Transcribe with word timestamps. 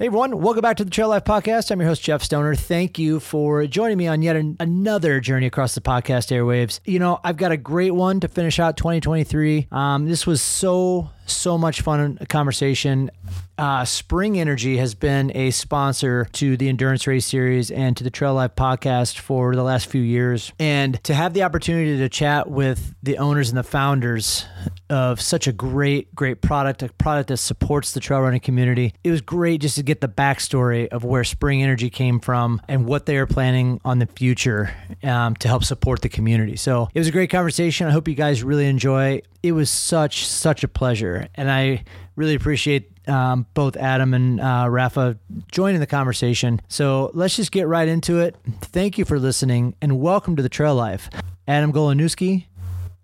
Hey 0.00 0.06
everyone, 0.06 0.40
welcome 0.40 0.60
back 0.60 0.78
to 0.78 0.84
the 0.84 0.90
Trail 0.90 1.10
Life 1.10 1.22
Podcast. 1.22 1.70
I'm 1.70 1.78
your 1.78 1.88
host, 1.88 2.02
Jeff 2.02 2.20
Stoner. 2.20 2.56
Thank 2.56 2.98
you 2.98 3.20
for 3.20 3.64
joining 3.68 3.96
me 3.96 4.08
on 4.08 4.22
yet 4.22 4.34
an, 4.34 4.56
another 4.58 5.20
journey 5.20 5.46
across 5.46 5.76
the 5.76 5.80
podcast 5.80 6.32
airwaves. 6.32 6.80
You 6.84 6.98
know, 6.98 7.20
I've 7.22 7.36
got 7.36 7.52
a 7.52 7.56
great 7.56 7.92
one 7.92 8.18
to 8.18 8.26
finish 8.26 8.58
out 8.58 8.76
2023. 8.76 9.68
Um, 9.70 10.08
this 10.08 10.26
was 10.26 10.42
so, 10.42 11.10
so 11.26 11.56
much 11.56 11.82
fun 11.82 12.18
conversation. 12.28 13.08
Uh, 13.56 13.84
Spring 13.84 14.38
Energy 14.38 14.78
has 14.78 14.94
been 14.94 15.30
a 15.36 15.50
sponsor 15.52 16.26
to 16.32 16.56
the 16.56 16.68
Endurance 16.68 17.06
Race 17.06 17.24
Series 17.24 17.70
and 17.70 17.96
to 17.96 18.02
the 18.02 18.10
Trail 18.10 18.34
Life 18.34 18.56
podcast 18.56 19.18
for 19.18 19.54
the 19.54 19.62
last 19.62 19.86
few 19.86 20.02
years. 20.02 20.52
And 20.58 21.02
to 21.04 21.14
have 21.14 21.34
the 21.34 21.44
opportunity 21.44 21.98
to 21.98 22.08
chat 22.08 22.50
with 22.50 22.94
the 23.02 23.18
owners 23.18 23.50
and 23.50 23.58
the 23.58 23.62
founders 23.62 24.44
of 24.90 25.20
such 25.20 25.46
a 25.46 25.52
great, 25.52 26.12
great 26.14 26.40
product, 26.40 26.82
a 26.82 26.88
product 26.94 27.28
that 27.28 27.36
supports 27.36 27.92
the 27.92 28.00
trail 28.00 28.20
running 28.20 28.40
community, 28.40 28.92
it 29.04 29.10
was 29.10 29.20
great 29.20 29.60
just 29.60 29.76
to 29.76 29.84
get 29.84 30.00
the 30.00 30.08
backstory 30.08 30.88
of 30.88 31.04
where 31.04 31.22
Spring 31.22 31.62
Energy 31.62 31.90
came 31.90 32.18
from 32.18 32.60
and 32.68 32.86
what 32.86 33.06
they 33.06 33.16
are 33.16 33.26
planning 33.26 33.80
on 33.84 34.00
the 34.00 34.06
future 34.06 34.74
um, 35.04 35.36
to 35.36 35.46
help 35.48 35.62
support 35.62 36.02
the 36.02 36.08
community. 36.08 36.56
So 36.56 36.88
it 36.92 36.98
was 36.98 37.08
a 37.08 37.12
great 37.12 37.30
conversation. 37.30 37.86
I 37.86 37.92
hope 37.92 38.08
you 38.08 38.14
guys 38.14 38.42
really 38.42 38.66
enjoy. 38.66 39.22
It 39.44 39.52
was 39.52 39.70
such, 39.70 40.26
such 40.26 40.64
a 40.64 40.68
pleasure. 40.68 41.28
And 41.34 41.50
I 41.50 41.84
really 42.16 42.34
appreciate 42.34 42.90
um, 43.08 43.46
both 43.54 43.76
Adam 43.76 44.14
and 44.14 44.40
uh, 44.40 44.66
Rafa 44.70 45.18
joining 45.50 45.80
the 45.80 45.86
conversation. 45.86 46.60
So 46.68 47.10
let's 47.14 47.36
just 47.36 47.52
get 47.52 47.66
right 47.66 47.88
into 47.88 48.20
it. 48.20 48.36
Thank 48.60 48.98
you 48.98 49.04
for 49.04 49.18
listening 49.18 49.74
and 49.82 50.00
welcome 50.00 50.36
to 50.36 50.42
the 50.42 50.48
Trail 50.48 50.74
Life. 50.74 51.10
Adam 51.46 51.72
Goleniewski 51.72 52.46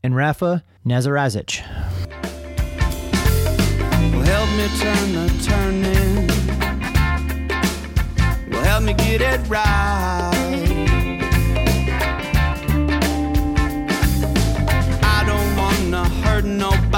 and 0.02 0.16
Rafa 0.16 0.64
Nazarewicz. 0.86 1.60
Well, 4.12 4.22
help 4.22 4.50
me 4.56 4.68
turn 4.78 5.12
the 5.12 5.28
turning. 5.44 6.26
Well, 8.50 8.64
help 8.64 8.84
me 8.84 8.94
get 8.94 9.20
it 9.20 9.40
right. 9.48 10.30
I 15.02 15.24
don't 15.26 15.56
wanna 15.56 16.08
hurt 16.08 16.44
nobody. 16.44 16.89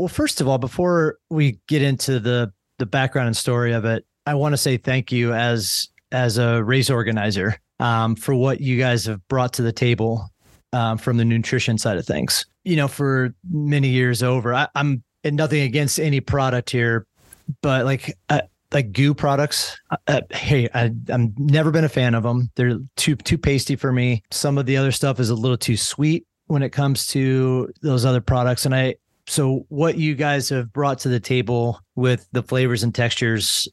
Well, 0.00 0.08
first 0.08 0.40
of 0.40 0.48
all, 0.48 0.56
before 0.56 1.18
we 1.28 1.60
get 1.68 1.82
into 1.82 2.20
the 2.20 2.54
the 2.78 2.86
background 2.86 3.26
and 3.26 3.36
story 3.36 3.74
of 3.74 3.84
it, 3.84 4.06
I 4.24 4.32
want 4.32 4.54
to 4.54 4.56
say 4.56 4.78
thank 4.78 5.12
you 5.12 5.34
as 5.34 5.88
as 6.10 6.38
a 6.38 6.64
race 6.64 6.88
organizer 6.88 7.60
um, 7.80 8.16
for 8.16 8.34
what 8.34 8.62
you 8.62 8.78
guys 8.78 9.04
have 9.04 9.20
brought 9.28 9.52
to 9.54 9.62
the 9.62 9.74
table 9.74 10.30
um, 10.72 10.96
from 10.96 11.18
the 11.18 11.24
nutrition 11.26 11.76
side 11.76 11.98
of 11.98 12.06
things. 12.06 12.46
You 12.64 12.76
know, 12.76 12.88
for 12.88 13.34
many 13.50 13.88
years 13.88 14.22
over, 14.22 14.54
I, 14.54 14.68
I'm 14.74 15.04
and 15.22 15.36
nothing 15.36 15.60
against 15.64 16.00
any 16.00 16.20
product 16.20 16.70
here, 16.70 17.06
but 17.60 17.84
like 17.84 18.16
uh, 18.30 18.40
like 18.72 18.92
GU 18.92 19.12
products. 19.12 19.78
Uh, 20.06 20.22
hey, 20.30 20.66
I, 20.72 20.92
I'm 21.10 21.34
never 21.36 21.70
been 21.70 21.84
a 21.84 21.90
fan 21.90 22.14
of 22.14 22.22
them. 22.22 22.48
They're 22.56 22.78
too 22.96 23.16
too 23.16 23.36
pasty 23.36 23.76
for 23.76 23.92
me. 23.92 24.22
Some 24.30 24.56
of 24.56 24.64
the 24.64 24.78
other 24.78 24.92
stuff 24.92 25.20
is 25.20 25.28
a 25.28 25.34
little 25.34 25.58
too 25.58 25.76
sweet 25.76 26.26
when 26.46 26.62
it 26.62 26.70
comes 26.70 27.06
to 27.08 27.70
those 27.82 28.06
other 28.06 28.22
products, 28.22 28.64
and 28.64 28.74
I 28.74 28.94
so 29.26 29.64
what 29.68 29.96
you 29.98 30.14
guys 30.14 30.48
have 30.48 30.72
brought 30.72 30.98
to 31.00 31.08
the 31.08 31.20
table 31.20 31.78
with 31.96 32.26
the 32.32 32.42
flavors 32.42 32.82
and 32.82 32.94
textures 32.94 33.68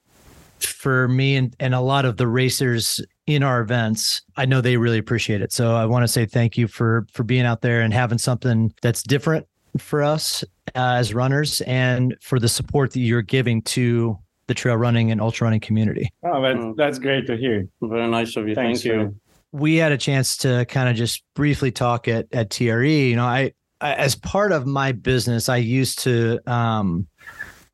for 0.59 1.07
me 1.07 1.35
and, 1.35 1.55
and 1.59 1.75
a 1.75 1.79
lot 1.81 2.03
of 2.05 2.17
the 2.17 2.27
racers 2.27 2.99
in 3.27 3.43
our 3.43 3.61
events 3.61 4.21
i 4.37 4.45
know 4.45 4.59
they 4.61 4.75
really 4.77 4.97
appreciate 4.97 5.41
it 5.41 5.51
so 5.53 5.75
i 5.75 5.85
want 5.85 6.01
to 6.03 6.07
say 6.07 6.25
thank 6.25 6.57
you 6.57 6.67
for 6.67 7.05
for 7.13 7.23
being 7.23 7.45
out 7.45 7.61
there 7.61 7.81
and 7.81 7.93
having 7.93 8.17
something 8.17 8.73
that's 8.81 9.03
different 9.03 9.45
for 9.77 10.01
us 10.01 10.43
uh, 10.75 10.95
as 10.97 11.13
runners 11.13 11.61
and 11.61 12.15
for 12.21 12.39
the 12.39 12.47
support 12.47 12.91
that 12.93 13.01
you're 13.01 13.21
giving 13.21 13.61
to 13.61 14.17
the 14.47 14.53
trail 14.53 14.75
running 14.77 15.11
and 15.11 15.21
ultra 15.21 15.45
running 15.45 15.59
community 15.59 16.09
Oh, 16.23 16.41
that's, 16.41 16.57
Mm. 16.57 16.75
that's 16.75 16.97
great 16.99 17.27
to 17.27 17.37
hear. 17.37 17.67
Very 17.81 18.09
nice 18.09 18.35
of 18.37 18.47
you. 18.47 18.55
Thanks, 18.55 18.81
Thank 18.81 18.93
you. 18.95 19.15
we 19.51 19.75
had 19.75 19.91
a 19.91 19.97
chance 19.97 20.37
to 20.37 20.65
kind 20.65 20.89
of 20.89 20.95
just 20.95 21.21
briefly 21.35 21.71
talk 21.71 22.07
at 22.07 22.25
at 22.33 22.49
TRE. 22.49 23.09
You 23.09 23.15
know, 23.17 23.25
I, 23.25 23.39
I 23.39 23.51
as 23.81 24.15
part 24.15 24.51
of 24.51 24.65
my 24.65 24.91
business, 24.91 25.49
I 25.49 25.57
used 25.57 25.99
to 25.99 26.39
um, 26.51 27.07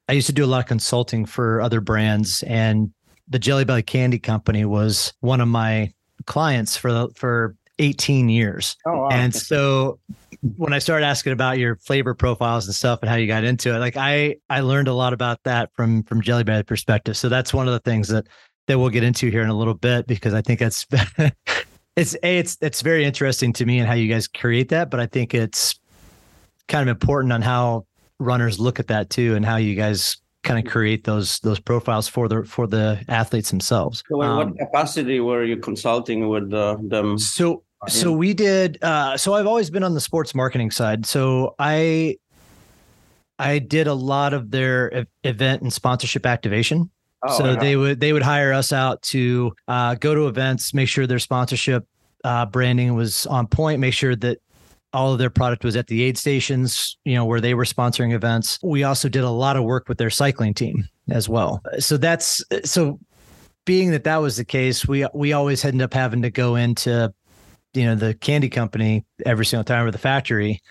I 0.10 0.14
used 0.14 0.28
to 0.28 0.34
do 0.34 0.44
a 0.44 0.48
lot 0.48 0.60
of 0.60 0.66
consulting 0.66 1.26
for 1.26 1.62
other 1.62 1.82
brands, 1.82 2.44
and 2.44 2.92
the 3.28 3.40
Jelly 3.40 3.66
Belly 3.66 3.84
Candy 3.84 4.20
Company 4.20 4.66
was 4.66 5.14
one 5.22 5.42
of 5.42 5.48
my 5.48 5.94
clients 6.26 6.76
for 6.76 7.08
for 7.16 7.56
18 7.80 8.30
years. 8.30 8.76
Oh, 8.86 9.02
wow. 9.02 9.10
And 9.10 9.34
so 9.34 10.00
when 10.58 10.74
I 10.74 10.80
started 10.80 11.06
asking 11.06 11.34
about 11.34 11.58
your 11.58 11.78
flavor 11.78 12.14
profiles 12.14 12.66
and 12.68 12.76
stuff 12.76 13.00
and 13.02 13.10
how 13.10 13.16
you 13.16 13.28
got 13.28 13.44
into 13.44 13.74
it, 13.76 13.80
like 13.80 13.98
I 13.98 14.36
I 14.50 14.60
learned 14.60 14.88
a 14.88 14.94
lot 14.94 15.14
about 15.14 15.40
that 15.44 15.74
from 15.74 16.04
from 16.04 16.22
Jelly 16.22 16.44
Belly 16.44 16.64
perspective. 16.64 17.18
So 17.18 17.30
that's 17.30 17.54
one 17.54 17.68
of 17.68 17.74
the 17.74 17.80
things 17.80 18.10
that 18.10 18.28
that 18.68 18.80
we'll 18.80 18.90
get 18.90 19.04
into 19.04 19.30
here 19.30 19.42
in 19.42 19.50
a 19.50 19.58
little 19.58 19.74
bit 19.74 20.08
because 20.08 20.34
I 20.34 20.42
think 20.42 20.60
that's 20.60 20.86
it's 21.96 22.16
a 22.24 22.38
it's 22.40 22.58
it's 22.62 22.82
very 22.82 23.06
interesting 23.06 23.54
to 23.54 23.66
me 23.66 23.80
and 23.80 23.88
how 23.88 23.94
you 23.94 24.12
guys 24.12 24.28
create 24.28 24.70
that, 24.70 24.90
but 24.90 25.00
I 25.00 25.06
think 25.06 25.34
it's 25.34 25.80
kind 26.68 26.88
of 26.88 26.94
important 26.94 27.34
on 27.34 27.42
how 27.42 27.86
runners 28.20 28.60
look 28.60 28.80
at 28.80 28.88
that 28.88 29.10
too 29.10 29.36
and 29.36 29.46
how 29.46 29.58
you 29.58 29.76
guys 29.76 30.18
kind 30.44 30.66
of 30.66 30.72
create 30.72 31.06
those 31.06 31.40
those 31.40 31.60
profiles 31.60 32.08
for 32.08 32.28
the 32.28 32.44
for 32.44 32.68
the 32.68 33.04
athletes 33.08 33.50
themselves. 33.50 34.04
So 34.10 34.22
in 34.22 34.30
Um, 34.30 34.38
what 34.38 34.58
capacity 34.58 35.20
were 35.20 35.44
you 35.44 35.58
consulting 35.58 36.28
with 36.28 36.54
uh, 36.54 36.78
them? 36.82 37.18
so 37.18 37.64
so 37.88 38.14
we 38.14 38.34
did 38.34 38.82
uh 38.82 39.18
so 39.18 39.34
I've 39.34 39.48
always 39.48 39.70
been 39.70 39.84
on 39.84 39.94
the 39.94 40.02
sports 40.02 40.34
marketing 40.36 40.72
side. 40.72 41.06
So 41.06 41.56
I 41.60 42.18
I 43.40 43.60
did 43.60 43.88
a 43.88 43.94
lot 43.94 44.34
of 44.34 44.52
their 44.52 45.06
event 45.24 45.64
and 45.64 45.74
sponsorship 45.74 46.26
activation. 46.26 46.90
Oh, 47.26 47.38
so 47.38 47.46
yeah. 47.46 47.56
they 47.60 47.76
would 47.76 48.00
they 48.00 48.14
would 48.14 48.22
hire 48.22 48.54
us 48.54 48.72
out 48.72 49.02
to 49.04 49.54
uh, 49.68 49.96
go 49.96 50.14
to 50.14 50.28
events, 50.28 50.74
make 50.74 50.90
sure 50.90 51.08
their 51.08 51.20
sponsorship 51.20 51.86
uh, 52.24 52.46
branding 52.46 52.96
was 52.96 53.26
on 53.28 53.48
point, 53.48 53.80
make 53.80 53.94
sure 53.94 54.16
that 54.18 54.40
all 54.94 55.12
of 55.14 55.20
their 55.20 55.30
product 55.30 55.64
was 55.64 55.76
at 55.76 55.88
the 55.88 56.04
aid 56.04 56.18
stations, 56.18 56.98
you 57.04 57.16
know, 57.16 57.26
where 57.26 57.42
they 57.42 57.54
were 57.54 57.66
sponsoring 57.66 58.14
events. 58.14 58.60
We 58.64 58.84
also 58.84 59.10
did 59.10 59.24
a 59.24 59.30
lot 59.30 59.58
of 59.58 59.64
work 59.64 59.90
with 59.90 59.98
their 59.98 60.10
cycling 60.10 60.54
team 60.54 60.88
as 61.10 61.28
well. 61.28 61.62
So 61.80 61.98
that's 61.98 62.44
so 62.64 63.00
being 63.66 63.92
that 63.92 64.04
that 64.04 64.18
was 64.18 64.38
the 64.38 64.46
case, 64.46 64.88
we 64.88 65.06
we 65.14 65.34
always 65.34 65.66
ended 65.66 65.82
up 65.82 65.94
having 65.94 66.22
to 66.22 66.30
go 66.30 66.56
into 66.56 67.14
you 67.74 67.86
know 67.86 67.96
the 67.96 68.14
candy 68.14 68.50
company 68.50 69.06
every 69.26 69.46
single 69.46 69.64
time 69.64 69.86
or 69.86 69.92
the 69.92 69.98
factory 69.98 70.62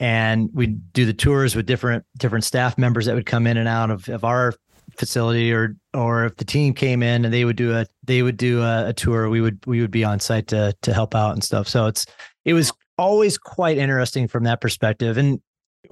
and 0.00 0.50
we'd 0.52 0.92
do 0.92 1.06
the 1.06 1.12
tours 1.12 1.54
with 1.54 1.66
different 1.66 2.04
different 2.18 2.44
staff 2.44 2.76
members 2.76 3.06
that 3.06 3.14
would 3.14 3.26
come 3.26 3.46
in 3.46 3.56
and 3.56 3.68
out 3.68 3.90
of, 3.90 4.08
of 4.08 4.24
our 4.24 4.52
facility 4.96 5.52
or 5.52 5.76
or 5.94 6.26
if 6.26 6.36
the 6.36 6.44
team 6.44 6.74
came 6.74 7.02
in 7.02 7.24
and 7.24 7.32
they 7.32 7.44
would 7.44 7.56
do 7.56 7.74
a 7.74 7.86
they 8.04 8.22
would 8.22 8.36
do 8.36 8.60
a, 8.60 8.88
a 8.88 8.92
tour 8.92 9.30
we 9.30 9.40
would 9.40 9.58
we 9.66 9.80
would 9.80 9.90
be 9.90 10.04
on 10.04 10.20
site 10.20 10.48
to 10.48 10.74
to 10.82 10.92
help 10.92 11.14
out 11.14 11.32
and 11.32 11.42
stuff 11.42 11.66
so 11.66 11.86
it's 11.86 12.04
it 12.44 12.52
was 12.52 12.72
always 13.02 13.36
quite 13.36 13.78
interesting 13.78 14.28
from 14.28 14.44
that 14.44 14.60
perspective 14.60 15.18
and 15.18 15.40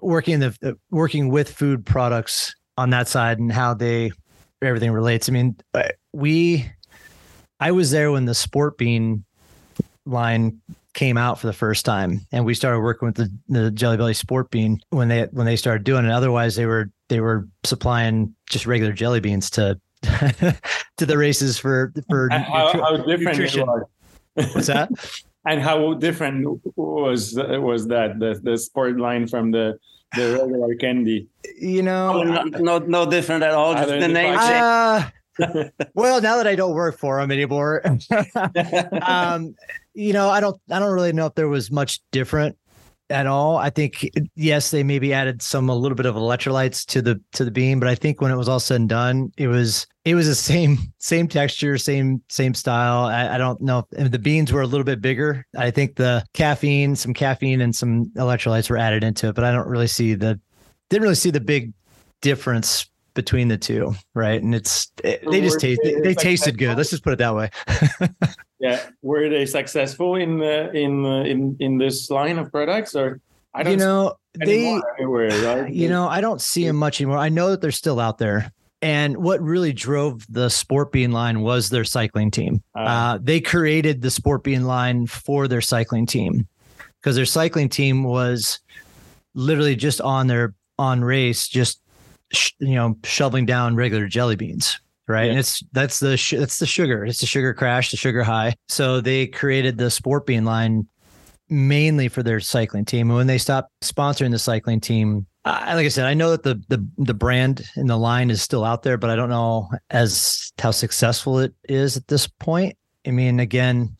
working 0.00 0.34
in 0.34 0.40
the 0.40 0.56
uh, 0.62 0.72
working 0.90 1.28
with 1.28 1.50
food 1.52 1.84
products 1.84 2.54
on 2.78 2.90
that 2.90 3.08
side 3.08 3.38
and 3.38 3.52
how 3.52 3.74
they 3.74 4.12
everything 4.62 4.92
relates. 4.92 5.28
I 5.28 5.32
mean 5.32 5.56
uh, 5.74 5.88
we 6.12 6.70
i 7.58 7.70
was 7.70 7.90
there 7.90 8.10
when 8.10 8.24
the 8.24 8.34
sport 8.34 8.78
bean 8.78 9.24
line 10.06 10.60
came 10.94 11.16
out 11.16 11.38
for 11.38 11.46
the 11.46 11.52
first 11.52 11.84
time 11.84 12.26
and 12.32 12.44
we 12.44 12.54
started 12.54 12.80
working 12.80 13.06
with 13.06 13.16
the, 13.16 13.30
the 13.48 13.70
jelly 13.70 13.96
belly 13.96 14.14
sport 14.14 14.50
bean 14.50 14.80
when 14.90 15.08
they 15.08 15.24
when 15.32 15.46
they 15.46 15.56
started 15.56 15.84
doing 15.84 16.04
it. 16.04 16.10
Otherwise 16.10 16.56
they 16.56 16.66
were 16.66 16.90
they 17.08 17.20
were 17.20 17.46
supplying 17.64 18.34
just 18.48 18.66
regular 18.66 18.92
jelly 18.92 19.20
beans 19.20 19.50
to 19.50 19.78
to 20.02 21.06
the 21.06 21.18
races 21.18 21.58
for 21.58 21.92
for 22.08 22.28
how, 22.30 22.72
nutri- 22.72 22.80
how 22.80 22.96
different 22.96 23.38
nutrition. 23.38 23.68
what's 24.34 24.66
that 24.68 24.90
and 25.46 25.60
how 25.60 25.94
different 25.94 26.46
was 26.76 27.34
was 27.36 27.86
that 27.88 28.18
the 28.18 28.38
the 28.42 28.56
sport 28.58 28.98
line 28.98 29.26
from 29.26 29.50
the 29.50 29.78
the 30.16 30.32
regular 30.38 30.74
candy? 30.76 31.28
you 31.60 31.80
Oh, 31.80 32.22
know 32.22 32.22
no, 32.22 32.42
no, 32.58 32.78
no 32.78 33.10
different 33.10 33.42
at 33.44 33.52
all. 33.52 33.74
Just 33.74 33.88
the 33.88 34.08
name. 34.08 34.36
uh, 34.38 35.08
well 35.94 36.20
now 36.20 36.36
that 36.36 36.46
i 36.46 36.54
don't 36.54 36.74
work 36.74 36.98
for 36.98 37.18
them 37.18 37.30
anymore 37.30 37.80
um 39.02 39.54
you 39.94 40.12
know 40.12 40.28
i 40.28 40.38
don't 40.40 40.60
i 40.70 40.78
don't 40.78 40.92
really 40.92 41.12
know 41.14 41.26
if 41.26 41.34
there 41.34 41.48
was 41.48 41.70
much 41.70 42.00
different 42.10 42.58
at 43.10 43.26
all. 43.26 43.56
I 43.56 43.70
think 43.70 44.08
yes 44.34 44.70
they 44.70 44.82
maybe 44.82 45.12
added 45.12 45.42
some 45.42 45.68
a 45.68 45.74
little 45.74 45.96
bit 45.96 46.06
of 46.06 46.14
electrolytes 46.14 46.84
to 46.86 47.02
the 47.02 47.20
to 47.32 47.44
the 47.44 47.50
bean 47.50 47.80
but 47.80 47.88
i 47.88 47.94
think 47.94 48.20
when 48.20 48.30
it 48.30 48.36
was 48.36 48.48
all 48.48 48.60
said 48.60 48.80
and 48.80 48.88
done 48.88 49.32
it 49.36 49.48
was 49.48 49.86
it 50.04 50.14
was 50.14 50.26
the 50.26 50.34
same 50.52 50.78
same 50.98 51.28
texture 51.28 51.76
same 51.78 52.22
same 52.28 52.54
style. 52.54 53.04
I, 53.04 53.34
I 53.34 53.38
don't 53.38 53.60
know 53.60 53.86
if 53.92 54.10
the 54.10 54.18
beans 54.18 54.52
were 54.52 54.62
a 54.62 54.66
little 54.66 54.84
bit 54.84 55.00
bigger. 55.00 55.46
I 55.56 55.70
think 55.70 55.96
the 55.96 56.24
caffeine 56.34 56.96
some 56.96 57.14
caffeine 57.14 57.60
and 57.60 57.74
some 57.74 58.06
electrolytes 58.16 58.70
were 58.70 58.78
added 58.78 59.04
into 59.04 59.28
it 59.28 59.34
but 59.34 59.44
i 59.44 59.52
don't 59.52 59.68
really 59.68 59.86
see 59.86 60.14
the 60.14 60.40
didn't 60.88 61.02
really 61.02 61.14
see 61.14 61.30
the 61.30 61.40
big 61.40 61.72
difference 62.20 62.89
between 63.14 63.48
the 63.48 63.58
two, 63.58 63.94
right? 64.14 64.42
And 64.42 64.54
it's 64.54 64.90
it, 65.04 65.22
they 65.30 65.40
just 65.40 65.60
taste 65.60 65.80
they, 65.82 66.00
they 66.00 66.14
tasted 66.14 66.58
good. 66.58 66.76
Let's 66.76 66.90
just 66.90 67.04
put 67.04 67.12
it 67.12 67.18
that 67.18 67.34
way. 67.34 67.50
Yeah, 68.60 68.78
were 69.00 69.30
they 69.30 69.46
successful 69.46 70.16
in 70.16 70.42
uh, 70.42 70.70
in 70.74 71.06
uh, 71.06 71.22
in 71.22 71.56
in 71.60 71.78
this 71.78 72.10
line 72.10 72.38
of 72.38 72.52
products, 72.52 72.94
or 72.94 73.18
I 73.54 73.62
don't 73.62 73.72
you 73.72 73.78
know, 73.78 74.16
they 74.34 74.78
right? 75.00 75.72
you 75.72 75.88
know, 75.88 76.06
I 76.06 76.20
don't 76.20 76.42
see 76.42 76.66
them 76.66 76.76
much 76.76 77.00
anymore. 77.00 77.16
I 77.16 77.30
know 77.30 77.50
that 77.50 77.62
they're 77.62 77.70
still 77.72 77.98
out 77.98 78.18
there. 78.18 78.52
And 78.82 79.18
what 79.18 79.42
really 79.42 79.72
drove 79.72 80.26
the 80.28 80.48
Sport 80.48 80.92
Bean 80.92 81.10
line 81.12 81.40
was 81.40 81.70
their 81.70 81.84
cycling 81.84 82.30
team. 82.30 82.62
Uh, 82.74 82.80
Uh, 82.80 83.18
they 83.22 83.40
created 83.40 84.02
the 84.02 84.10
Sport 84.10 84.44
Bean 84.44 84.66
line 84.66 85.06
for 85.06 85.48
their 85.48 85.60
cycling 85.62 86.06
team 86.06 86.46
because 87.00 87.16
their 87.16 87.26
cycling 87.26 87.70
team 87.70 88.04
was 88.04 88.60
literally 89.34 89.76
just 89.76 90.02
on 90.02 90.26
their 90.26 90.54
on 90.78 91.02
race, 91.02 91.48
just 91.48 91.80
sh- 92.32 92.52
you 92.58 92.74
know 92.74 92.96
shoveling 93.04 93.46
down 93.46 93.76
regular 93.76 94.06
jelly 94.06 94.36
beans, 94.36 94.80
right? 95.06 95.24
Yeah. 95.24 95.30
And 95.30 95.38
it's 95.38 95.62
that's 95.72 96.00
the 96.00 96.16
sh- 96.16 96.34
that's 96.38 96.58
the 96.58 96.66
sugar. 96.66 97.04
It's 97.04 97.20
the 97.20 97.26
sugar 97.26 97.54
crash, 97.54 97.90
the 97.90 97.96
sugar 97.96 98.22
high. 98.22 98.54
So 98.68 99.00
they 99.00 99.26
created 99.26 99.78
the 99.78 99.90
Sport 99.90 100.26
Bean 100.26 100.44
line 100.44 100.86
mainly 101.48 102.08
for 102.08 102.22
their 102.22 102.40
cycling 102.40 102.84
team. 102.84 103.10
And 103.10 103.16
when 103.16 103.26
they 103.26 103.38
stopped 103.38 103.72
sponsoring 103.82 104.30
the 104.30 104.38
cycling 104.38 104.80
team, 104.80 105.26
I, 105.44 105.74
like 105.74 105.86
I 105.86 105.88
said, 105.88 106.06
I 106.06 106.14
know 106.14 106.30
that 106.30 106.42
the 106.42 106.62
the 106.68 106.86
the 106.98 107.14
brand 107.14 107.68
and 107.74 107.88
the 107.88 107.96
line 107.96 108.30
is 108.30 108.42
still 108.42 108.64
out 108.64 108.82
there, 108.82 108.98
but 108.98 109.10
I 109.10 109.16
don't 109.16 109.30
know 109.30 109.70
as 109.90 110.52
how 110.58 110.70
successful 110.70 111.38
it 111.38 111.54
is 111.68 111.96
at 111.96 112.08
this 112.08 112.26
point. 112.26 112.76
I 113.06 113.10
mean, 113.10 113.40
again, 113.40 113.96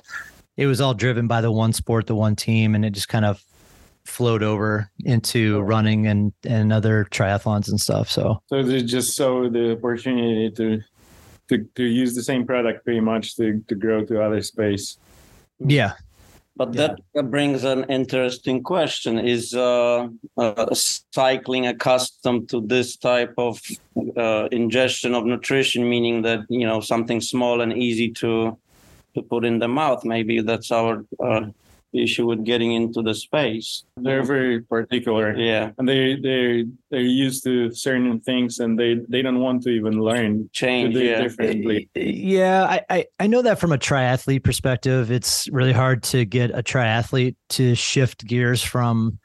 it 0.57 0.67
was 0.67 0.81
all 0.81 0.93
driven 0.93 1.27
by 1.27 1.41
the 1.41 1.51
one 1.51 1.73
sport, 1.73 2.07
the 2.07 2.15
one 2.15 2.37
team, 2.37 2.75
and 2.75 2.85
it 2.85 2.91
just 2.91 3.09
kind 3.09 3.25
of 3.25 3.43
flowed 4.11 4.43
over 4.43 4.91
into 5.05 5.61
running 5.63 6.07
and 6.07 6.33
and 6.45 6.73
other 6.73 7.07
triathlons 7.11 7.69
and 7.69 7.81
stuff. 7.81 8.11
So 8.11 8.43
So 8.49 8.63
they 8.63 8.83
just 8.83 9.15
saw 9.17 9.49
the 9.49 9.73
opportunity 9.73 10.51
to 10.57 10.83
to 11.49 11.65
to 11.77 11.85
use 11.85 12.15
the 12.15 12.23
same 12.23 12.45
product 12.47 12.85
pretty 12.85 13.01
much 13.01 13.37
to 13.37 13.63
to 13.69 13.75
grow 13.75 14.05
to 14.07 14.23
other 14.23 14.43
space. 14.43 14.99
yeah, 15.61 15.93
But 16.57 16.75
Yeah. 16.75 16.95
that 17.15 17.31
brings 17.31 17.65
an 17.65 17.85
interesting 17.89 18.63
question: 18.63 19.19
Is 19.19 19.55
uh, 19.55 20.09
uh, 20.37 20.75
cycling 21.15 21.67
accustomed 21.67 22.49
to 22.51 22.61
this 22.61 22.97
type 22.97 23.35
of 23.39 23.61
uh, 24.17 24.49
ingestion 24.53 25.15
of 25.15 25.25
nutrition, 25.25 25.89
meaning 25.89 26.23
that 26.23 26.41
you 26.49 26.67
know 26.67 26.81
something 26.81 27.21
small 27.23 27.61
and 27.61 27.73
easy 27.73 28.11
to 28.21 28.59
to 29.15 29.23
put 29.23 29.45
in 29.45 29.59
the 29.59 29.69
mouth? 29.69 30.05
Maybe 30.05 30.43
that's 30.43 30.71
our 30.71 31.05
uh, 31.25 31.43
issue 31.93 32.27
with 32.27 32.45
getting 32.45 32.73
into 32.73 33.03
the 33.03 33.15
space. 33.15 33.85
They're 33.97 34.23
very 34.23 34.61
particular. 34.61 35.37
Yeah, 35.37 35.73
And 35.79 35.89
they 35.89 36.17
they 36.17 36.67
they're 36.91 37.01
used 37.01 37.45
to 37.45 37.73
certain 37.73 38.21
things, 38.21 38.59
and 38.61 38.79
they 38.79 39.01
they 39.09 39.23
don't 39.23 39.41
want 39.41 39.63
to 39.65 39.71
even 39.71 40.01
learn 40.01 40.45
to 40.45 40.49
change. 40.53 40.95
do 40.95 41.01
it 41.01 41.07
Yeah, 41.07 41.21
differently. 41.23 41.89
Yeah, 41.95 42.65
I, 42.65 42.83
I 42.91 43.07
I 43.19 43.27
know 43.27 43.43
that 43.43 43.59
from 43.59 43.73
a 43.73 43.79
triathlete 43.79 44.45
perspective, 44.45 45.11
it's 45.11 45.49
really 45.49 45.73
hard 45.73 46.03
to 46.05 46.25
get 46.25 46.51
a 46.51 46.63
triathlete 46.63 47.37
to 47.51 47.75
shift 47.75 48.27
gears 48.27 48.63
from 48.63 49.19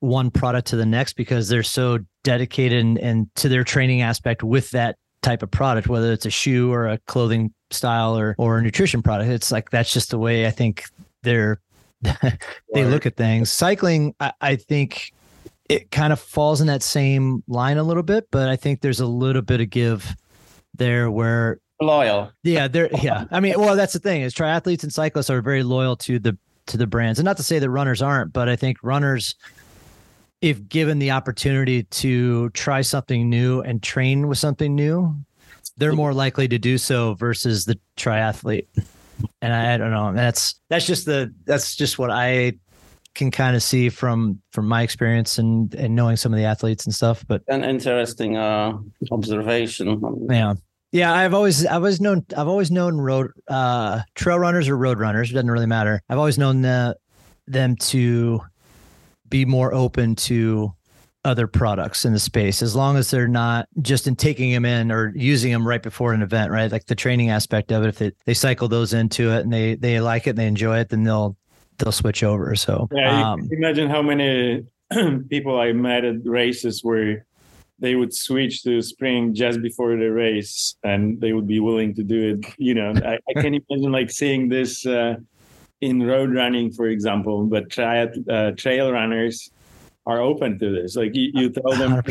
one 0.00 0.30
product 0.30 0.68
to 0.68 0.76
the 0.76 0.86
next 0.86 1.12
because 1.14 1.48
they're 1.48 1.62
so 1.62 1.98
dedicated 2.24 2.80
and, 2.80 2.98
and 2.98 3.34
to 3.36 3.48
their 3.48 3.64
training 3.64 4.00
aspect 4.02 4.42
with 4.42 4.70
that 4.70 4.96
type 5.22 5.42
of 5.42 5.50
product, 5.50 5.88
whether 5.88 6.12
it's 6.12 6.24
a 6.26 6.30
shoe 6.30 6.72
or 6.72 6.88
a 6.88 6.98
clothing 7.06 7.52
style 7.70 8.16
or 8.16 8.34
or 8.38 8.58
a 8.58 8.62
nutrition 8.62 9.02
product. 9.02 9.30
It's 9.30 9.52
like 9.52 9.70
that's 9.70 9.92
just 9.92 10.10
the 10.10 10.18
way 10.18 10.46
I 10.46 10.50
think 10.50 10.84
they're 11.22 11.60
they 12.72 12.84
look 12.84 13.06
at 13.06 13.16
things. 13.16 13.50
Cycling, 13.50 14.14
I, 14.20 14.32
I 14.40 14.56
think 14.56 15.12
it 15.68 15.90
kind 15.90 16.12
of 16.12 16.18
falls 16.18 16.60
in 16.60 16.66
that 16.66 16.82
same 16.82 17.44
line 17.46 17.76
a 17.76 17.82
little 17.82 18.02
bit, 18.02 18.28
but 18.30 18.48
I 18.48 18.56
think 18.56 18.80
there's 18.80 19.00
a 19.00 19.06
little 19.06 19.42
bit 19.42 19.60
of 19.60 19.70
give 19.70 20.16
there 20.74 21.10
where 21.10 21.60
loyal. 21.80 22.32
yeah, 22.42 22.68
they're 22.68 22.90
yeah. 23.02 23.26
I 23.30 23.40
mean, 23.40 23.54
well, 23.58 23.76
that's 23.76 23.92
the 23.92 23.98
thing 23.98 24.22
is 24.22 24.34
triathletes 24.34 24.82
and 24.82 24.92
cyclists 24.92 25.30
are 25.30 25.40
very 25.42 25.62
loyal 25.62 25.96
to 25.96 26.18
the 26.18 26.36
to 26.66 26.76
the 26.76 26.86
brands, 26.86 27.18
and 27.18 27.24
not 27.24 27.36
to 27.36 27.42
say 27.42 27.58
that 27.58 27.70
runners 27.70 28.02
aren't, 28.02 28.32
but 28.32 28.48
I 28.48 28.56
think 28.56 28.78
runners, 28.82 29.34
if 30.40 30.68
given 30.68 30.98
the 30.98 31.12
opportunity 31.12 31.84
to 31.84 32.50
try 32.50 32.80
something 32.80 33.28
new 33.28 33.60
and 33.60 33.82
train 33.82 34.26
with 34.26 34.38
something 34.38 34.74
new, 34.74 35.14
they're 35.76 35.90
mm-hmm. 35.90 35.96
more 35.96 36.14
likely 36.14 36.48
to 36.48 36.58
do 36.58 36.78
so 36.78 37.14
versus 37.14 37.64
the 37.64 37.78
triathlete. 37.96 38.66
And 39.42 39.52
I, 39.52 39.74
I 39.74 39.76
don't 39.76 39.90
know. 39.90 40.12
That's 40.12 40.60
that's 40.68 40.86
just 40.86 41.06
the 41.06 41.32
that's 41.44 41.76
just 41.76 41.98
what 41.98 42.10
I 42.10 42.54
can 43.14 43.30
kind 43.30 43.56
of 43.56 43.62
see 43.62 43.88
from 43.88 44.40
from 44.52 44.66
my 44.68 44.82
experience 44.82 45.38
and 45.38 45.74
and 45.74 45.94
knowing 45.94 46.16
some 46.16 46.32
of 46.32 46.38
the 46.38 46.44
athletes 46.44 46.86
and 46.86 46.94
stuff. 46.94 47.24
But 47.26 47.42
An 47.48 47.64
interesting 47.64 48.36
uh, 48.36 48.78
observation. 49.10 50.00
yeah. 50.30 50.54
Yeah, 50.92 51.12
I've 51.14 51.34
always 51.34 51.64
I've 51.66 51.76
always 51.76 52.00
known 52.00 52.24
I've 52.36 52.48
always 52.48 52.70
known 52.72 52.98
road 52.98 53.30
uh 53.46 54.00
trail 54.16 54.38
runners 54.38 54.68
or 54.68 54.76
road 54.76 54.98
runners, 54.98 55.30
it 55.30 55.34
doesn't 55.34 55.50
really 55.50 55.66
matter. 55.66 56.02
I've 56.08 56.18
always 56.18 56.36
known 56.36 56.62
the, 56.62 56.96
them 57.46 57.76
to 57.76 58.40
be 59.28 59.44
more 59.44 59.72
open 59.72 60.16
to 60.16 60.72
other 61.24 61.46
products 61.46 62.04
in 62.04 62.12
the 62.12 62.18
space 62.18 62.62
as 62.62 62.74
long 62.74 62.96
as 62.96 63.10
they're 63.10 63.28
not 63.28 63.68
just 63.82 64.06
in 64.06 64.16
taking 64.16 64.52
them 64.52 64.64
in 64.64 64.90
or 64.90 65.12
using 65.14 65.52
them 65.52 65.66
right 65.66 65.82
before 65.82 66.12
an 66.12 66.22
event, 66.22 66.50
right? 66.50 66.72
Like 66.72 66.86
the 66.86 66.94
training 66.94 67.30
aspect 67.30 67.72
of 67.72 67.82
it 67.82 67.88
if 67.88 67.98
they, 67.98 68.12
they 68.24 68.34
cycle 68.34 68.68
those 68.68 68.92
into 68.92 69.30
it 69.30 69.40
and 69.40 69.52
they 69.52 69.74
they 69.74 70.00
like 70.00 70.26
it 70.26 70.30
and 70.30 70.38
they 70.38 70.46
enjoy 70.46 70.78
it, 70.78 70.88
then 70.88 71.04
they'll 71.04 71.36
they'll 71.78 71.92
switch 71.92 72.22
over. 72.22 72.54
So 72.54 72.88
Yeah, 72.92 73.18
you 73.18 73.24
um, 73.24 73.48
imagine 73.52 73.90
how 73.90 74.02
many 74.02 74.64
people 75.28 75.58
I 75.58 75.72
met 75.72 76.04
at 76.04 76.24
races 76.24 76.82
where 76.82 77.26
they 77.78 77.96
would 77.96 78.14
switch 78.14 78.62
to 78.62 78.80
spring 78.82 79.34
just 79.34 79.62
before 79.62 79.96
the 79.96 80.10
race, 80.10 80.76
and 80.84 81.20
they 81.20 81.32
would 81.32 81.46
be 81.46 81.60
willing 81.60 81.94
to 81.94 82.02
do 82.02 82.34
it. 82.34 82.54
You 82.58 82.74
know, 82.74 82.92
I, 83.04 83.18
I 83.28 83.40
can 83.40 83.54
imagine 83.54 83.92
like 83.92 84.10
seeing 84.10 84.48
this 84.48 84.86
uh, 84.86 85.16
in 85.80 86.02
road 86.02 86.34
running, 86.34 86.72
for 86.72 86.88
example. 86.88 87.44
But 87.46 87.70
tri- 87.70 88.08
uh, 88.28 88.52
trail 88.52 88.92
runners 88.92 89.50
are 90.06 90.20
open 90.20 90.58
to 90.58 90.70
this. 90.70 90.96
Like 90.96 91.14
you, 91.14 91.30
you 91.34 91.50
tell 91.50 91.72
them, 91.76 92.02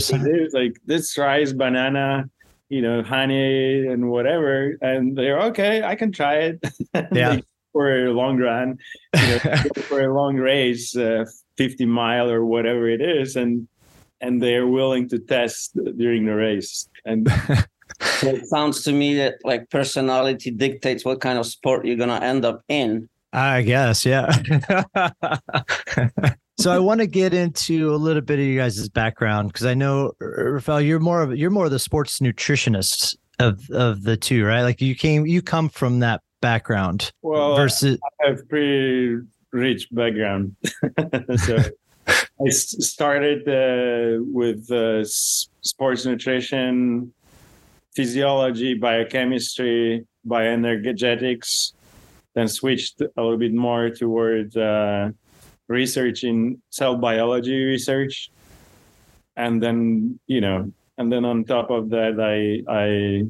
like 0.54 0.76
this 0.86 1.18
rice, 1.18 1.54
banana, 1.54 2.30
you 2.70 2.82
know, 2.82 3.02
honey, 3.04 3.88
and 3.88 4.10
whatever, 4.10 4.78
and 4.82 5.18
they're 5.18 5.42
okay. 5.50 5.84
I 5.84 5.96
can 5.96 6.12
try 6.12 6.36
it. 6.36 6.64
Yeah. 7.12 7.36
They- 7.36 7.44
for 7.72 8.06
a 8.08 8.12
long 8.12 8.40
run, 8.40 8.80
you 9.16 9.22
know, 9.46 9.56
for 9.84 10.02
a 10.02 10.12
long 10.12 10.38
race, 10.38 10.96
uh, 10.96 11.24
50 11.58 11.86
mile 11.86 12.30
or 12.30 12.44
whatever 12.44 12.90
it 12.90 13.00
is, 13.00 13.36
and 13.36 13.68
and 14.22 14.42
they're 14.42 14.68
willing 14.68 15.08
to 15.10 15.20
test 15.20 15.78
during 15.98 16.26
the 16.26 16.34
race. 16.36 16.90
And 17.06 17.28
it 18.24 18.48
sounds 18.48 18.84
to 18.84 18.92
me 18.92 19.14
that 19.16 19.36
like 19.44 19.70
personality 19.70 20.52
dictates 20.52 21.06
what 21.06 21.22
kind 21.22 21.38
of 21.38 21.46
sport 21.46 21.86
you're 21.86 21.96
gonna 21.96 22.20
end 22.20 22.44
up 22.44 22.64
in. 22.68 23.08
I 23.32 23.62
guess, 23.62 24.04
yeah. 24.04 24.34
So 26.60 26.72
I 26.72 26.80
want 26.80 27.00
to 27.00 27.08
get 27.08 27.34
into 27.34 27.94
a 27.94 27.98
little 27.98 28.22
bit 28.22 28.38
of 28.38 28.46
you 28.46 28.58
guys' 28.58 28.90
background 28.90 29.48
because 29.50 29.66
I 29.66 29.74
know 29.74 30.12
Rafael, 30.20 30.82
you're 30.82 31.00
more 31.00 31.22
of 31.22 31.36
you're 31.36 31.50
more 31.50 31.66
of 31.66 31.72
the 31.72 31.80
sports 31.80 32.20
nutritionist 32.20 33.16
of 33.40 33.70
of 33.72 34.04
the 34.04 34.18
two, 34.18 34.46
right? 34.46 34.62
Like 34.64 34.82
you 34.82 34.96
came 34.96 35.26
you 35.26 35.42
come 35.42 35.70
from 35.70 36.00
that 36.00 36.22
background 36.42 37.12
well, 37.22 37.56
versus 37.56 37.98
I 38.22 38.28
have 38.28 38.48
pretty 38.50 39.18
rich 39.52 39.88
background. 39.92 40.56
so 41.38 41.58
I 42.08 42.50
started 42.50 43.48
uh, 43.48 44.24
with 44.26 44.70
uh, 44.72 45.06
sports 45.06 46.06
nutrition, 46.06 47.14
physiology, 47.96 48.74
biochemistry, 48.74 50.06
bioenergetics, 50.28 51.74
then 52.34 52.48
switched 52.48 53.02
a 53.02 53.10
little 53.18 53.38
bit 53.38 53.54
more 53.54 53.90
toward 53.90 54.56
uh, 54.58 55.10
research 55.70 56.26
in 56.26 56.62
cell 56.72 56.98
biology 56.98 57.64
research. 57.64 58.30
And 59.38 59.64
then, 59.64 60.20
you 60.28 60.42
know, 60.42 60.74
and 60.98 61.10
then 61.10 61.24
on 61.24 61.46
top 61.46 61.70
of 61.70 61.90
that, 61.92 62.20
I, 62.20 62.62
I, 62.70 63.24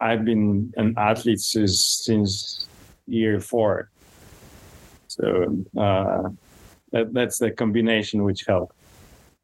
I've 0.00 0.24
been 0.24 0.72
an 0.76 0.94
athlete 0.96 1.38
since, 1.38 2.02
since 2.04 2.66
year 3.06 3.38
four. 3.38 3.90
So 5.06 5.64
uh, 5.78 6.30
that, 6.92 7.12
that's 7.12 7.38
the 7.38 7.52
combination 7.52 8.24
which 8.24 8.44
helped. 8.46 8.74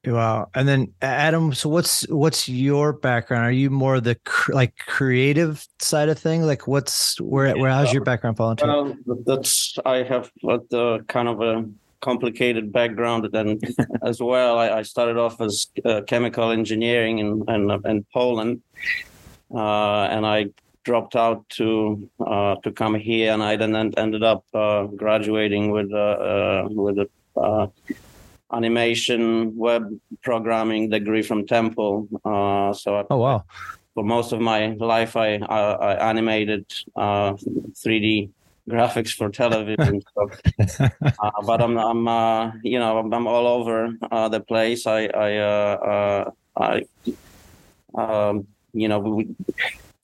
wow. 0.04 0.48
And 0.54 0.66
then 0.66 0.92
Adam, 1.02 1.52
so 1.52 1.68
what's 1.68 2.08
what's 2.08 2.48
your 2.48 2.92
background? 2.92 3.44
Are 3.44 3.52
you 3.52 3.70
more 3.70 4.00
the 4.00 4.14
cr- 4.24 4.54
like 4.54 4.78
creative 4.78 5.66
side 5.80 6.08
of 6.08 6.18
thing? 6.18 6.42
Like 6.42 6.66
what's 6.66 7.20
where 7.20 7.54
where 7.56 7.70
how's 7.70 7.92
your 7.92 8.04
background 8.04 8.38
fall 8.38 8.52
into? 8.52 8.66
Well, 9.04 9.18
that's 9.26 9.76
I 9.84 9.98
have 10.04 10.30
a 10.44 10.76
uh, 10.76 10.98
kind 11.02 11.28
of 11.28 11.40
a 11.42 11.68
complicated 12.10 12.64
background 12.72 13.22
then 13.36 13.48
as 14.10 14.18
well. 14.30 14.52
I, 14.64 14.66
I 14.80 14.82
started 14.92 15.16
off 15.24 15.40
as 15.40 15.54
uh, 15.84 16.00
chemical 16.12 16.46
engineering 16.60 17.16
in 17.24 17.28
in, 17.54 17.62
in 17.92 17.98
Poland, 18.18 18.54
uh, 19.54 20.04
and 20.14 20.22
I 20.36 20.38
dropped 20.88 21.16
out 21.24 21.40
to 21.58 21.68
uh, 22.32 22.54
to 22.64 22.70
come 22.82 22.94
here, 23.10 23.28
and 23.34 23.42
I 23.50 23.56
then 23.62 23.74
en- 23.82 23.94
ended 24.04 24.22
up 24.32 24.42
uh, 24.54 24.82
graduating 25.02 25.64
with 25.76 25.90
uh, 25.92 26.16
uh, 26.32 26.62
with 26.86 26.96
a 27.04 27.08
uh, 27.46 27.66
animation, 28.52 29.56
web 29.56 29.82
programming 30.22 30.90
degree 30.90 31.22
from 31.22 31.46
Temple. 31.46 32.06
Uh, 32.24 32.72
so 32.72 32.88
I, 32.98 33.02
Oh 33.10 33.18
wow. 33.26 33.38
for 33.94 34.04
most 34.04 34.32
of 34.32 34.40
my 34.40 34.60
life, 34.94 35.12
I 35.16 35.28
I, 35.58 35.60
I 35.90 35.92
animated 36.10 36.64
uh, 36.94 37.32
3D 37.82 38.30
graphics 38.68 39.14
for 39.14 39.30
television. 39.30 40.02
so, 40.14 40.30
uh, 41.02 41.30
but 41.44 41.62
I'm 41.62 41.78
I'm 41.78 42.08
uh, 42.08 42.52
you 42.62 42.78
know 42.78 42.98
I'm, 42.98 43.12
I'm 43.12 43.26
all 43.26 43.46
over 43.46 43.92
uh, 44.10 44.28
the 44.28 44.40
place. 44.40 44.86
I 44.86 45.06
I 45.06 45.36
uh, 45.36 45.76
uh, 45.92 46.30
I 46.56 46.84
um, 47.94 48.46
you 48.72 48.88
know 48.88 48.98
we, 48.98 49.28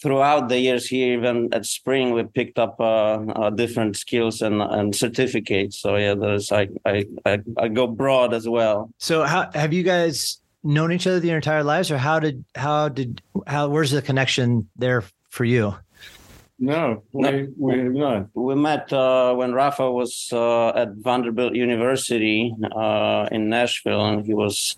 throughout 0.03 0.49
the 0.49 0.59
years 0.59 0.89
here, 0.89 1.17
even 1.17 1.49
at 1.53 1.65
Spring, 1.65 2.13
we 2.13 2.25
picked 2.25 2.59
up 2.59 2.81
uh, 2.81 3.19
uh, 3.37 3.51
different 3.51 3.97
skills 3.97 4.43
and 4.43 4.61
and 4.61 4.95
certificates. 4.95 5.79
So 5.79 5.97
yeah, 5.97 6.15
there's 6.15 6.51
I 6.53 6.69
I 6.85 7.05
I, 7.25 7.41
I 7.57 7.69
go 7.69 7.87
broad 7.87 8.35
as 8.35 8.49
well. 8.49 8.91
So 8.99 9.25
how 9.25 9.51
have 9.55 9.73
you 9.73 9.83
guys 9.83 10.39
known 10.65 10.93
each 10.93 11.07
other 11.07 11.25
your 11.25 11.37
entire 11.37 11.65
lives 11.65 11.91
or 11.91 11.99
how 11.99 12.21
did 12.21 12.45
how 12.55 12.89
did 12.89 13.23
how 13.47 13.69
where's 13.69 13.91
the 13.91 14.03
connection 14.03 14.69
there 14.77 15.05
for 15.31 15.45
you? 15.45 15.75
No, 16.63 17.03
we 17.13 17.49
we 17.59 17.77
have 17.77 17.93
not. 17.93 18.29
We 18.35 18.55
met 18.55 18.93
uh, 18.93 19.35
when 19.35 19.53
Rafa 19.53 19.91
was 19.91 20.29
uh, 20.33 20.69
at 20.69 20.91
Vanderbilt 20.95 21.57
University 21.57 22.55
uh, 22.77 23.27
in 23.33 23.49
Nashville, 23.49 24.07
and 24.07 24.25
he 24.25 24.33
was 24.33 24.77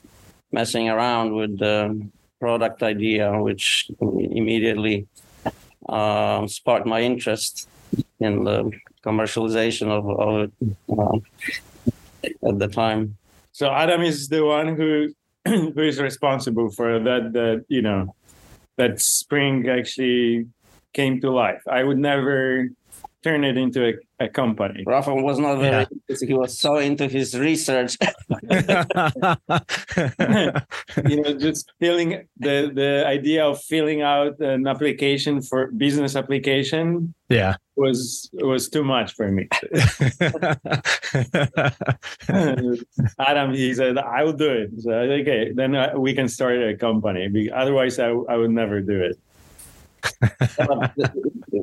messing 0.50 0.88
around 0.88 1.34
with 1.34 1.58
the 1.58 2.08
product 2.40 2.82
idea, 2.82 3.38
which 3.38 3.90
immediately 4.00 5.06
uh, 5.86 6.46
sparked 6.46 6.86
my 6.86 7.02
interest 7.02 7.68
in 8.18 8.44
the 8.44 8.70
commercialization 9.04 9.88
of, 9.90 10.08
of 10.08 10.32
it 10.44 10.52
uh, 10.88 12.48
at 12.48 12.58
the 12.58 12.68
time. 12.68 13.18
So 13.52 13.70
Adam 13.70 14.00
is 14.00 14.28
the 14.30 14.42
one 14.42 14.74
who 14.74 15.12
who 15.74 15.82
is 15.82 16.00
responsible 16.00 16.70
for 16.70 16.98
that. 16.98 17.34
That 17.34 17.66
you 17.68 17.82
know, 17.82 18.14
that 18.78 19.02
spring 19.02 19.68
actually 19.68 20.46
came 20.94 21.20
to 21.20 21.30
life. 21.30 21.62
I 21.68 21.82
would 21.82 21.98
never 21.98 22.70
turn 23.24 23.42
it 23.42 23.56
into 23.56 23.88
a, 23.88 23.94
a 24.20 24.28
company. 24.28 24.84
Rafa 24.86 25.14
was 25.14 25.38
not 25.38 25.56
very. 25.58 25.86
Yeah. 26.08 26.16
He 26.20 26.34
was 26.34 26.58
so 26.58 26.76
into 26.76 27.08
his 27.08 27.36
research. 27.36 27.96
you 31.08 31.16
know, 31.20 31.32
just 31.38 31.72
filling 31.80 32.28
the 32.36 32.70
the 32.80 33.04
idea 33.06 33.44
of 33.46 33.62
filling 33.62 34.02
out 34.02 34.38
an 34.40 34.66
application 34.66 35.40
for 35.40 35.72
business 35.72 36.14
application 36.16 37.14
yeah. 37.30 37.56
was 37.76 38.30
was 38.34 38.68
too 38.68 38.84
much 38.84 39.14
for 39.14 39.32
me. 39.32 39.48
Adam, 43.18 43.54
he 43.54 43.72
said, 43.74 43.96
"I 43.98 44.22
will 44.22 44.34
do 44.34 44.50
it." 44.50 44.70
So 44.78 44.92
okay, 44.92 45.50
then 45.52 45.74
uh, 45.74 45.94
we 45.96 46.12
can 46.14 46.28
start 46.28 46.62
a 46.62 46.76
company. 46.76 47.50
Otherwise, 47.50 47.98
I, 47.98 48.10
I 48.28 48.36
would 48.36 48.50
never 48.50 48.80
do 48.82 49.00
it. 49.02 49.18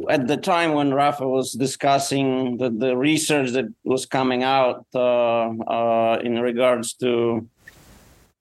at 0.09 0.27
the 0.27 0.37
time 0.41 0.73
when 0.73 0.93
Rafa 0.93 1.27
was 1.27 1.53
discussing 1.53 2.57
the, 2.57 2.69
the 2.69 2.97
research 2.97 3.51
that 3.51 3.65
was 3.83 4.05
coming 4.05 4.43
out 4.43 4.85
uh, 4.93 5.49
uh, 5.49 6.19
in 6.23 6.39
regards 6.39 6.93
to 6.95 7.47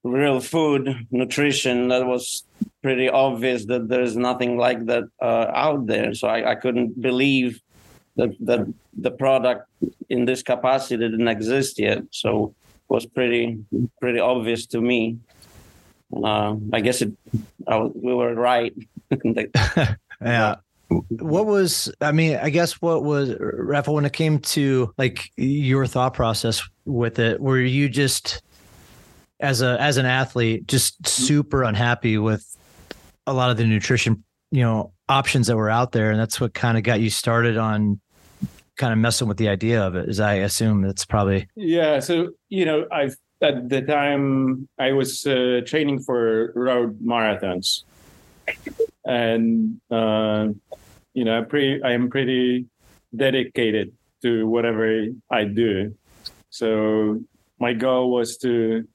real 0.02 0.40
food 0.40 1.06
nutrition, 1.10 1.88
that 1.88 2.06
was 2.06 2.44
pretty 2.82 3.08
obvious 3.08 3.66
that 3.66 3.88
there's 3.88 4.16
nothing 4.16 4.56
like 4.56 4.86
that 4.86 5.04
uh, 5.20 5.46
out 5.54 5.86
there. 5.86 6.14
So 6.14 6.28
I, 6.28 6.52
I 6.52 6.54
couldn't 6.54 7.00
believe 7.00 7.60
that, 8.16 8.30
that 8.40 8.66
the 8.96 9.10
product 9.10 9.68
in 10.08 10.24
this 10.24 10.42
capacity 10.42 10.96
didn't 10.96 11.28
exist 11.28 11.78
yet. 11.78 12.02
So 12.10 12.54
it 12.88 12.94
was 12.94 13.06
pretty 13.06 13.58
pretty 14.00 14.18
obvious 14.18 14.66
to 14.66 14.80
me. 14.80 15.18
Uh, 16.12 16.56
I 16.72 16.80
guess 16.80 17.02
it, 17.02 17.12
I, 17.68 17.78
we 17.78 18.12
were 18.14 18.34
right. 18.34 18.74
yeah. 20.20 20.56
What 20.88 21.46
was 21.46 21.92
I 22.00 22.10
mean, 22.12 22.36
I 22.36 22.50
guess 22.50 22.82
what 22.82 23.04
was 23.04 23.36
Rafa 23.38 23.92
when 23.92 24.04
it 24.04 24.12
came 24.12 24.40
to 24.40 24.92
like 24.98 25.30
your 25.36 25.86
thought 25.86 26.14
process 26.14 26.62
with 26.84 27.18
it, 27.18 27.40
were 27.40 27.60
you 27.60 27.88
just 27.88 28.42
as 29.38 29.62
a 29.62 29.80
as 29.80 29.96
an 29.96 30.06
athlete 30.06 30.66
just 30.66 31.06
super 31.06 31.62
unhappy 31.62 32.18
with 32.18 32.56
a 33.26 33.32
lot 33.32 33.50
of 33.50 33.56
the 33.56 33.64
nutrition, 33.64 34.24
you 34.50 34.62
know, 34.62 34.92
options 35.08 35.46
that 35.46 35.56
were 35.56 35.70
out 35.70 35.92
there 35.92 36.10
and 36.10 36.18
that's 36.18 36.40
what 36.40 36.54
kind 36.54 36.76
of 36.76 36.82
got 36.82 37.00
you 37.00 37.10
started 37.10 37.56
on 37.56 38.00
kind 38.76 38.92
of 38.92 38.98
messing 38.98 39.28
with 39.28 39.36
the 39.36 39.48
idea 39.48 39.80
of 39.80 39.94
it. 39.94 40.08
As 40.08 40.18
I 40.18 40.34
assume 40.34 40.82
that's 40.82 41.04
probably 41.04 41.46
Yeah. 41.54 42.00
So 42.00 42.30
you 42.48 42.64
know, 42.64 42.86
i've 42.90 43.16
at 43.42 43.68
the 43.68 43.82
time 43.82 44.68
I 44.78 44.92
was 44.92 45.26
uh, 45.26 45.60
training 45.66 46.00
for 46.00 46.52
road 46.54 47.00
marathons, 47.00 47.84
and 49.10 49.80
uh, 49.90 50.48
you 51.14 51.24
know, 51.24 51.44
I 51.84 51.92
am 51.92 52.08
pretty 52.10 52.66
dedicated 53.14 53.92
to 54.22 54.46
whatever 54.46 55.06
I 55.30 55.44
do. 55.44 55.96
So 56.50 57.20
my 57.58 57.72
goal 57.72 58.12
was 58.12 58.38
to 58.38 58.86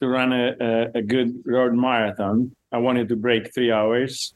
to 0.00 0.08
run 0.08 0.32
a, 0.32 0.54
a, 0.60 0.98
a 1.00 1.02
good 1.02 1.42
road 1.44 1.74
marathon. 1.74 2.56
I 2.72 2.78
wanted 2.78 3.08
to 3.10 3.16
break 3.16 3.54
three 3.54 3.70
hours 3.70 4.34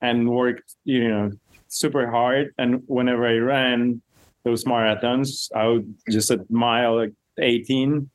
and 0.00 0.30
worked, 0.30 0.74
you 0.84 1.08
know, 1.08 1.30
super 1.68 2.10
hard. 2.10 2.54
And 2.56 2.82
whenever 2.86 3.26
I 3.26 3.36
ran 3.36 4.00
those 4.44 4.64
marathons, 4.64 5.50
I 5.54 5.66
would 5.66 5.94
just 6.08 6.30
at 6.30 6.50
mile 6.50 7.06
18, 7.38 8.08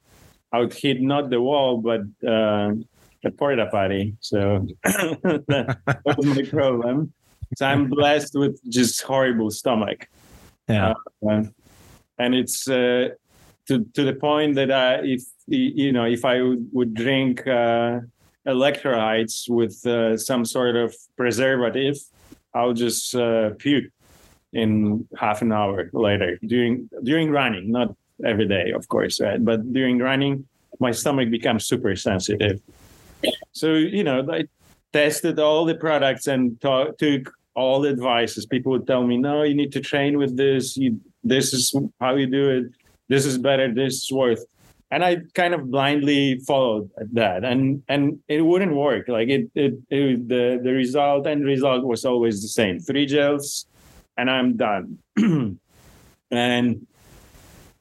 I 0.52 0.60
would 0.60 0.74
hit 0.74 1.02
not 1.02 1.30
the 1.30 1.42
wall, 1.42 1.78
but 1.78 2.02
uh, 2.28 2.72
the 3.26 3.32
porta 3.32 3.66
potty. 3.72 4.16
So 4.22 4.68
that, 4.84 5.78
that 5.86 6.02
was 6.06 6.26
my 6.26 6.44
problem. 6.44 7.12
So 7.58 7.66
I'm 7.66 7.90
blessed 7.90 8.36
with 8.36 8.60
just 8.70 9.02
horrible 9.02 9.50
stomach. 9.52 10.08
yeah. 10.70 10.94
Uh, 11.28 11.44
and 12.18 12.34
it's 12.34 12.68
uh, 12.70 13.10
to 13.68 13.84
to 13.96 14.04
the 14.04 14.14
point 14.14 14.56
that 14.56 14.72
I, 14.72 15.02
if 15.04 15.24
you 15.48 15.92
know, 15.92 16.06
if 16.06 16.24
I 16.24 16.42
would, 16.42 16.70
would 16.72 16.94
drink 16.94 17.46
uh, 17.48 18.00
electrolytes 18.48 19.50
with 19.50 19.86
uh, 19.86 20.18
some 20.18 20.46
sort 20.46 20.76
of 20.76 20.96
preservative, 21.18 21.98
I'll 22.54 22.74
just 22.74 23.16
uh, 23.16 23.50
puke 23.58 23.92
in 24.54 25.08
half 25.18 25.42
an 25.42 25.52
hour 25.52 25.90
later 25.94 26.40
during 26.46 26.90
during 27.04 27.32
running, 27.32 27.72
not 27.72 27.96
every 28.24 28.48
day, 28.48 28.72
of 28.72 28.88
course, 28.88 29.20
right? 29.20 29.44
But 29.44 29.74
during 29.74 30.00
running, 30.00 30.48
my 30.80 30.92
stomach 30.92 31.30
becomes 31.30 31.66
super 31.66 31.96
sensitive. 31.96 32.62
So 33.54 33.74
you 33.74 34.04
know, 34.04 34.26
I 34.32 34.46
tested 34.94 35.40
all 35.40 35.66
the 35.66 35.76
products 35.76 36.28
and 36.28 36.60
ta- 36.62 36.92
took 36.98 37.34
all 37.56 37.82
the 37.82 37.90
advices. 37.90 38.46
People 38.46 38.72
would 38.74 38.88
tell 38.88 39.04
me, 39.06 39.18
"No, 39.18 39.44
you 39.44 39.56
need 39.56 39.72
to 39.74 39.82
train 39.82 40.18
with 40.18 40.38
this. 40.38 40.78
You, 40.78 41.00
this 41.24 41.54
is 41.54 41.74
how 42.00 42.16
you 42.16 42.28
do 42.28 42.50
it. 42.50 42.66
This 43.08 43.26
is 43.26 43.38
better. 43.38 43.74
This 43.74 44.04
is 44.04 44.12
worth." 44.12 44.44
And 44.92 45.04
I 45.04 45.18
kind 45.34 45.54
of 45.54 45.72
blindly 45.72 46.40
followed 46.40 46.90
that, 47.14 47.44
and 47.44 47.84
and 47.88 48.20
it 48.28 48.42
wouldn't 48.42 48.76
work. 48.76 49.08
Like 49.08 49.30
it, 49.30 49.50
it, 49.56 49.74
it 49.90 50.28
the 50.28 50.60
the 50.64 50.72
result 50.72 51.26
and 51.28 51.44
result 51.44 51.84
was 51.84 52.06
always 52.06 52.42
the 52.42 52.48
same: 52.48 52.80
three 52.80 53.06
gels, 53.06 53.66
and 54.18 54.30
I'm 54.30 54.56
done. 54.58 55.00
and 56.32 56.88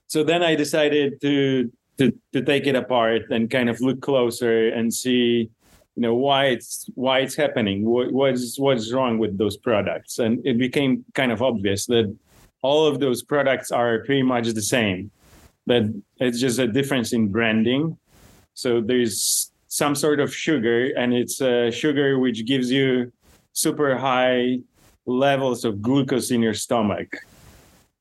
so 0.07 0.23
then 0.23 0.43
I 0.43 0.55
decided 0.55 1.21
to 1.23 1.73
to 1.99 2.13
to 2.33 2.43
take 2.43 2.67
it 2.67 2.75
apart 2.75 3.31
and 3.31 3.51
kind 3.51 3.69
of 3.69 3.81
look 3.81 4.01
closer 4.01 4.69
and 4.69 4.93
see 4.93 5.51
you 5.97 6.03
know 6.03 6.15
why 6.15 6.47
it's 6.47 6.91
why 6.95 7.21
it's 7.21 7.37
happening 7.37 7.85
what, 7.85 8.11
what's 8.13 8.59
what's 8.59 8.93
wrong 8.93 9.19
with 9.19 9.39
those 9.39 9.57
products. 9.57 10.19
And 10.19 10.45
it 10.47 10.59
became 10.59 11.05
kind 11.15 11.33
of 11.33 11.43
obvious 11.43 11.87
that 11.87 12.15
all 12.63 12.87
of 12.87 12.99
those 12.99 13.23
products 13.23 13.71
are 13.71 14.01
pretty 14.05 14.23
much 14.23 14.49
the 14.49 14.63
same 14.63 15.11
but 15.67 15.85
it's 16.19 16.41
just 16.41 16.59
a 16.59 16.67
difference 16.67 17.13
in 17.13 17.29
branding. 17.29 17.97
So 18.55 18.81
there's 18.81 19.51
some 19.69 19.95
sort 19.95 20.21
of 20.21 20.35
sugar 20.35 20.93
and 20.97 21.13
it's 21.13 21.41
a 21.41 21.71
sugar 21.71 22.19
which 22.19 22.47
gives 22.47 22.71
you 22.71 23.13
super 23.53 23.97
high 23.97 24.61
levels 25.07 25.65
of 25.65 25.83
glucose 25.83 26.31
in 26.31 26.43
your 26.43 26.55
stomach 26.55 27.17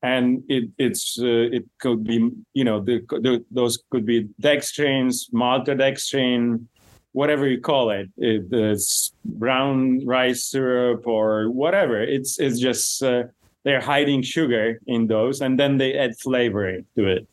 and 0.04 0.44
it 0.48 0.64
it's 0.78 1.18
uh, 1.20 1.56
it 1.56 1.64
could 1.80 2.04
be 2.04 2.30
you 2.52 2.64
know 2.68 2.78
the, 2.88 2.96
the, 3.24 3.44
those 3.50 3.74
could 3.90 4.04
be 4.04 4.28
dextrins 4.40 5.14
maltodextrin 5.32 6.66
whatever 7.14 7.46
you 7.48 7.60
call 7.60 7.90
it, 7.90 8.10
it 8.18 8.42
it's 8.50 9.12
brown 9.24 10.04
rice 10.04 10.44
syrup 10.44 11.06
or 11.06 11.48
whatever. 11.48 12.02
It's 12.02 12.38
it's 12.38 12.58
just 12.58 13.02
uh, 13.02 13.22
they're 13.62 13.80
hiding 13.80 14.22
sugar 14.22 14.80
in 14.86 15.06
those, 15.06 15.40
and 15.40 15.58
then 15.58 15.78
they 15.78 15.96
add 15.96 16.18
flavoring 16.18 16.84
to 16.96 17.06
it. 17.06 17.26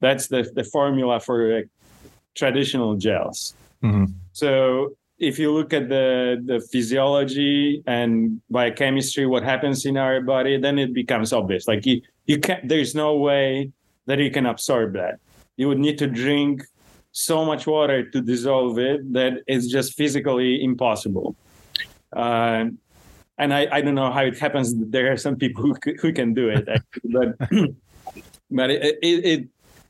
That's 0.00 0.26
the 0.28 0.50
the 0.54 0.64
formula 0.64 1.20
for 1.20 1.58
uh, 1.58 1.60
traditional 2.34 2.96
gels. 2.96 3.54
Mhm. 3.84 4.14
So 4.32 4.96
if 5.18 5.38
you 5.38 5.52
look 5.52 5.72
at 5.72 5.88
the 5.88 6.42
the 6.44 6.60
physiology 6.60 7.82
and 7.86 8.40
biochemistry, 8.50 9.26
what 9.26 9.42
happens 9.42 9.86
in 9.86 9.96
our 9.96 10.20
body, 10.20 10.58
then 10.58 10.78
it 10.78 10.92
becomes 10.92 11.32
obvious. 11.32 11.68
Like 11.68 11.86
you 11.86 12.02
you 12.26 12.38
can't. 12.38 12.68
There's 12.68 12.94
no 12.94 13.16
way 13.16 13.70
that 14.06 14.18
you 14.18 14.30
can 14.30 14.46
absorb 14.46 14.94
that. 14.94 15.20
You 15.56 15.68
would 15.68 15.78
need 15.78 15.98
to 15.98 16.06
drink 16.06 16.64
so 17.12 17.44
much 17.44 17.66
water 17.66 18.08
to 18.10 18.20
dissolve 18.20 18.78
it 18.78 19.12
that 19.12 19.42
it's 19.46 19.66
just 19.66 19.94
physically 19.94 20.64
impossible. 20.64 21.36
Uh, 22.12 22.64
and 23.38 23.54
I, 23.54 23.68
I 23.70 23.80
don't 23.80 23.94
know 23.94 24.10
how 24.10 24.22
it 24.22 24.38
happens. 24.38 24.74
There 24.74 25.12
are 25.12 25.16
some 25.16 25.36
people 25.36 25.62
who, 25.64 25.76
who 26.00 26.12
can 26.12 26.34
do 26.34 26.48
it, 26.48 26.68
actually, 26.68 27.10
but 27.10 27.28
but 28.50 28.70
it, 28.70 28.98
it 29.02 29.24
it 29.24 29.48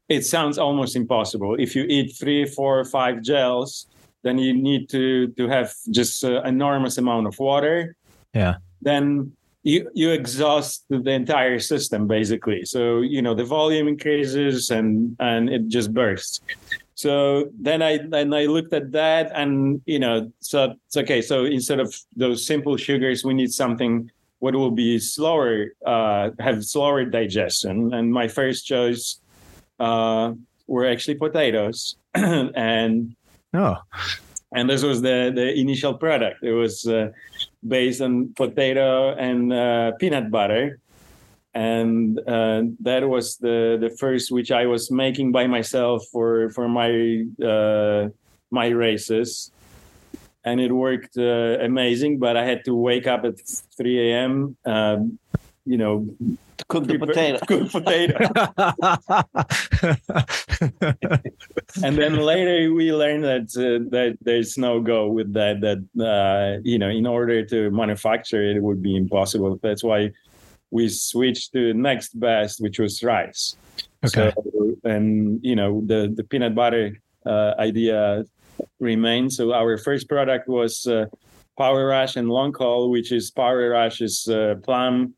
it 0.09 0.27
sounds 0.27 0.59
almost 0.59 0.97
impossible. 0.97 1.57
If 1.59 1.75
you 1.77 1.85
eat 1.89 2.17
three, 2.19 2.45
four, 2.45 2.85
five 2.85 3.23
gels, 3.23 3.87
then 4.23 4.39
you 4.39 4.53
need 4.55 4.89
to 4.91 5.29
to 5.29 5.49
have 5.49 5.73
just 5.91 6.25
an 6.25 6.47
enormous 6.47 6.99
amount 6.99 7.27
of 7.27 7.39
water. 7.39 7.97
Yeah. 8.35 8.57
Then 8.81 9.33
you 9.63 9.91
you 9.95 10.11
exhaust 10.11 10.85
the 10.89 11.11
entire 11.11 11.59
system 11.59 12.07
basically. 12.07 12.65
So 12.65 13.01
you 13.01 13.23
know 13.23 13.35
the 13.35 13.45
volume 13.45 13.89
increases 13.89 14.71
and 14.71 15.17
and 15.21 15.49
it 15.49 15.69
just 15.69 15.93
bursts. 15.93 16.41
So 16.95 17.51
then 17.59 17.83
I 17.83 17.99
then 17.99 18.33
I 18.35 18.47
looked 18.47 18.73
at 18.73 18.93
that 18.93 19.33
and 19.35 19.81
you 19.87 19.99
know 19.99 20.33
so 20.41 20.75
it's 20.87 20.97
okay. 20.97 21.23
So 21.23 21.45
instead 21.45 21.81
of 21.81 21.95
those 22.17 22.47
simple 22.47 22.77
sugars, 22.77 23.25
we 23.25 23.35
need 23.35 23.53
something 23.53 24.11
what 24.43 24.57
will 24.57 24.73
be 24.73 24.99
slower, 24.99 25.69
uh, 25.87 26.31
have 26.41 26.65
slower 26.65 27.05
digestion. 27.05 27.95
And 27.95 28.13
my 28.13 28.27
first 28.27 28.67
choice 28.67 29.21
uh, 29.79 30.33
were 30.67 30.85
actually 30.85 31.15
potatoes, 31.15 31.95
and 32.15 33.15
Oh, 33.55 33.77
and 34.55 34.69
this 34.69 34.83
was 34.83 35.03
the 35.03 35.33
the 35.35 35.53
initial 35.59 35.95
product. 35.95 36.43
It 36.43 36.53
was 36.53 36.87
uh, 36.87 37.11
based 37.67 38.01
on 38.01 38.33
potato 38.35 39.15
and 39.15 39.53
uh, 39.53 39.93
peanut 39.99 40.31
butter, 40.31 40.79
and 41.55 42.19
uh, 42.21 42.63
that 42.81 43.09
was 43.09 43.37
the 43.37 43.79
the 43.81 43.91
first 43.99 44.31
which 44.31 44.51
I 44.51 44.67
was 44.67 44.91
making 44.91 45.33
by 45.33 45.47
myself 45.47 46.05
for 46.13 46.51
for 46.51 46.69
my 46.69 47.25
uh, 47.45 48.09
my 48.51 48.69
races, 48.69 49.51
and 50.45 50.61
it 50.61 50.73
worked 50.73 51.17
uh, 51.17 51.59
amazing. 51.61 52.19
But 52.19 52.37
I 52.37 52.45
had 52.45 52.65
to 52.65 52.75
wake 52.75 53.07
up 53.07 53.25
at 53.25 53.41
3 53.77 54.11
a.m. 54.11 54.57
Um, 54.65 55.19
you 55.65 55.79
know, 55.79 56.07
cook 56.69 56.87
the 56.87 56.99
prepare- 56.99 57.39
potato. 57.39 57.47
cook 57.47 57.71
potato. 57.71 58.19
and 61.85 61.97
then 61.97 62.17
later 62.17 62.73
we 62.73 62.93
learned 62.93 63.25
that 63.25 63.49
uh, 63.57 63.85
that 63.91 64.19
there's 64.23 64.57
no 64.59 64.81
go 64.81 65.09
with 65.09 65.33
that 65.33 65.61
that 65.61 65.81
uh, 66.03 66.61
you 66.65 66.79
know 66.79 66.89
in 66.89 67.07
order 67.07 67.45
to 67.45 67.71
manufacture 67.71 68.43
it, 68.43 68.57
it 68.57 68.63
would 68.63 68.83
be 68.83 68.97
impossible 68.97 69.59
that's 69.63 69.83
why 69.85 70.11
we 70.71 70.89
switched 70.89 71.53
to 71.53 71.69
the 71.69 71.75
next 71.75 72.19
best 72.19 72.61
which 72.61 72.79
was 72.79 73.03
rice 73.03 73.57
Okay. 74.05 74.33
so, 74.35 74.75
and 74.85 75.39
you 75.43 75.55
know 75.55 75.81
the 75.87 76.13
the 76.15 76.25
peanut 76.25 76.55
butter 76.55 76.99
uh, 77.25 77.55
idea 77.59 78.25
remains 78.81 79.37
so 79.37 79.53
our 79.53 79.79
first 79.79 80.09
product 80.09 80.49
was 80.49 80.87
uh, 80.87 81.07
power 81.57 81.87
rush 81.87 82.17
and 82.17 82.29
long 82.29 82.53
haul 82.55 82.91
which 82.91 83.13
is 83.13 83.31
power 83.31 83.71
rush 83.71 84.01
is 84.01 84.27
uh, 84.29 84.55
plum 84.65 85.15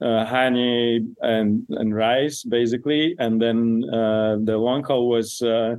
honey 0.00 1.06
and 1.22 1.64
and 1.70 1.94
rice 1.94 2.42
basically 2.42 3.14
and 3.18 3.40
then 3.40 3.82
uh, 3.92 4.36
the 4.44 4.56
long 4.58 4.84
haul 4.84 5.08
was 5.08 5.40
uh, 5.42 5.76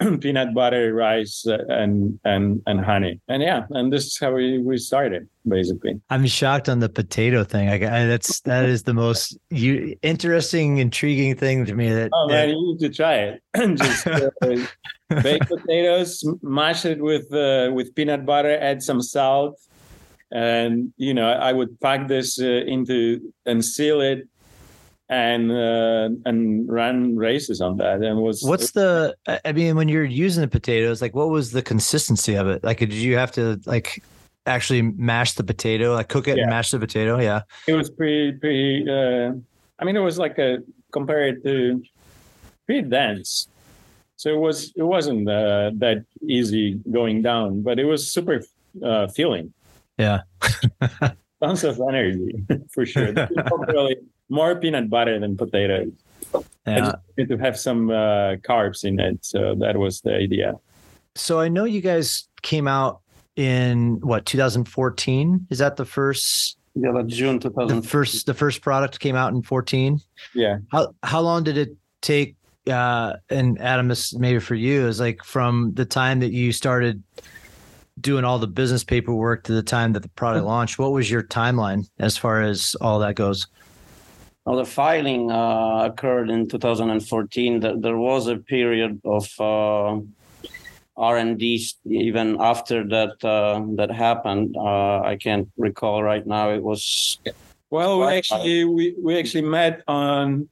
peanut 0.20 0.54
butter 0.54 0.94
rice 0.94 1.46
uh, 1.46 1.58
and 1.68 2.18
and 2.24 2.62
and 2.66 2.84
honey 2.84 3.20
and 3.28 3.42
yeah 3.42 3.66
and 3.70 3.92
this 3.92 4.06
is 4.06 4.18
how 4.18 4.32
we, 4.32 4.58
we 4.58 4.76
started 4.78 5.28
basically 5.46 6.00
I'm 6.10 6.26
shocked 6.26 6.68
on 6.68 6.80
the 6.80 6.88
potato 6.88 7.44
thing. 7.44 7.68
I, 7.68 7.74
I 7.74 8.06
that's 8.06 8.40
that 8.40 8.64
is 8.68 8.82
the 8.82 8.94
most 8.94 9.38
you 9.50 9.96
interesting, 10.02 10.78
intriguing 10.78 11.36
thing 11.36 11.64
to 11.66 11.74
me. 11.74 11.90
That, 11.90 12.10
oh 12.12 12.28
that- 12.28 12.34
man 12.34 12.48
you 12.50 12.56
need 12.66 12.78
to 12.80 12.88
try 12.88 13.14
it 13.14 13.42
just 13.76 14.06
uh, 14.06 14.30
bake 15.22 15.42
potatoes 15.46 16.24
mash 16.42 16.84
it 16.84 17.00
with 17.00 17.32
uh, 17.32 17.70
with 17.72 17.94
peanut 17.94 18.24
butter 18.26 18.56
add 18.58 18.82
some 18.82 19.00
salt 19.00 19.58
and 20.32 20.92
you 20.96 21.12
know 21.12 21.28
i 21.32 21.52
would 21.52 21.78
pack 21.80 22.06
this 22.08 22.40
uh, 22.40 22.44
into 22.44 23.20
and 23.46 23.64
seal 23.64 24.00
it 24.00 24.28
and 25.08 25.50
uh, 25.50 26.08
and 26.24 26.68
run 26.70 27.16
races 27.16 27.60
on 27.60 27.76
that 27.78 28.00
and 28.00 28.20
was 28.20 28.42
what's 28.44 28.70
the? 28.70 29.16
I 29.44 29.50
mean, 29.50 29.74
when 29.74 29.88
you're 29.88 30.04
using 30.04 30.40
the 30.40 30.46
potatoes, 30.46 31.02
like, 31.02 31.16
what 31.16 31.30
was 31.30 31.50
the 31.50 31.62
consistency 31.62 32.34
of 32.36 32.46
it? 32.46 32.62
Like, 32.62 32.78
did 32.78 32.92
you 32.92 33.16
have 33.16 33.32
to 33.32 33.60
like 33.66 34.04
actually 34.46 34.82
mash 34.82 35.32
the 35.32 35.42
potato, 35.42 35.94
like 35.94 36.08
cook 36.08 36.28
it 36.28 36.36
Yeah. 36.36 36.44
and 36.44 36.50
mash 36.50 36.70
the 36.70 36.78
potato? 36.78 37.18
Yeah. 37.18 37.42
it 37.66 37.72
was 37.74 37.90
pretty 37.90 38.32
pretty 38.38 38.88
uh 38.88 39.32
i 39.80 39.84
mean 39.84 39.96
it 39.96 40.00
was 40.10 40.16
like 40.18 40.38
a 40.38 40.58
compared 40.92 41.42
to 41.42 41.82
pretty 42.66 42.82
dense 42.88 43.48
so 44.16 44.30
it 44.32 44.38
was 44.38 44.72
it 44.76 44.82
wasn't 44.84 45.28
uh, 45.28 45.70
that 45.74 46.04
easy 46.28 46.78
going 46.92 47.20
down 47.22 47.62
but 47.62 47.78
it 47.80 47.84
was 47.84 48.12
super 48.12 48.40
uh 48.84 49.06
filling 49.08 49.52
Yeah. 50.00 50.22
tons 51.42 51.64
of 51.64 51.80
energy 51.80 52.44
for 52.72 52.84
sure 52.84 53.12
Probably 53.12 53.96
more 54.28 54.56
peanut 54.56 54.90
butter 54.90 55.18
than 55.18 55.36
potatoes 55.36 55.92
I 56.66 56.78
just 56.80 56.96
wanted 57.16 57.28
to 57.28 57.38
have 57.38 57.58
some 57.58 57.90
uh, 57.90 58.36
carbs 58.44 58.84
in 58.84 59.00
it 59.00 59.24
so 59.24 59.54
that 59.56 59.76
was 59.76 60.00
the 60.02 60.14
idea 60.14 60.54
So 61.16 61.40
I 61.40 61.48
know 61.48 61.64
you 61.64 61.80
guys 61.80 62.28
came 62.42 62.68
out 62.68 63.00
in 63.36 64.00
what 64.00 64.26
2014. 64.26 65.46
Is 65.50 65.58
that 65.58 65.76
the 65.76 65.84
first 65.84 66.58
Yeah, 66.74 66.92
that's 66.94 67.14
June 67.14 67.38
the 67.38 67.82
first 67.86 68.26
the 68.26 68.34
first 68.34 68.60
product 68.60 69.00
came 69.00 69.16
out 69.16 69.32
in 69.32 69.42
14? 69.42 69.98
yeah 70.34 70.58
How 70.70 70.94
how 71.02 71.20
long 71.20 71.44
did 71.44 71.56
it 71.56 71.76
take? 72.02 72.36
Uh, 72.66 73.14
and 73.30 73.58
Adam, 73.60 73.88
this 73.88 74.14
maybe 74.14 74.38
for 74.38 74.54
you 74.54 74.86
is 74.86 75.00
like 75.00 75.24
from 75.24 75.72
the 75.74 75.86
time 75.86 76.20
that 76.20 76.32
you 76.32 76.52
started 76.52 77.02
doing 78.00 78.24
all 78.24 78.38
the 78.38 78.46
business 78.46 78.84
paperwork 78.84 79.44
to 79.44 79.52
the 79.52 79.62
time 79.62 79.92
that 79.92 80.02
the 80.02 80.08
product 80.10 80.46
launched. 80.46 80.78
What 80.78 80.92
was 80.92 81.10
your 81.10 81.22
timeline 81.22 81.88
as 81.98 82.16
far 82.16 82.42
as 82.42 82.76
all 82.80 82.98
that 83.00 83.14
goes? 83.14 83.46
Well, 84.44 84.56
the 84.56 84.64
filing 84.64 85.30
uh, 85.30 85.84
occurred 85.84 86.30
in 86.30 86.48
2014. 86.48 87.60
There, 87.60 87.76
there 87.76 87.96
was 87.96 88.26
a 88.26 88.36
period 88.36 89.00
of 89.04 89.28
uh, 89.38 90.00
R&D 90.96 91.66
even 91.86 92.36
after 92.40 92.86
that 92.88 93.24
uh, 93.24 93.62
that 93.76 93.90
happened. 93.90 94.56
Uh, 94.56 95.00
I 95.00 95.16
can't 95.16 95.48
recall 95.56 96.02
right 96.02 96.26
now. 96.26 96.50
It 96.50 96.62
was 96.62 97.18
Well, 97.70 98.00
we 98.00 98.06
actually 98.06 98.64
we, 98.64 98.94
we 99.00 99.18
actually 99.18 99.42
met 99.42 99.82
on 99.86 100.48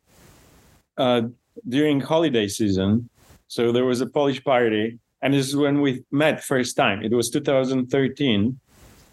uh, 0.96 1.22
during 1.68 2.00
holiday 2.00 2.48
season. 2.48 3.08
So 3.48 3.72
there 3.72 3.84
was 3.84 4.00
a 4.00 4.06
Polish 4.06 4.44
party, 4.44 4.98
and 5.22 5.34
this 5.34 5.46
is 5.48 5.56
when 5.56 5.80
we 5.80 6.04
met 6.10 6.42
first 6.44 6.76
time. 6.76 7.02
It 7.02 7.12
was 7.12 7.30
2013. 7.30 8.58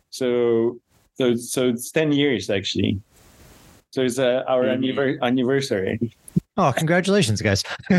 So 0.10 0.80
so 1.16 1.36
so 1.36 1.70
it's 1.70 1.92
10 1.92 2.12
years 2.12 2.50
actually. 2.50 3.00
So 3.92 4.02
it's 4.04 4.20
uh, 4.20 4.44
our 4.48 4.64
Mhm. 4.66 4.76
anniver- 4.80 5.18
anniversary. 5.22 6.00
Oh, 6.58 6.72
congratulations, 6.76 7.42
guys! 7.42 7.64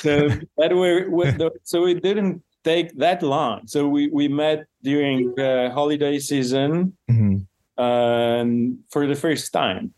So 0.00 0.28
that 0.56 0.72
were 0.74 1.08
we- 1.10 1.32
so 1.64 1.86
it 1.86 2.02
didn't 2.02 2.42
take 2.64 2.96
that 2.98 3.22
long. 3.22 3.66
So 3.66 3.86
we 3.88 4.08
we 4.08 4.28
met 4.28 4.64
during 4.82 5.38
uh, 5.38 5.70
holiday 5.70 6.18
season. 6.18 6.96
Mhm. 7.10 7.46
um, 7.78 8.78
for 8.90 9.06
the 9.06 9.14
first 9.14 9.52
time. 9.52 9.94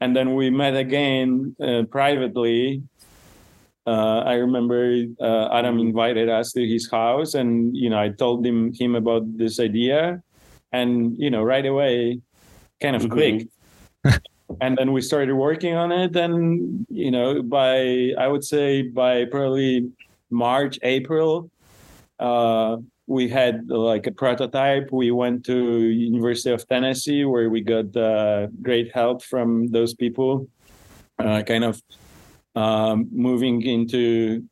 And 0.00 0.14
then 0.14 0.34
we 0.34 0.50
met 0.50 0.76
again 0.76 1.56
uh, 1.58 1.84
privately. 1.88 2.82
Uh, 3.86 4.22
I 4.24 4.34
remember 4.34 5.04
uh, 5.20 5.48
Adam 5.52 5.78
invited 5.78 6.28
us 6.28 6.52
to 6.52 6.66
his 6.66 6.90
house, 6.90 7.34
and 7.34 7.76
you 7.76 7.90
know 7.90 7.98
I 7.98 8.10
told 8.10 8.46
him 8.46 8.72
him 8.72 8.94
about 8.94 9.36
this 9.36 9.58
idea, 9.58 10.22
and 10.70 11.18
you 11.18 11.30
know 11.30 11.42
right 11.42 11.66
away, 11.66 12.20
kind 12.80 12.94
of 12.94 13.02
Mhm. 13.02 13.10
clicked. 13.10 13.50
and 14.60 14.76
then 14.78 14.92
we 14.92 15.00
started 15.00 15.34
working 15.34 15.74
on 15.74 15.90
it, 15.90 16.14
and 16.14 16.86
you 16.88 17.10
know 17.10 17.42
by 17.42 18.12
I 18.16 18.28
would 18.28 18.44
say 18.44 18.82
by 18.82 19.24
probably 19.24 19.90
March 20.30 20.78
April, 20.82 21.50
uh, 22.20 22.76
we 23.08 23.28
had 23.28 23.68
like 23.68 24.06
a 24.06 24.12
prototype. 24.12 24.92
We 24.92 25.10
went 25.10 25.44
to 25.46 25.56
University 25.90 26.54
of 26.54 26.66
Tennessee 26.68 27.24
where 27.24 27.50
we 27.50 27.62
got 27.62 27.96
uh, 27.96 28.46
great 28.62 28.92
help 28.94 29.22
from 29.22 29.66
those 29.74 29.92
people, 29.92 30.46
uh, 31.18 31.42
kind 31.42 31.64
of 31.64 31.82
um, 32.54 33.08
moving 33.12 33.62
into 33.62 34.44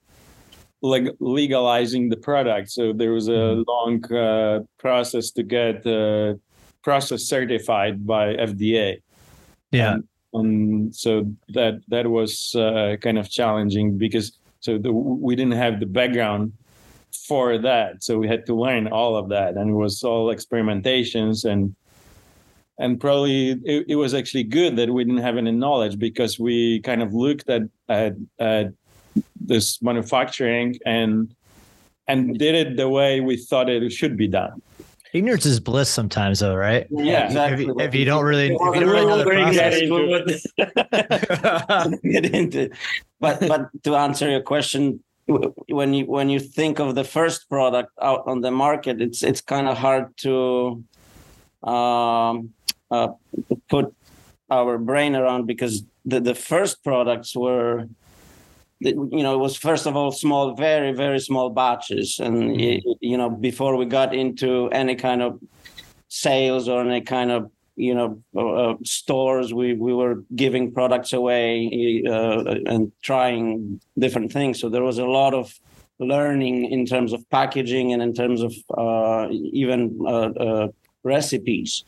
leg- 0.82 1.16
legalizing 1.20 2.08
the 2.08 2.16
product. 2.16 2.70
So 2.70 2.92
there 2.92 3.12
was 3.12 3.28
a 3.28 3.62
long 3.66 4.12
uh, 4.12 4.60
process 4.78 5.30
to 5.32 5.42
get 5.42 5.86
uh, 5.86 6.34
process 6.82 7.24
certified 7.24 8.06
by 8.06 8.34
FDA. 8.34 9.02
yeah, 9.70 9.94
And, 9.94 10.04
and 10.32 10.96
so 10.96 11.30
that 11.50 11.80
that 11.88 12.08
was 12.08 12.54
uh, 12.54 12.96
kind 13.00 13.18
of 13.18 13.30
challenging 13.30 13.98
because 13.98 14.38
so 14.60 14.78
the, 14.78 14.92
we 14.92 15.36
didn't 15.36 15.58
have 15.58 15.80
the 15.80 15.86
background 15.86 16.52
for 17.26 17.58
that 17.58 18.02
so 18.04 18.18
we 18.18 18.28
had 18.28 18.46
to 18.46 18.54
learn 18.54 18.86
all 18.86 19.16
of 19.16 19.28
that 19.28 19.56
and 19.56 19.70
it 19.70 19.74
was 19.74 20.04
all 20.04 20.32
experimentations 20.32 21.44
and 21.44 21.74
and 22.81 22.99
probably 22.99 23.51
it, 23.51 23.85
it 23.88 23.97
was 23.97 24.14
actually 24.14 24.43
good 24.43 24.77
that 24.77 24.90
we 24.90 25.05
didn't 25.05 25.21
have 25.21 25.37
any 25.37 25.53
knowledge 25.53 25.99
because 25.99 26.38
we 26.38 26.81
kind 26.81 27.03
of 27.03 27.14
looked 27.14 27.49
at 27.49 27.62
at, 27.88 28.14
at 28.38 28.73
this 29.40 29.81
manufacturing 29.83 30.79
and 30.87 31.35
and 32.09 32.38
did 32.38 32.55
it 32.55 32.77
the 32.77 32.88
way 32.88 33.21
we 33.21 33.37
thought 33.37 33.69
it 33.69 33.93
should 33.93 34.16
be 34.16 34.27
done. 34.27 34.61
Ignorance 35.12 35.45
is 35.45 35.59
bliss 35.59 35.90
sometimes, 35.90 36.38
though, 36.38 36.55
right? 36.55 36.87
Yeah, 36.90 37.27
exactly. 37.27 37.64
If 37.64 37.69
you, 37.69 37.81
if 37.81 37.95
you 37.95 38.05
don't 38.05 38.25
really, 38.25 38.55
if 38.55 38.75
you 38.75 38.81
don't 38.81 38.88
really 38.88 39.07
know 39.07 39.19
the 39.19 39.25
We'll 39.90 40.25
process. 40.25 42.01
get 42.05 42.27
into 42.27 42.61
it. 42.61 42.73
But 43.19 43.40
but 43.40 43.71
to 43.85 43.97
answer 43.97 44.31
your 44.31 44.40
question, 44.40 45.03
when 45.27 45.95
you 45.95 46.07
when 46.07 46.31
you 46.31 46.38
think 46.38 46.79
of 46.79 46.95
the 46.95 47.05
first 47.05 47.49
product 47.49 47.90
out 48.01 48.23
on 48.27 48.40
the 48.40 48.53
market, 48.53 49.01
it's 49.01 49.23
it's 49.23 49.40
kind 49.40 49.66
of 49.69 49.77
hard 49.77 50.16
to 50.19 50.83
um, 51.62 52.51
uh, 52.90 53.09
put 53.68 53.94
our 54.51 54.79
brain 54.79 55.14
around 55.14 55.46
because 55.46 55.85
the 56.05 56.20
the 56.20 56.35
first 56.35 56.83
products 56.85 57.35
were. 57.37 57.87
You 58.83 59.23
know, 59.23 59.35
it 59.35 59.38
was 59.38 59.59
first 59.59 59.87
of 59.87 59.94
all 59.94 60.11
small, 60.11 60.55
very, 60.55 60.92
very 60.92 61.20
small 61.20 61.51
batches, 61.51 62.18
and 62.18 62.57
y- 62.57 62.81
you 63.01 63.18
know, 63.18 63.29
before 63.29 63.77
we 63.77 63.85
got 63.85 64.14
into 64.14 64.70
any 64.73 64.94
kind 64.94 65.20
of 65.20 65.38
sales 66.09 66.66
or 66.66 66.81
any 66.81 67.03
kind 67.03 67.31
of 67.31 67.51
you 67.77 67.94
know 67.94 68.23
uh, 68.37 68.75
stores 68.85 69.55
we 69.55 69.75
we 69.75 69.92
were 69.94 70.25
giving 70.37 70.73
products 70.73 71.12
away 71.12 72.03
uh, 72.07 72.44
and 72.66 72.92
trying 73.03 73.81
different 73.99 74.33
things 74.33 74.61
so 74.61 74.68
there 74.68 74.83
was 74.83 74.99
a 74.99 75.07
lot 75.07 75.33
of 75.33 75.55
learning 75.99 76.64
in 76.70 76.85
terms 76.85 77.12
of 77.12 77.29
packaging 77.31 77.92
and 77.92 78.03
in 78.03 78.12
terms 78.12 78.42
of 78.42 78.53
uh, 78.77 79.29
even 79.31 79.99
uh, 80.07 80.31
uh, 80.46 80.68
recipes 81.02 81.84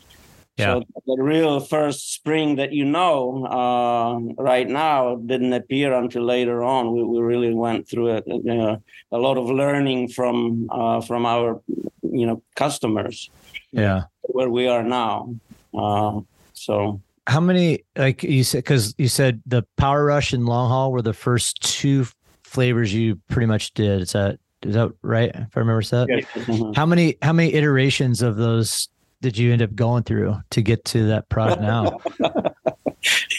Yeah. 0.59 0.67
so 0.67 0.85
the 1.07 1.23
real 1.23 1.61
first 1.61 2.13
spring 2.15 2.57
that 2.57 2.73
you 2.73 2.85
know 2.85 3.47
uh, 3.59 4.13
right 4.43 4.69
now 4.69 5.17
didn't 5.17 5.53
appear 5.55 5.93
until 5.95 6.25
later 6.25 6.63
on 6.63 6.93
we, 6.95 7.01
we 7.05 7.19
really 7.21 7.55
went 7.55 7.89
through 7.89 8.09
a, 8.17 8.21
a, 8.27 8.79
a 9.13 9.19
lot 9.19 9.37
of 9.39 9.47
learning 9.49 10.09
from 10.09 10.69
uh, 10.71 11.01
from 11.01 11.25
our 11.27 11.61
you 12.03 12.27
know 12.27 12.43
customers 12.55 13.31
Yeah. 13.73 14.03
where 14.37 14.51
we 14.51 14.69
are 14.69 14.83
now. 14.85 15.35
Uh, 15.73 16.21
so 16.53 17.01
How 17.27 17.41
many, 17.41 17.85
like 17.97 18.23
you 18.23 18.45
said, 18.45 18.59
because 18.65 18.95
you 18.99 19.09
said 19.09 19.41
the 19.47 19.63
Power 19.77 20.05
Rush 20.05 20.33
and 20.37 20.45
Long 20.45 20.69
Haul 20.69 20.93
were 20.93 21.03
the 21.03 21.15
first 21.27 21.63
two 21.63 22.05
flavors 22.45 22.93
you 22.93 23.17
pretty 23.33 23.47
much 23.47 23.73
did. 23.73 24.03
Is 24.03 24.13
that 24.13 24.37
is 24.63 24.75
that 24.75 24.91
right? 25.03 25.31
If 25.35 25.57
I 25.57 25.61
remember 25.61 25.83
that. 25.83 26.07
Yes. 26.09 26.25
mhm. 26.47 26.77
How 26.77 26.85
many 26.87 27.17
how 27.23 27.33
many 27.33 27.55
iterations 27.55 28.21
of 28.23 28.37
those 28.37 28.89
did 29.23 29.39
you 29.39 29.53
end 29.53 29.63
up 29.63 29.75
going 29.75 30.03
through 30.03 30.37
to 30.51 30.61
get 30.63 30.85
to 30.87 31.07
that 31.07 31.29
product 31.29 31.63
now? 31.63 32.01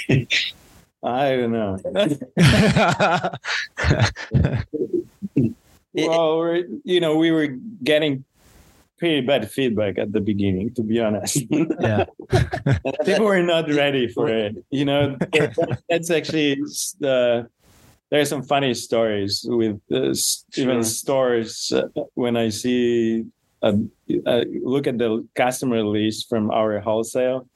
I 1.03 1.35
don't 1.35 1.51
know. 1.51 1.77
Well, 5.95 6.39
we're, 6.39 6.65
you 6.83 6.99
know, 6.99 7.17
we 7.17 7.29
were 7.29 7.49
getting 7.83 8.23
pretty 8.97 9.21
bad 9.21 9.51
feedback 9.51 9.99
at 9.99 10.11
the 10.11 10.21
beginning, 10.21 10.73
to 10.73 10.81
be 10.81 10.99
honest. 10.99 11.43
yeah. 11.51 12.05
People 13.05 13.25
were 13.25 13.43
not 13.43 13.69
ready 13.69 14.07
for 14.07 14.27
it. 14.27 14.55
You 14.71 14.85
know, 14.85 15.17
that's 15.89 16.09
actually 16.09 16.55
the. 16.99 17.47
are 18.11 18.25
some 18.25 18.41
funny 18.41 18.73
stories 18.73 19.45
with 19.47 19.79
uh, 19.91 20.13
even 20.57 20.81
Sure. 20.81 20.83
stores 20.83 21.71
uh, 21.75 21.89
when 22.15 22.37
I 22.37 22.49
see. 22.49 23.25
Uh, 23.61 23.73
uh, 24.25 24.43
look 24.61 24.87
at 24.87 24.97
the 24.97 25.25
customer 25.35 25.83
list 25.83 26.29
from 26.29 26.51
our 26.51 26.79
wholesale. 26.79 27.47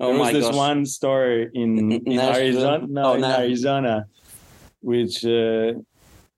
oh 0.00 0.06
there 0.08 0.18
was 0.18 0.26
my 0.26 0.32
this 0.32 0.46
gosh. 0.46 0.54
one 0.56 0.86
store 0.86 1.32
in, 1.54 1.92
in 1.92 2.18
Arizona, 2.18 2.86
no, 2.88 3.02
Oh, 3.04 3.14
in. 3.14 3.24
Arizona, 3.24 4.06
which 4.80 5.24
uh, 5.24 5.72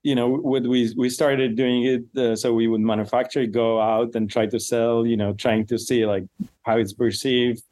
you 0.03 0.13
know, 0.13 0.29
what 0.29 0.61
we 0.63 0.93
we 0.95 1.09
started 1.09 1.55
doing 1.55 1.83
it 1.83 2.03
uh, 2.15 2.35
so 2.35 2.53
we 2.53 2.67
would 2.67 2.81
manufacture, 2.81 3.45
go 3.47 3.81
out 3.81 4.13
and 4.15 4.29
try 4.29 4.45
to 4.45 4.59
sell. 4.59 5.05
You 5.05 5.17
know, 5.17 5.33
trying 5.33 5.65
to 5.67 5.79
see 5.79 6.05
like 6.05 6.25
how 6.61 6.77
it's 6.77 6.93
perceived. 6.93 7.63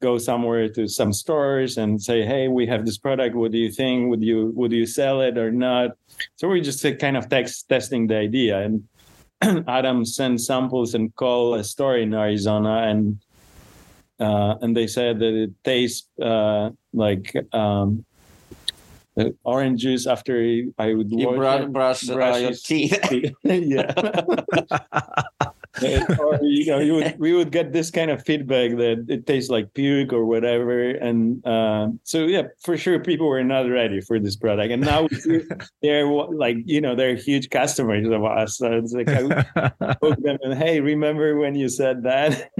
Go 0.00 0.18
somewhere 0.18 0.68
to 0.70 0.86
some 0.88 1.12
stores 1.12 1.76
and 1.78 2.00
say, 2.02 2.24
"Hey, 2.24 2.46
we 2.48 2.66
have 2.66 2.84
this 2.84 2.98
product. 2.98 3.34
What 3.34 3.50
do 3.52 3.58
you 3.58 3.70
think? 3.70 4.10
Would 4.10 4.22
you 4.22 4.52
would 4.54 4.72
you 4.72 4.86
sell 4.86 5.20
it 5.22 5.38
or 5.38 5.50
not?" 5.50 5.90
So 6.36 6.48
we're 6.48 6.62
just 6.62 6.84
uh, 6.84 6.94
kind 6.94 7.16
of 7.16 7.28
text, 7.28 7.68
testing 7.68 8.06
the 8.06 8.16
idea. 8.16 8.58
And 8.58 8.82
Adam 9.68 10.04
sent 10.04 10.40
samples 10.40 10.94
and 10.94 11.14
call 11.14 11.54
a 11.54 11.64
store 11.64 11.96
in 11.96 12.14
Arizona 12.14 12.88
and 12.88 13.18
uh, 14.20 14.56
and 14.62 14.76
they 14.76 14.86
said 14.88 15.20
that 15.20 15.34
it 15.34 15.52
tastes 15.62 16.08
uh, 16.20 16.70
like 16.92 17.36
um, 17.52 18.04
uh, 19.16 19.30
orange 19.44 19.82
juice 19.82 20.06
after 20.06 20.62
I 20.78 20.94
would 20.94 21.10
You 21.10 21.34
brush, 21.36 21.62
it. 21.62 21.72
brush, 21.72 22.04
uh, 22.34 22.38
your 22.38 22.52
teeth. 22.52 23.34
yeah. 23.44 23.92
or 26.18 26.38
you 26.42 26.66
know, 26.66 26.78
you 26.78 26.94
would 26.94 27.18
we 27.18 27.32
would 27.32 27.50
get 27.50 27.72
this 27.72 27.90
kind 27.90 28.10
of 28.10 28.24
feedback 28.24 28.76
that 28.76 29.06
it 29.08 29.26
tastes 29.26 29.50
like 29.50 29.74
puke 29.74 30.12
or 30.12 30.24
whatever, 30.24 30.90
and 30.90 31.44
uh, 31.46 31.88
so 32.04 32.26
yeah, 32.26 32.42
for 32.62 32.76
sure, 32.76 32.98
people 33.00 33.28
were 33.28 33.44
not 33.44 33.68
ready 33.68 34.00
for 34.00 34.18
this 34.18 34.36
product, 34.36 34.72
and 34.72 34.82
now 34.82 35.08
they're 35.82 36.06
like 36.06 36.56
you 36.64 36.80
know 36.80 36.94
they're 36.94 37.14
huge 37.14 37.50
customers 37.50 38.08
of 38.08 38.24
us. 38.24 38.58
So 38.58 38.72
it's 38.72 38.92
like 38.92 39.08
I 39.08 39.22
spoke 39.94 40.18
them 40.22 40.38
and 40.42 40.54
hey, 40.54 40.80
remember 40.80 41.36
when 41.36 41.54
you 41.54 41.68
said 41.68 42.02
that? 42.04 42.50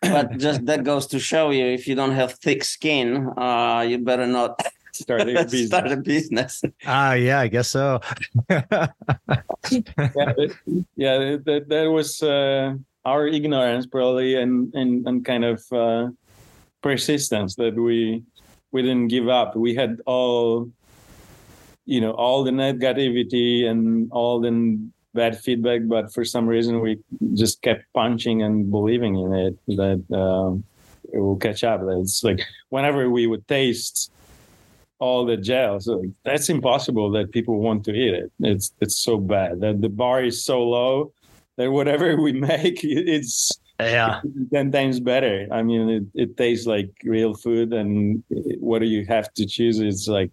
but 0.00 0.36
just 0.38 0.66
that 0.66 0.84
goes 0.84 1.06
to 1.08 1.18
show 1.18 1.50
you 1.50 1.64
if 1.64 1.86
you 1.86 1.94
don't 1.94 2.12
have 2.12 2.34
thick 2.34 2.64
skin, 2.64 3.28
uh, 3.36 3.84
you 3.88 3.98
better 3.98 4.26
not 4.26 4.60
Start 4.94 5.22
a 5.22 5.24
business. 5.44 5.66
start 5.66 5.90
a 5.90 5.96
business. 5.96 6.62
Ah, 6.86 7.14
yeah, 7.14 7.40
I 7.40 7.48
guess 7.48 7.68
so. 7.68 8.00
yeah, 8.48 8.66
that, 9.66 10.56
yeah, 10.96 11.36
that 11.44 11.64
that 11.68 11.90
was 11.90 12.22
uh, 12.22 12.74
our 13.04 13.26
ignorance 13.26 13.86
probably, 13.86 14.36
and 14.36 14.72
and 14.74 15.06
and 15.06 15.24
kind 15.24 15.44
of 15.44 15.64
uh, 15.72 16.08
persistence 16.80 17.56
that 17.56 17.74
we 17.74 18.22
we 18.70 18.82
didn't 18.82 19.08
give 19.08 19.28
up. 19.28 19.56
We 19.56 19.74
had 19.74 20.00
all, 20.06 20.70
you 21.86 22.00
know, 22.00 22.12
all 22.12 22.44
the 22.44 22.52
negativity 22.52 23.64
and 23.66 24.10
all 24.12 24.40
the 24.40 24.78
bad 25.12 25.38
feedback, 25.38 25.82
but 25.86 26.12
for 26.12 26.24
some 26.24 26.46
reason 26.46 26.80
we 26.80 26.98
just 27.34 27.62
kept 27.62 27.84
punching 27.94 28.42
and 28.42 28.70
believing 28.70 29.18
in 29.18 29.32
it 29.32 29.58
that 29.76 30.02
um, 30.14 30.64
it 31.12 31.18
will 31.18 31.36
catch 31.36 31.64
up. 31.64 31.80
That 31.80 31.98
it's 31.98 32.22
like 32.22 32.40
whenever 32.68 33.10
we 33.10 33.26
would 33.26 33.46
taste 33.48 34.12
all 35.04 35.26
the 35.26 35.36
gels. 35.36 35.88
That's 36.24 36.48
impossible 36.48 37.10
that 37.10 37.30
people 37.30 37.60
want 37.60 37.84
to 37.84 37.92
eat 37.92 38.14
it. 38.14 38.32
It's 38.40 38.72
it's 38.80 38.96
so 38.96 39.18
bad 39.18 39.60
that 39.60 39.82
the 39.82 39.90
bar 39.90 40.24
is 40.24 40.42
so 40.42 40.62
low 40.62 41.12
that 41.56 41.70
whatever 41.70 42.16
we 42.16 42.32
make, 42.32 42.80
it's 42.82 43.52
yeah. 43.78 44.22
ten 44.52 44.72
times 44.72 45.00
better. 45.00 45.46
I 45.52 45.62
mean, 45.62 45.82
it, 45.96 46.04
it 46.14 46.36
tastes 46.38 46.66
like 46.66 46.90
real 47.04 47.34
food, 47.34 47.74
and 47.74 48.24
what 48.60 48.78
do 48.78 48.86
you 48.86 49.04
have 49.06 49.32
to 49.34 49.44
choose? 49.44 49.78
It's 49.78 50.08
like 50.08 50.30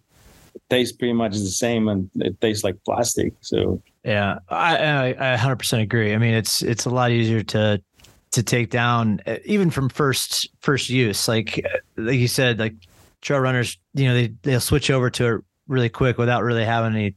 it 0.54 0.62
tastes 0.70 0.96
pretty 0.96 1.12
much 1.12 1.32
the 1.32 1.54
same, 1.64 1.88
and 1.88 2.08
it 2.14 2.40
tastes 2.40 2.64
like 2.64 2.76
plastic. 2.84 3.34
So 3.40 3.82
Yeah, 4.04 4.38
I, 4.48 4.76
I 4.76 5.34
I 5.34 5.36
100% 5.36 5.82
agree. 5.82 6.14
I 6.14 6.18
mean, 6.18 6.34
it's 6.34 6.62
it's 6.62 6.86
a 6.86 6.90
lot 6.90 7.10
easier 7.10 7.42
to 7.54 7.82
to 8.30 8.42
take 8.42 8.70
down 8.70 9.20
even 9.44 9.68
from 9.68 9.90
first 9.90 10.48
first 10.60 10.88
use. 10.88 11.28
Like 11.28 11.60
like 11.98 12.18
you 12.18 12.28
said, 12.28 12.58
like 12.58 12.76
trail 13.22 13.40
runners, 13.40 13.78
you 13.94 14.06
know, 14.06 14.14
they 14.14 14.34
they'll 14.42 14.60
switch 14.60 14.90
over 14.90 15.08
to 15.10 15.36
it 15.36 15.40
really 15.68 15.88
quick 15.88 16.18
without 16.18 16.42
really 16.42 16.64
having 16.64 16.94
any 16.94 17.14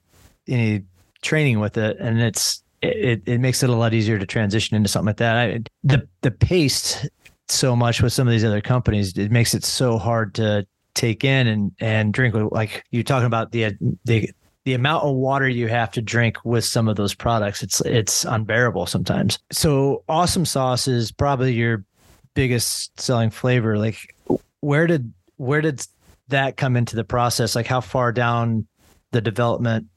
any 0.47 0.83
training 1.21 1.59
with 1.59 1.77
it, 1.77 1.97
and 1.99 2.21
it's 2.21 2.63
it 2.81 3.21
it 3.25 3.39
makes 3.39 3.63
it 3.63 3.69
a 3.69 3.75
lot 3.75 3.93
easier 3.93 4.17
to 4.17 4.25
transition 4.25 4.77
into 4.77 4.87
something 4.87 5.07
like 5.07 5.17
that. 5.17 5.35
I, 5.35 5.59
the 5.83 6.07
the 6.21 6.31
pace 6.31 7.07
so 7.49 7.75
much 7.75 8.01
with 8.01 8.13
some 8.13 8.27
of 8.27 8.31
these 8.31 8.45
other 8.45 8.61
companies, 8.61 9.17
it 9.17 9.31
makes 9.31 9.53
it 9.53 9.63
so 9.63 9.97
hard 9.97 10.33
to 10.35 10.65
take 10.93 11.23
in 11.23 11.47
and 11.47 11.71
and 11.79 12.13
drink. 12.13 12.35
Like 12.51 12.85
you're 12.91 13.03
talking 13.03 13.27
about 13.27 13.51
the 13.51 13.75
the 14.05 14.29
the 14.63 14.73
amount 14.73 15.03
of 15.03 15.15
water 15.15 15.47
you 15.47 15.67
have 15.67 15.91
to 15.91 16.01
drink 16.01 16.37
with 16.43 16.65
some 16.65 16.87
of 16.87 16.95
those 16.95 17.13
products 17.13 17.61
it's 17.61 17.81
it's 17.81 18.25
unbearable 18.25 18.87
sometimes 18.87 19.37
so 19.51 20.03
awesome 20.09 20.43
sauce 20.43 20.87
is 20.87 21.11
probably 21.11 21.53
your 21.53 21.85
biggest 22.33 22.99
selling 22.99 23.29
flavor 23.29 23.77
like 23.77 24.15
where 24.61 24.87
did 24.87 25.13
where 25.37 25.61
did 25.61 25.85
that 26.29 26.57
come 26.57 26.75
into 26.75 26.95
the 26.95 27.03
process 27.03 27.55
like 27.55 27.67
how 27.67 27.81
far 27.81 28.11
down 28.11 28.67
the 29.11 29.21
development 29.21 29.87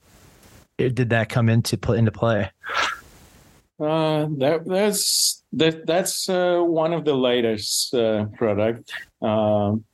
did 0.77 1.11
that 1.11 1.29
come 1.29 1.49
into 1.49 1.77
put 1.77 1.99
into 1.99 2.13
play 2.13 2.51
uh, 3.81 4.27
that 4.39 4.63
that's 4.67 5.45
that 5.53 5.87
that's 5.87 6.29
uh, 6.29 6.59
one 6.61 6.93
of 6.93 7.05
the 7.05 7.15
latest 7.15 7.95
uh, 7.95 8.25
product. 8.37 8.93
Um, 9.23 9.85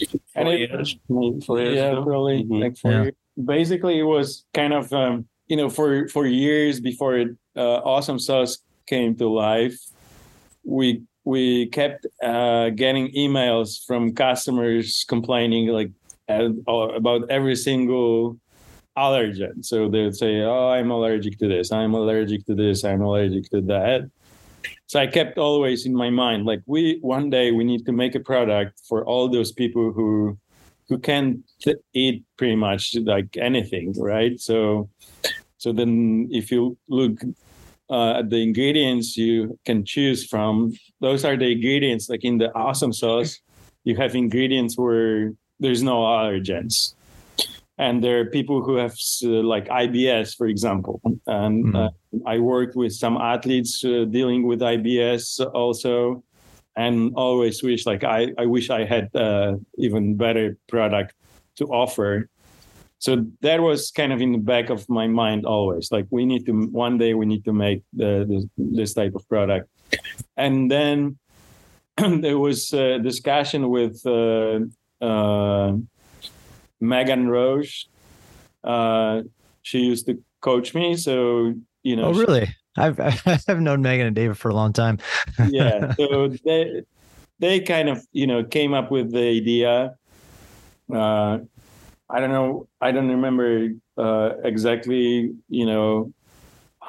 and 0.00 0.46
Four 0.46 0.52
it- 0.54 0.60
years, 0.70 0.96
four 1.06 1.60
years 1.60 1.76
yeah, 1.76 1.90
ago. 1.92 2.04
probably 2.04 2.44
Mhm. 2.44 2.60
like 2.62 2.76
four 2.78 2.92
Yeah. 2.92 3.02
years. 3.02 3.14
Basically, 3.44 3.98
it 3.98 4.04
was 4.04 4.46
kind 4.54 4.72
of 4.72 4.90
um, 4.94 5.28
you 5.48 5.56
know 5.58 5.68
for 5.68 6.08
for 6.08 6.26
years 6.26 6.80
before 6.80 7.18
it, 7.18 7.28
uh, 7.56 7.80
Awesome 7.84 8.18
Sauce 8.18 8.58
came 8.86 9.14
to 9.16 9.28
life, 9.28 9.76
we 10.64 11.02
we 11.24 11.66
kept 11.66 12.06
uh, 12.22 12.70
getting 12.70 13.12
emails 13.12 13.84
from 13.86 14.14
customers 14.14 15.04
complaining 15.08 15.68
like, 15.68 15.90
about 16.28 17.28
every 17.28 17.56
single 17.56 18.38
allergen. 18.96 19.64
So 19.64 19.88
they 19.88 20.02
would 20.02 20.16
say, 20.16 20.42
"Oh, 20.42 20.68
I'm 20.68 20.90
allergic 20.90 21.38
to 21.38 21.48
this. 21.48 21.72
I'm 21.72 21.94
allergic 21.94 22.46
to 22.46 22.54
this. 22.54 22.84
I'm 22.84 23.02
allergic 23.02 23.50
to 23.50 23.60
that." 23.62 24.10
So 24.86 25.00
I 25.00 25.06
kept 25.06 25.38
always 25.38 25.86
in 25.86 25.94
my 25.94 26.10
mind, 26.10 26.46
like 26.46 26.62
we 26.66 26.98
one 27.00 27.30
day 27.30 27.52
we 27.52 27.64
need 27.64 27.86
to 27.86 27.92
make 27.92 28.14
a 28.14 28.20
product 28.20 28.80
for 28.88 29.04
all 29.04 29.28
those 29.28 29.52
people 29.52 29.92
who 29.92 30.38
who 30.88 30.98
can't 30.98 31.38
eat 31.94 32.24
pretty 32.36 32.56
much 32.56 32.96
like 33.04 33.36
anything, 33.36 33.94
right? 33.98 34.38
So 34.40 34.88
so 35.58 35.72
then 35.72 36.28
if 36.30 36.50
you 36.50 36.76
look 36.88 37.22
uh, 37.88 38.18
at 38.20 38.30
the 38.30 38.42
ingredients 38.42 39.16
you 39.16 39.58
can 39.64 39.84
choose 39.84 40.26
from, 40.26 40.72
those 41.00 41.24
are 41.24 41.36
the 41.36 41.52
ingredients 41.52 42.08
like 42.08 42.24
in 42.24 42.38
the 42.38 42.54
awesome 42.54 42.92
sauce. 42.92 43.38
You 43.84 43.96
have 43.96 44.14
ingredients 44.14 44.76
where 44.76 45.32
there's 45.58 45.82
no 45.82 46.00
allergens 46.00 46.94
and 47.80 48.04
there 48.04 48.20
are 48.20 48.26
people 48.26 48.62
who 48.62 48.76
have 48.76 48.94
uh, 49.24 49.28
like 49.28 49.66
IBS, 49.68 50.36
for 50.36 50.46
example. 50.46 51.00
And 51.26 51.64
mm-hmm. 51.64 51.76
uh, 51.76 51.88
I 52.26 52.38
work 52.38 52.74
with 52.74 52.92
some 52.92 53.16
athletes 53.16 53.82
uh, 53.82 54.04
dealing 54.04 54.46
with 54.46 54.60
IBS 54.60 55.40
also, 55.54 56.22
and 56.76 57.12
always 57.16 57.62
wish 57.62 57.86
like 57.86 58.04
I, 58.04 58.32
I 58.36 58.44
wish 58.44 58.68
I 58.68 58.84
had 58.84 59.08
uh, 59.16 59.56
even 59.78 60.14
better 60.14 60.58
product 60.68 61.14
to 61.56 61.64
offer. 61.68 62.28
So 62.98 63.24
that 63.40 63.62
was 63.62 63.90
kind 63.90 64.12
of 64.12 64.20
in 64.20 64.32
the 64.32 64.44
back 64.52 64.68
of 64.68 64.86
my 64.90 65.06
mind 65.06 65.46
always. 65.46 65.90
Like 65.90 66.06
we 66.10 66.26
need 66.26 66.44
to 66.46 66.52
one 66.66 66.98
day 66.98 67.14
we 67.14 67.24
need 67.24 67.46
to 67.46 67.54
make 67.54 67.82
the, 67.94 68.46
this 68.58 68.92
type 68.92 69.14
of 69.14 69.26
product, 69.26 69.70
and 70.36 70.70
then 70.70 71.18
there 71.96 72.38
was 72.38 72.72
a 72.72 72.98
discussion 72.98 73.68
with. 73.68 74.04
Uh, 74.06 74.60
uh, 75.00 75.72
Megan 76.80 77.28
Roche. 77.28 77.86
Uh, 78.64 79.22
she 79.62 79.80
used 79.80 80.06
to 80.06 80.22
coach 80.40 80.74
me, 80.74 80.96
so 80.96 81.54
you 81.82 81.96
know. 81.96 82.04
Oh, 82.04 82.14
really? 82.14 82.48
I've 82.76 82.98
I've 83.48 83.60
known 83.60 83.82
Megan 83.82 84.06
and 84.06 84.16
David 84.16 84.38
for 84.38 84.48
a 84.48 84.54
long 84.54 84.72
time. 84.72 84.98
yeah, 85.50 85.94
so 85.94 86.28
they 86.44 86.82
they 87.38 87.60
kind 87.60 87.88
of 87.88 88.06
you 88.12 88.26
know 88.26 88.44
came 88.44 88.74
up 88.74 88.90
with 88.90 89.12
the 89.12 89.22
idea. 89.22 89.96
Uh, 90.92 91.38
I 92.08 92.20
don't 92.20 92.30
know. 92.30 92.68
I 92.80 92.92
don't 92.92 93.08
remember 93.08 93.68
uh, 93.96 94.30
exactly. 94.42 95.32
You 95.48 95.66
know 95.66 96.12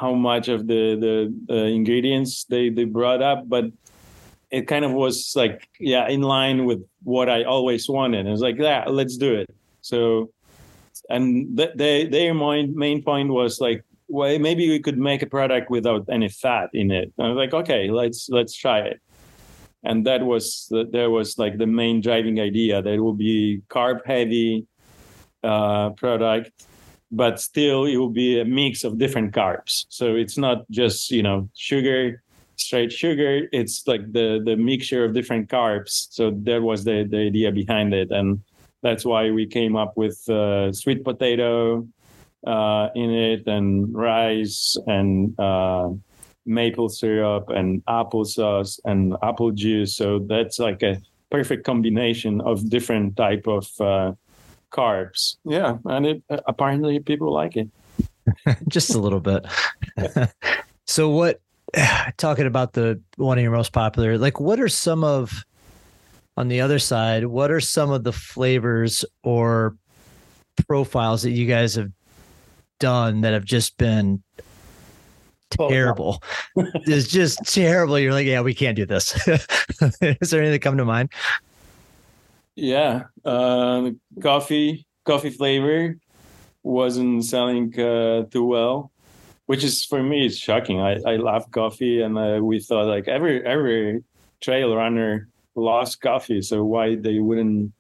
how 0.01 0.13
much 0.13 0.47
of 0.55 0.67
the 0.67 0.83
the, 1.05 1.15
the 1.47 1.61
ingredients 1.79 2.45
they 2.45 2.69
they 2.69 2.85
brought 2.85 3.21
up, 3.21 3.47
but 3.47 3.65
it 4.49 4.63
kind 4.67 4.83
of 4.83 4.91
was 4.91 5.15
like 5.35 5.69
yeah 5.79 6.05
in 6.09 6.21
line 6.21 6.65
with 6.65 6.81
what 7.03 7.29
I 7.29 7.43
always 7.43 7.87
wanted. 7.87 8.25
It 8.25 8.31
was 8.31 8.41
like 8.41 8.57
yeah, 8.57 8.83
let's 8.87 9.15
do 9.17 9.31
it. 9.35 9.49
So, 9.81 10.31
and 11.09 11.57
th- 11.57 11.75
they, 11.75 12.05
their 12.05 12.33
main, 12.33 12.77
main 12.77 13.03
point 13.03 13.29
was 13.29 13.59
like, 13.59 13.83
well, 14.07 14.37
maybe 14.39 14.69
we 14.69 14.79
could 14.79 14.97
make 14.97 15.21
a 15.21 15.25
product 15.25 15.69
without 15.69 16.05
any 16.09 16.29
fat 16.29 16.69
in 16.73 16.91
it. 16.91 17.11
And 17.17 17.27
I 17.27 17.29
was 17.29 17.37
like, 17.37 17.53
okay, 17.53 17.89
let's 17.89 18.29
let's 18.29 18.55
try 18.55 18.79
it. 18.79 19.01
And 19.83 20.05
that 20.05 20.21
was 20.23 20.71
there 20.91 21.09
was 21.09 21.37
like 21.39 21.57
the 21.57 21.65
main 21.65 22.01
driving 22.01 22.39
idea 22.39 22.81
that 22.81 22.93
it 22.93 22.99
will 22.99 23.19
be 23.31 23.61
carb 23.69 23.99
heavy 24.05 24.67
uh, 25.43 25.91
product, 25.91 26.51
but 27.11 27.39
still 27.39 27.85
it 27.85 27.97
will 27.97 28.09
be 28.09 28.39
a 28.39 28.45
mix 28.45 28.83
of 28.83 28.97
different 28.97 29.33
carbs. 29.33 29.85
So 29.89 30.15
it's 30.15 30.37
not 30.37 30.69
just 30.69 31.11
you 31.11 31.23
know 31.23 31.49
sugar, 31.55 32.23
straight 32.55 32.91
sugar. 32.91 33.47
It's 33.51 33.87
like 33.87 34.11
the 34.11 34.41
the 34.43 34.55
mixture 34.55 35.03
of 35.03 35.13
different 35.13 35.49
carbs. 35.49 36.07
So 36.11 36.31
that 36.43 36.61
was 36.61 36.83
the 36.83 37.07
the 37.09 37.27
idea 37.27 37.51
behind 37.51 37.93
it, 37.93 38.11
and 38.11 38.41
that's 38.81 39.05
why 39.05 39.31
we 39.31 39.45
came 39.45 39.75
up 39.75 39.97
with 39.97 40.27
uh, 40.29 40.71
sweet 40.71 41.03
potato 41.03 41.87
uh, 42.47 42.89
in 42.95 43.11
it 43.11 43.47
and 43.47 43.93
rice 43.93 44.77
and 44.87 45.39
uh, 45.39 45.89
maple 46.45 46.89
syrup 46.89 47.49
and 47.49 47.85
applesauce 47.85 48.79
and 48.85 49.15
apple 49.21 49.51
juice. 49.51 49.95
So 49.95 50.19
that's 50.19 50.59
like 50.59 50.81
a 50.81 50.99
perfect 51.29 51.63
combination 51.65 52.41
of 52.41 52.69
different 52.69 53.15
type 53.15 53.47
of 53.47 53.69
uh, 53.79 54.13
carbs. 54.71 55.37
Yeah, 55.45 55.77
and 55.85 56.05
it 56.05 56.23
uh, 56.29 56.39
apparently 56.47 56.99
people 56.99 57.31
like 57.31 57.57
it. 57.57 57.69
Just 58.67 58.95
a 58.95 58.99
little 58.99 59.19
bit. 59.19 59.45
so 60.87 61.09
what? 61.09 61.41
Talking 62.17 62.47
about 62.47 62.73
the 62.73 62.99
one 63.17 63.37
of 63.37 63.43
your 63.43 63.51
most 63.51 63.73
popular, 63.73 64.17
like 64.17 64.39
what 64.39 64.59
are 64.59 64.69
some 64.69 65.03
of 65.03 65.43
on 66.37 66.47
the 66.47 66.61
other 66.61 66.79
side, 66.79 67.25
what 67.25 67.51
are 67.51 67.59
some 67.59 67.91
of 67.91 68.03
the 68.03 68.13
flavors 68.13 69.05
or 69.23 69.75
profiles 70.67 71.23
that 71.23 71.31
you 71.31 71.45
guys 71.45 71.75
have 71.75 71.91
done 72.79 73.21
that 73.21 73.33
have 73.33 73.45
just 73.45 73.77
been 73.77 74.23
oh, 75.59 75.69
terrible? 75.69 76.23
it's 76.55 77.07
just 77.07 77.39
terrible. 77.53 77.99
You're 77.99 78.13
like, 78.13 78.27
yeah, 78.27 78.41
we 78.41 78.53
can't 78.53 78.75
do 78.75 78.85
this. 78.85 79.15
Is 79.27 80.29
there 80.29 80.41
anything 80.41 80.51
that 80.51 80.61
come 80.61 80.77
to 80.77 80.85
mind? 80.85 81.09
Yeah, 82.55 83.03
uh, 83.23 83.91
coffee 84.21 84.85
coffee 85.05 85.29
flavor 85.29 85.97
wasn't 86.63 87.25
selling 87.25 87.77
uh, 87.79 88.23
too 88.25 88.45
well, 88.45 88.91
which 89.45 89.63
is 89.63 89.85
for 89.85 90.03
me 90.03 90.25
it's 90.25 90.37
shocking. 90.37 90.79
I, 90.79 90.99
I 91.05 91.15
love 91.15 91.49
coffee, 91.51 92.01
and 92.01 92.17
uh, 92.17 92.39
we 92.41 92.59
thought 92.59 92.87
like 92.87 93.07
every 93.07 93.45
every 93.45 94.03
trail 94.41 94.75
runner 94.75 95.29
lost 95.55 96.01
coffee, 96.01 96.41
so 96.41 96.63
why 96.63 96.95
they 96.95 97.19
wouldn't 97.19 97.71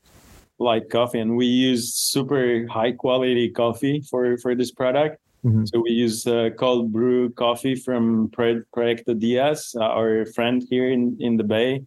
like 0.57 0.89
coffee? 0.89 1.19
And 1.19 1.35
we 1.35 1.47
use 1.47 1.93
super 1.93 2.67
high 2.67 2.93
quality 2.93 3.49
coffee 3.49 4.01
for 4.09 4.37
for 4.37 4.55
this 4.55 4.71
product. 4.71 5.19
Mm-hmm. 5.43 5.65
So 5.65 5.81
we 5.81 5.91
use 5.91 6.27
uh, 6.27 6.51
cold 6.57 6.91
brew 6.91 7.31
coffee 7.31 7.75
from 7.75 8.29
Proyecto 8.29 9.17
Diaz, 9.19 9.75
our 9.79 10.25
friend 10.27 10.63
here 10.69 10.89
in 10.89 11.17
in 11.19 11.37
the 11.37 11.43
Bay, 11.43 11.83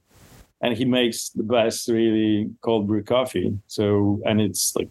and 0.64 0.74
he 0.74 0.86
makes 0.86 1.28
the 1.28 1.42
best 1.42 1.88
really 1.88 2.50
cold 2.62 2.86
brew 2.86 3.02
coffee. 3.02 3.52
So 3.66 4.20
and 4.24 4.40
it's 4.40 4.74
like 4.74 4.88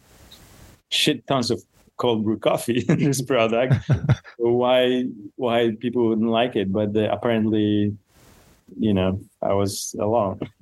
shit 0.89 1.25
tons 1.25 1.49
of 1.49 1.63
cold 1.97 2.23
brew 2.23 2.37
coffee 2.37 2.85
in 2.87 2.99
this 3.03 3.21
product. 3.31 3.73
why 4.37 5.05
why 5.35 5.71
people 5.79 6.07
wouldn't 6.09 6.29
like 6.29 6.55
it? 6.55 6.71
But 6.71 6.95
apparently 6.95 7.97
you 8.79 8.93
know 8.93 9.19
I 9.41 9.53
was 9.53 9.95
alone. 9.99 10.39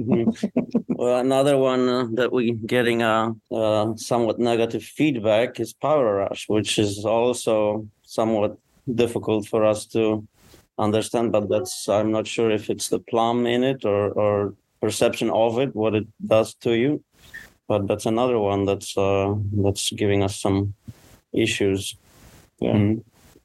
well, 0.88 1.20
another 1.20 1.58
one 1.58 1.90
uh, 1.90 2.08
that 2.14 2.32
we're 2.32 2.56
getting 2.66 3.02
a 3.02 3.34
uh, 3.52 3.56
uh, 3.56 3.96
somewhat 3.98 4.40
negative 4.40 4.84
feedback 4.84 5.60
is 5.60 5.74
Power 5.74 6.16
Rush, 6.16 6.48
which 6.48 6.80
is 6.80 7.04
also 7.04 7.86
somewhat 8.04 8.58
difficult 8.96 9.46
for 9.46 9.66
us 9.66 9.86
to 9.88 10.26
understand. 10.78 11.34
But 11.34 11.50
that's 11.50 11.90
I'm 11.90 12.12
not 12.14 12.28
sure 12.28 12.50
if 12.50 12.70
it's 12.70 12.88
the 12.88 13.00
plum 13.00 13.46
in 13.46 13.66
it 13.66 13.84
or 13.84 14.12
or 14.12 14.56
perception 14.82 15.30
of 15.30 15.60
it, 15.60 15.76
what 15.76 15.96
it 15.96 16.08
does 16.26 16.54
to 16.56 16.72
you. 16.72 17.04
But 17.68 17.88
that's 17.88 18.06
another 18.06 18.38
one 18.38 18.66
that's 18.66 18.98
uh, 18.98 19.36
that's 19.54 19.92
giving 19.92 20.24
us 20.24 20.36
some 20.36 20.74
issues. 21.34 21.96
Yeah. 22.60 22.74
Mm-hmm. 22.74 23.00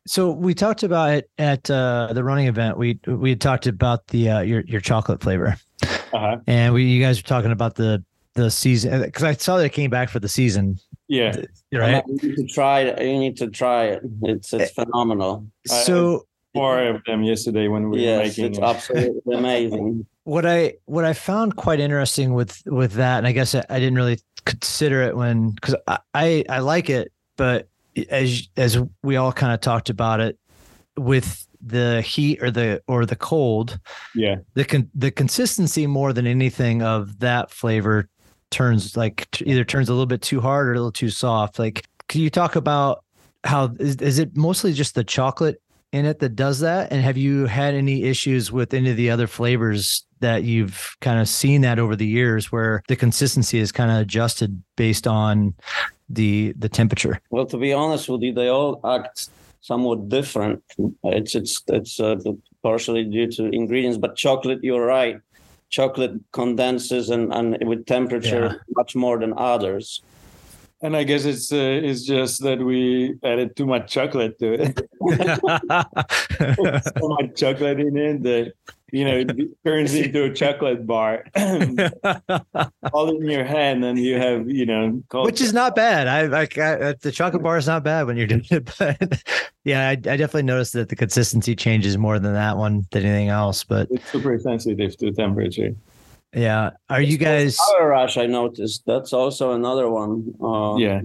So 0.09 0.31
we 0.31 0.55
talked 0.55 0.83
about 0.83 1.11
it 1.11 1.31
at 1.39 1.69
uh, 1.71 2.13
the 2.13 2.23
running 2.25 2.47
event. 2.47 2.79
We 2.79 2.99
we 3.07 3.31
had 3.31 3.41
talked 3.41 3.67
about 3.67 4.07
the 4.09 4.31
uh, 4.31 4.41
your 4.41 4.61
your 4.63 4.81
chocolate 4.81 5.21
flavor, 5.21 5.57
uh-huh. 5.83 6.39
and 6.47 6.75
we 6.75 6.85
you 6.85 7.03
guys 7.03 7.19
were 7.19 7.27
talking 7.27 7.53
about 7.53 7.75
the 7.75 8.05
the 8.35 8.51
season 8.51 9.03
because 9.03 9.25
I 9.25 9.33
saw 9.35 9.57
that 9.59 9.65
it 9.65 9.73
came 9.73 9.91
back 9.91 10.09
for 10.09 10.21
the 10.21 10.29
season. 10.29 10.79
Yeah, 11.09 11.37
right. 11.73 12.03
You 12.07 12.19
need 12.23 12.37
to 12.37 12.47
try 12.47 12.81
it. 12.81 13.03
You 13.03 13.19
need 13.19 13.37
to 13.39 13.49
try 13.49 13.87
it. 13.87 14.03
It's 14.23 14.53
it's 14.53 14.73
phenomenal. 14.73 15.47
So 15.67 16.27
four 16.55 16.83
of 16.83 17.03
them 17.05 17.23
yesterday 17.23 17.69
when 17.69 17.91
we 17.91 18.03
yes, 18.03 18.19
were 18.19 18.25
making 18.25 18.45
it's 18.47 18.59
it. 18.59 18.65
absolutely 18.65 19.21
amazing. 19.35 20.07
What 20.27 20.45
I 20.45 20.75
what 20.87 21.05
I 21.05 21.13
found 21.13 21.57
quite 21.57 21.79
interesting 21.79 22.35
with 22.35 22.63
with 22.67 22.95
that, 22.95 23.19
and 23.19 23.27
I 23.27 23.33
guess 23.33 23.55
I, 23.55 23.65
I 23.71 23.79
didn't 23.79 23.95
really 23.95 24.19
consider 24.45 25.03
it 25.03 25.17
when 25.17 25.51
because 25.51 25.77
I, 25.87 25.99
I 26.15 26.45
I 26.49 26.59
like 26.59 26.91
it, 26.91 27.13
but 27.37 27.69
as 28.11 28.49
as 28.57 28.79
we 29.03 29.17
all 29.17 29.33
kind 29.33 29.53
of 29.53 29.61
talked 29.61 29.89
about 29.89 30.21
it 30.21 30.39
with 30.97 31.47
the 31.61 32.01
heat 32.03 32.43
or 32.43 32.51
the 32.51 32.83
or 32.87 33.07
the 33.07 33.17
cold 33.17 33.79
yeah. 34.15 34.37
the 34.55 34.65
con- 34.65 34.91
the 34.95 35.11
consistency 35.11 35.87
more 35.87 36.13
than 36.13 36.27
anything 36.27 36.83
of 36.83 37.19
that 37.21 37.51
flavor 37.51 38.09
turns 38.51 38.97
like 38.97 39.27
either 39.43 39.65
turns 39.65 39.89
a 39.89 39.93
little 39.93 40.07
bit 40.07 40.23
too 40.23 40.41
hard 40.41 40.69
or 40.69 40.73
a 40.73 40.77
little 40.77 40.93
too 40.93 41.11
soft. 41.11 41.59
Like 41.59 41.87
can 42.09 42.21
you 42.21 42.31
talk 42.31 42.57
about 42.57 43.05
how 43.45 43.75
is, 43.79 43.97
is 43.97 44.19
it 44.19 44.37
mostly 44.37 44.73
just 44.73 44.95
the 44.95 45.05
chocolate 45.05 45.61
in 45.97 46.05
it 46.05 46.19
that 46.19 46.37
does 46.37 46.61
that 46.61 46.93
and 46.93 47.03
have 47.03 47.17
you 47.17 47.47
had 47.47 47.75
any 47.75 48.05
issues 48.05 48.53
with 48.53 48.75
any 48.75 48.91
of 48.91 48.97
the 48.97 49.11
other 49.11 49.27
flavors 49.27 50.05
that 50.21 50.45
you've 50.45 50.97
kind 51.01 51.21
of 51.21 51.29
seen 51.29 51.63
that 51.63 51.79
over 51.79 51.97
the 51.97 52.07
years 52.07 52.53
where 52.53 52.83
the 52.89 52.97
consistency 52.97 53.59
is 53.59 53.73
kind 53.73 53.91
of 53.91 53.99
adjusted 53.99 54.63
based 54.77 55.07
on 55.07 55.55
the 56.09 56.55
the 56.59 56.69
temperature? 56.69 57.21
Well, 57.31 57.47
to 57.47 57.59
be 57.59 57.73
honest 57.73 58.09
with 58.09 58.23
you, 58.23 58.33
they 58.33 58.49
all 58.49 58.81
act 58.85 59.29
somewhat 59.61 60.09
different. 60.09 60.63
It's 61.03 61.35
it's 61.35 61.63
it's 61.69 62.01
uh, 62.01 62.17
partially 62.63 63.05
due 63.05 63.31
to 63.33 63.47
ingredients, 63.47 63.99
but 63.99 64.17
chocolate, 64.17 64.61
you're 64.63 64.87
right. 64.87 65.21
Chocolate 65.69 66.15
condenses 66.33 67.11
and, 67.11 67.33
and 67.35 67.57
with 67.67 67.87
temperature 67.87 68.47
yeah. 68.47 68.75
much 68.77 68.95
more 68.95 69.19
than 69.19 69.35
others. 69.37 70.01
And 70.87 70.97
I 70.97 71.03
guess 71.03 71.25
it's 71.25 71.53
uh, 71.53 71.57
it's 71.83 72.05
just 72.05 72.43
that 72.45 72.61
we 72.61 73.17
added 73.25 73.57
too 73.57 73.67
much 73.67 73.91
chocolate 73.91 74.39
to 74.39 74.53
it. 74.55 74.79
so 76.99 77.09
much 77.09 77.35
chocolate 77.35 77.81
in 77.81 77.97
it 77.97 78.23
that 78.23 78.53
you 78.93 79.05
know 79.05 79.17
it 79.19 79.65
turns 79.65 79.95
into 79.95 80.23
a 80.25 80.33
chocolate 80.33 80.87
bar 80.87 81.25
all 82.93 83.09
in 83.17 83.29
your 83.29 83.45
hand, 83.45 83.85
and 83.85 83.99
you 83.99 84.17
have 84.17 84.49
you 84.49 84.65
know 84.65 85.03
Which 85.25 85.41
is 85.41 85.53
not 85.53 85.75
bad. 85.75 86.07
I 86.07 86.27
like 86.27 86.55
the 86.55 87.13
chocolate 87.13 87.43
bar 87.43 87.59
is 87.59 87.67
not 87.67 87.83
bad 87.83 88.07
when 88.07 88.17
you're 88.17 88.27
doing 88.35 88.47
it, 88.49 88.71
but 88.79 89.23
yeah, 89.65 89.89
I, 89.89 89.91
I 89.91 89.95
definitely 89.97 90.45
noticed 90.45 90.75
that 90.75 90.89
the 90.89 90.97
consistency 90.97 91.57
changes 91.57 91.99
more 91.99 92.21
than 92.21 92.35
that 92.35 92.59
one 92.59 92.87
than 92.93 93.05
anything 93.05 93.29
else. 93.29 93.65
But 93.65 93.89
it's 93.91 94.09
super 94.13 94.39
sensitive 94.39 94.97
to 94.99 95.11
temperature. 95.11 95.75
Yeah, 96.37 96.71
are 96.91 97.01
you 97.01 97.17
guys? 97.17 97.57
Power 97.57 97.89
rush, 97.89 98.19
I 98.19 98.27
noticed. 98.27 98.85
That's 98.87 99.13
also 99.13 99.53
another 99.53 99.89
one. 99.89 100.35
Uh, 100.41 100.77
Yeah, 100.77 101.01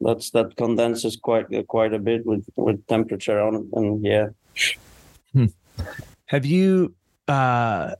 that's 0.00 0.30
that 0.30 0.56
condenses 0.56 1.16
quite 1.16 1.46
quite 1.68 1.94
a 1.94 1.98
bit 1.98 2.26
with 2.26 2.44
with 2.56 2.84
temperature 2.88 3.40
on 3.40 3.54
it, 3.54 3.66
and 3.72 4.04
yeah. 4.04 4.28
Have 6.26 6.44
you, 6.44 6.94
uh, 7.28 7.94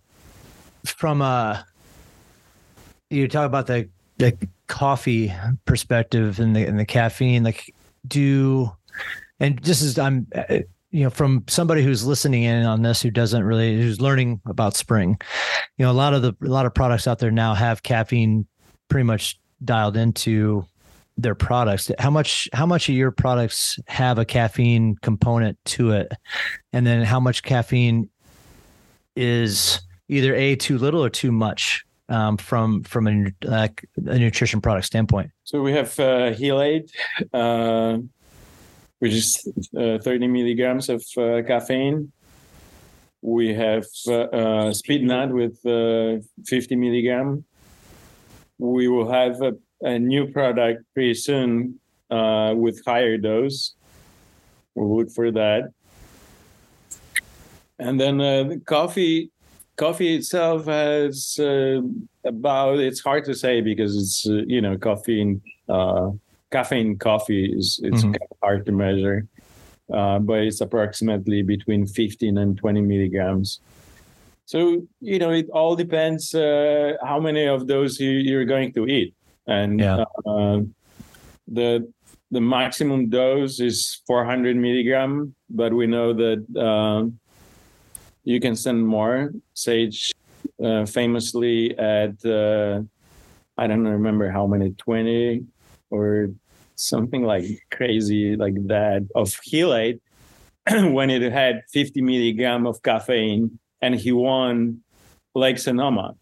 from 0.85 1.23
a, 1.23 1.65
you 3.11 3.29
talk 3.29 3.47
about 3.47 3.67
the 3.67 3.89
the 4.19 4.37
coffee 4.67 5.33
perspective 5.67 6.41
and 6.41 6.55
the 6.55 6.65
and 6.65 6.79
the 6.79 6.85
caffeine, 6.85 7.45
like 7.45 7.75
do, 8.07 8.73
and 9.39 9.59
this 9.61 9.83
is 9.83 9.99
I'm, 9.99 10.27
uh, 10.35 10.59
you 10.91 11.05
know, 11.05 11.11
from 11.11 11.45
somebody 11.49 11.83
who's 11.83 12.05
listening 12.05 12.43
in 12.43 12.65
on 12.65 12.83
this 12.83 13.01
who 13.01 13.11
doesn't 13.11 13.45
really 13.45 13.81
who's 13.81 14.01
learning 14.01 14.41
about 14.47 14.77
spring, 14.77 15.21
you 15.77 15.85
know, 15.85 15.91
a 15.91 15.95
lot 15.95 16.15
of 16.15 16.23
the 16.23 16.35
a 16.43 16.49
lot 16.49 16.67
of 16.67 16.75
products 16.75 17.07
out 17.07 17.19
there 17.19 17.31
now 17.31 17.55
have 17.55 17.83
caffeine 17.83 18.47
pretty 18.89 19.05
much 19.05 19.39
dialed 19.65 19.97
into 19.97 20.65
their 21.17 21.35
products. 21.35 21.91
How 21.99 22.11
much 22.11 22.49
how 22.53 22.67
much 22.67 22.89
of 22.89 22.95
your 22.95 23.11
products 23.11 23.79
have 23.87 24.19
a 24.19 24.25
caffeine 24.25 24.97
component 24.97 25.59
to 25.67 25.93
it? 25.93 26.13
And 26.73 26.87
then 26.87 27.05
how 27.05 27.21
much 27.21 27.43
caffeine 27.43 28.09
is 29.17 29.81
either 30.09 30.35
a 30.35 30.57
too 30.57 30.79
little 30.79 31.05
or 31.05 31.11
too 31.11 31.31
much 31.31 31.85
um, 32.09 32.37
from 32.37 32.83
from 32.83 33.07
a, 33.07 33.33
like 33.45 33.87
a 33.97 34.19
nutrition 34.19 34.61
product 34.61 34.87
standpoint? 34.87 35.31
So 35.45 35.63
we 35.63 35.73
have 35.73 35.99
uh, 36.01 36.33
Hill 36.33 36.61
Aid, 36.61 36.91
uh, 37.33 37.99
which 39.01 39.13
is 39.15 39.49
uh, 39.77 39.99
30 39.99 40.29
milligrams 40.29 40.89
of 40.89 41.05
uh, 41.17 41.43
caffeine. 41.47 42.13
We 43.23 43.53
have 43.55 43.87
uh, 44.07 44.13
uh, 44.13 44.71
Speednut 44.73 45.31
with 45.33 45.59
uh, 45.67 46.23
50 46.47 46.77
milligram. 46.77 47.45
We 48.59 48.89
will 48.89 49.11
have 49.11 49.41
a, 49.43 49.55
a 49.81 49.99
new 49.99 50.31
product 50.31 50.85
pretty 50.95 51.15
soon 51.15 51.81
uh, 52.11 52.55
with 52.57 52.83
higher 52.87 53.17
dose. 53.17 53.75
We'll 54.75 54.99
look 54.99 55.11
for 55.11 55.31
that. 55.33 55.73
And 57.79 57.99
then 57.99 58.19
the 58.19 58.61
coffee, 58.67 59.31
coffee 59.77 60.17
itself 60.17 60.67
has 60.67 61.39
about. 62.25 62.79
It's 62.79 63.01
hard 63.01 63.25
to 63.25 63.35
say 63.35 63.63
because 63.63 63.97
it's 63.97 64.27
you 64.27 64.61
know 64.61 64.77
caffeine. 64.77 65.41
Caffeine 66.51 66.99
coffee 66.99 67.47
is 67.47 67.81
it's 67.83 68.03
Mhm. 68.03 68.13
kind 68.13 68.31
of 68.31 68.37
hard 68.43 68.67
to 68.67 68.73
measure, 68.73 69.27
uh, 69.93 70.19
but 70.19 70.43
it's 70.43 70.61
approximately 70.61 71.43
between 71.43 71.87
15 71.87 72.39
and 72.39 72.57
20 72.59 72.81
milligrams. 72.83 73.61
So 74.47 74.83
you 75.01 75.19
know 75.19 75.31
it 75.31 75.49
all 75.51 75.77
depends 75.77 76.35
uh, 76.35 76.95
how 77.05 77.21
many 77.21 77.47
of 77.47 77.67
those 77.69 78.01
you, 78.01 78.11
you're 78.11 78.45
going 78.45 78.73
to 78.75 78.87
eat, 78.87 79.15
and 79.47 79.79
Yeah. 79.81 80.05
uh, 80.27 80.61
the 81.47 81.87
the 82.33 82.41
maximum 82.41 83.09
dose 83.11 83.59
is 83.61 84.03
400 84.07 84.57
milligram, 84.57 85.35
but 85.51 85.73
we 85.75 85.87
know 85.87 86.13
that 86.15 86.39
um, 86.57 87.19
you 88.23 88.39
can 88.39 88.55
send 88.55 88.87
more. 88.87 89.33
Sage 89.55 90.13
uh, 90.63 90.87
famously 90.87 91.77
at 91.79 92.15
uh, 92.25 92.83
I 93.59 93.67
don't 93.67 93.87
remember 93.87 94.31
how 94.31 94.47
many 94.47 94.71
20 94.79 95.45
or 95.91 96.31
something 96.81 97.25
like 97.25 97.45
crazy 97.71 98.37
like 98.37 98.55
that 98.67 99.07
of 99.15 99.39
Hill 99.45 99.75
Aid 99.75 100.01
when 100.71 101.11
it 101.11 101.31
had 101.33 101.63
50 101.73 102.03
milligram 102.03 102.67
of 102.67 102.83
caffeine 102.83 103.59
and 103.83 103.95
he 103.95 104.13
won 104.13 104.83
Lake 105.35 105.59
Sonoma. 105.59 106.15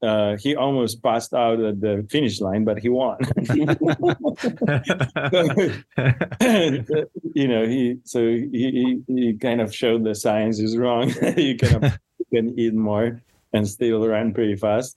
Uh, 0.00 0.36
he 0.36 0.54
almost 0.54 1.02
passed 1.02 1.34
out 1.34 1.60
at 1.60 1.80
the 1.80 2.06
finish 2.08 2.40
line, 2.40 2.64
but 2.64 2.78
he 2.78 2.88
won. 2.88 3.18
you 7.34 7.48
know, 7.48 7.66
he 7.66 7.98
so 8.04 8.20
he, 8.20 9.02
he 9.08 9.34
kind 9.34 9.60
of 9.60 9.74
showed 9.74 10.04
the 10.04 10.14
science 10.14 10.60
is 10.60 10.76
wrong. 10.76 11.08
you 11.36 11.56
can 11.56 11.98
you 12.18 12.26
can 12.32 12.58
eat 12.58 12.74
more 12.74 13.20
and 13.52 13.66
still 13.66 14.06
run 14.06 14.32
pretty 14.32 14.54
fast. 14.54 14.96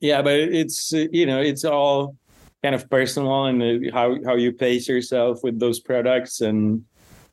Yeah, 0.00 0.22
but 0.22 0.36
it's 0.36 0.92
you 0.92 1.26
know 1.26 1.42
it's 1.42 1.64
all 1.64 2.16
kind 2.62 2.74
of 2.74 2.88
personal 2.88 3.46
and 3.46 3.62
uh, 3.62 3.92
how 3.92 4.16
how 4.24 4.36
you 4.36 4.52
pace 4.52 4.88
yourself 4.88 5.40
with 5.42 5.58
those 5.58 5.80
products 5.80 6.40
and 6.40 6.84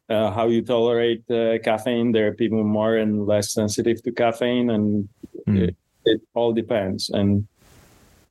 uh, 0.09 0.31
how 0.31 0.47
you 0.47 0.61
tolerate 0.61 1.23
uh, 1.29 1.59
caffeine. 1.63 2.11
There 2.11 2.27
are 2.27 2.33
people 2.33 2.63
more 2.63 2.97
and 2.97 3.27
less 3.27 3.53
sensitive 3.53 4.01
to 4.03 4.11
caffeine, 4.11 4.69
and 4.71 5.09
Mm. 5.47 5.69
it, 5.69 5.75
it 6.05 6.21
all 6.33 6.53
depends. 6.53 7.09
And 7.09 7.47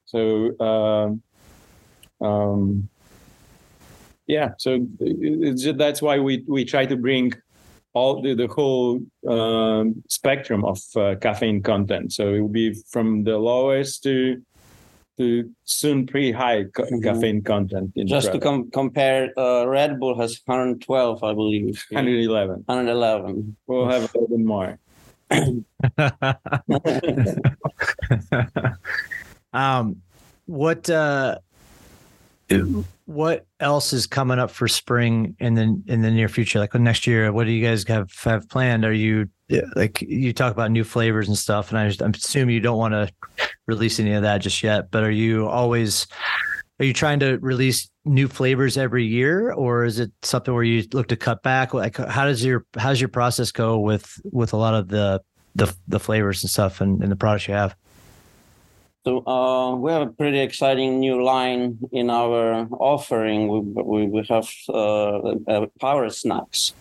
so, 0.04 0.58
um, 0.60 1.22
um, 2.20 2.88
yeah, 4.26 4.50
so 4.58 4.86
it's, 5.00 5.66
that's 5.76 6.02
why 6.02 6.18
we 6.18 6.44
we 6.46 6.64
try 6.64 6.86
to 6.86 6.96
bring 6.96 7.32
all 7.94 8.20
the, 8.22 8.34
the 8.34 8.46
whole 8.46 9.00
um, 9.26 10.02
spectrum 10.08 10.64
of 10.64 10.78
uh, 10.96 11.14
caffeine 11.20 11.62
content. 11.62 12.12
So 12.12 12.34
it 12.34 12.40
will 12.40 12.48
be 12.48 12.74
from 12.90 13.24
the 13.24 13.38
lowest 13.38 14.02
to 14.04 14.40
to 15.18 15.50
soon 15.64 16.06
pretty 16.06 16.32
high 16.32 16.64
ca- 16.64 16.84
Mhm. 16.84 17.02
caffeine 17.02 17.42
content 17.42 17.92
in 17.96 18.06
Just 18.06 18.32
to 18.32 18.38
com- 18.40 18.70
compare, 18.70 19.38
uh, 19.38 19.66
Red 19.66 20.00
Bull 20.00 20.18
has 20.18 20.40
112, 20.46 21.22
I 21.22 21.34
believe. 21.34 21.84
111. 21.90 22.64
111. 22.66 23.56
We'll 23.66 23.88
have 23.88 24.02
a 24.02 24.08
little 24.18 24.28
bit 24.28 24.40
more. 24.46 24.78
um 29.52 30.00
what 30.46 30.88
uh 30.88 31.36
what 33.04 33.44
else 33.60 33.92
is 33.92 34.06
coming 34.06 34.38
up 34.38 34.50
for 34.50 34.66
spring 34.68 35.36
in 35.38 35.52
the 35.54 35.82
in 35.86 36.00
the 36.00 36.10
near 36.10 36.28
future 36.28 36.58
like 36.58 36.74
next 36.74 37.06
year 37.06 37.30
what 37.30 37.44
do 37.44 37.50
you 37.52 37.62
guys 37.66 37.86
have 37.86 38.10
have 38.24 38.48
planned 38.48 38.86
are 38.86 38.92
you 38.92 39.28
like 39.76 40.02
you 40.02 40.32
talk 40.32 40.52
about 40.52 40.70
new 40.70 40.84
flavors 40.84 41.28
and 41.28 41.38
stuff 41.38 41.70
and 41.70 41.78
i 41.78 41.86
just 41.88 42.02
i'm 42.02 42.12
assuming 42.12 42.54
you 42.54 42.60
don't 42.60 42.78
want 42.78 42.92
to 42.92 43.10
release 43.66 43.98
any 43.98 44.12
of 44.12 44.22
that 44.22 44.38
just 44.38 44.62
yet 44.62 44.90
but 44.90 45.02
are 45.02 45.10
you 45.10 45.48
always 45.48 46.06
are 46.80 46.84
you 46.84 46.92
trying 46.92 47.18
to 47.20 47.38
release 47.38 47.90
new 48.04 48.28
flavors 48.28 48.78
every 48.78 49.04
year 49.04 49.52
or 49.52 49.84
is 49.84 49.98
it 49.98 50.12
something 50.22 50.54
where 50.54 50.62
you 50.62 50.84
look 50.92 51.08
to 51.08 51.16
cut 51.16 51.42
back? 51.42 51.74
Like 51.74 51.96
how 51.96 52.24
does 52.24 52.44
your 52.44 52.64
how's 52.76 53.00
your 53.00 53.08
process 53.08 53.50
go 53.50 53.78
with 53.78 54.20
with 54.24 54.52
a 54.52 54.56
lot 54.56 54.74
of 54.74 54.88
the 54.88 55.20
the, 55.56 55.74
the 55.88 55.98
flavors 55.98 56.42
and 56.42 56.50
stuff 56.50 56.80
and, 56.80 57.02
and 57.02 57.10
the 57.10 57.16
products 57.16 57.48
you 57.48 57.54
have? 57.54 57.74
So 59.04 59.26
uh, 59.26 59.74
we 59.74 59.90
have 59.90 60.02
a 60.02 60.12
pretty 60.12 60.38
exciting 60.38 61.00
new 61.00 61.24
line 61.24 61.78
in 61.90 62.10
our 62.10 62.68
offering. 62.78 63.48
We 63.48 63.60
we, 63.82 64.06
we 64.06 64.26
have 64.28 64.48
uh, 64.68 65.18
uh, 65.48 65.66
power 65.80 66.10
snacks, 66.10 66.74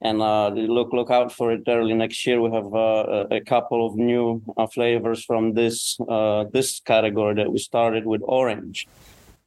and 0.00 0.22
uh, 0.22 0.48
look 0.48 0.92
look 0.92 1.10
out 1.10 1.32
for 1.32 1.52
it 1.52 1.62
early 1.66 1.94
next 1.94 2.24
year. 2.26 2.40
We 2.40 2.50
have 2.52 2.72
uh, 2.72 3.26
a 3.30 3.40
couple 3.40 3.86
of 3.86 3.96
new 3.96 4.42
uh, 4.56 4.66
flavors 4.66 5.24
from 5.24 5.54
this 5.54 5.98
uh, 6.08 6.44
this 6.52 6.80
category 6.80 7.34
that 7.34 7.50
we 7.50 7.58
started 7.58 8.06
with 8.06 8.22
orange. 8.24 8.86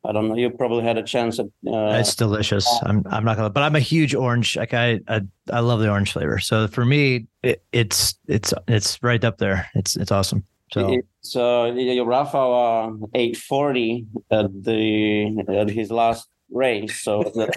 I 0.03 0.11
don't 0.11 0.29
know. 0.29 0.35
You 0.35 0.49
probably 0.49 0.83
had 0.83 0.97
a 0.97 1.03
chance 1.03 1.39
at. 1.39 1.45
Uh, 1.65 1.99
it's 1.99 2.15
delicious. 2.15 2.67
I'm 2.83 3.03
I'm 3.09 3.23
not 3.23 3.37
gonna, 3.37 3.49
but 3.49 3.63
I'm 3.63 3.75
a 3.75 3.79
huge 3.79 4.15
orange. 4.15 4.57
Like 4.57 4.73
I 4.73 4.99
I, 5.07 5.21
I 5.51 5.59
love 5.59 5.79
the 5.79 5.89
orange 5.89 6.11
flavor. 6.13 6.39
So 6.39 6.67
for 6.67 6.85
me, 6.85 7.27
it, 7.43 7.63
it's 7.71 8.15
it's 8.27 8.53
it's 8.67 9.01
right 9.03 9.23
up 9.23 9.37
there. 9.37 9.69
It's 9.75 9.95
it's 9.95 10.11
awesome. 10.11 10.43
So 10.73 10.97
It's 11.19 11.35
uh, 11.35 11.73
Rafa 12.05 12.37
uh, 12.37 12.91
840 13.13 14.05
at 14.31 14.63
the 14.63 15.45
at 15.49 15.69
his 15.69 15.91
last 15.91 16.29
race. 16.51 17.01
So 17.01 17.23
the, 17.35 17.49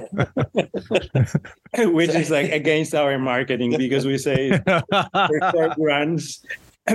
which 1.93 2.11
is 2.11 2.31
like 2.31 2.51
against 2.53 2.95
our 2.95 3.19
marketing 3.19 3.77
because 3.77 4.07
we 4.07 4.19
say 4.19 4.59
for 4.67 5.51
short 5.53 5.73
runs 5.79 6.45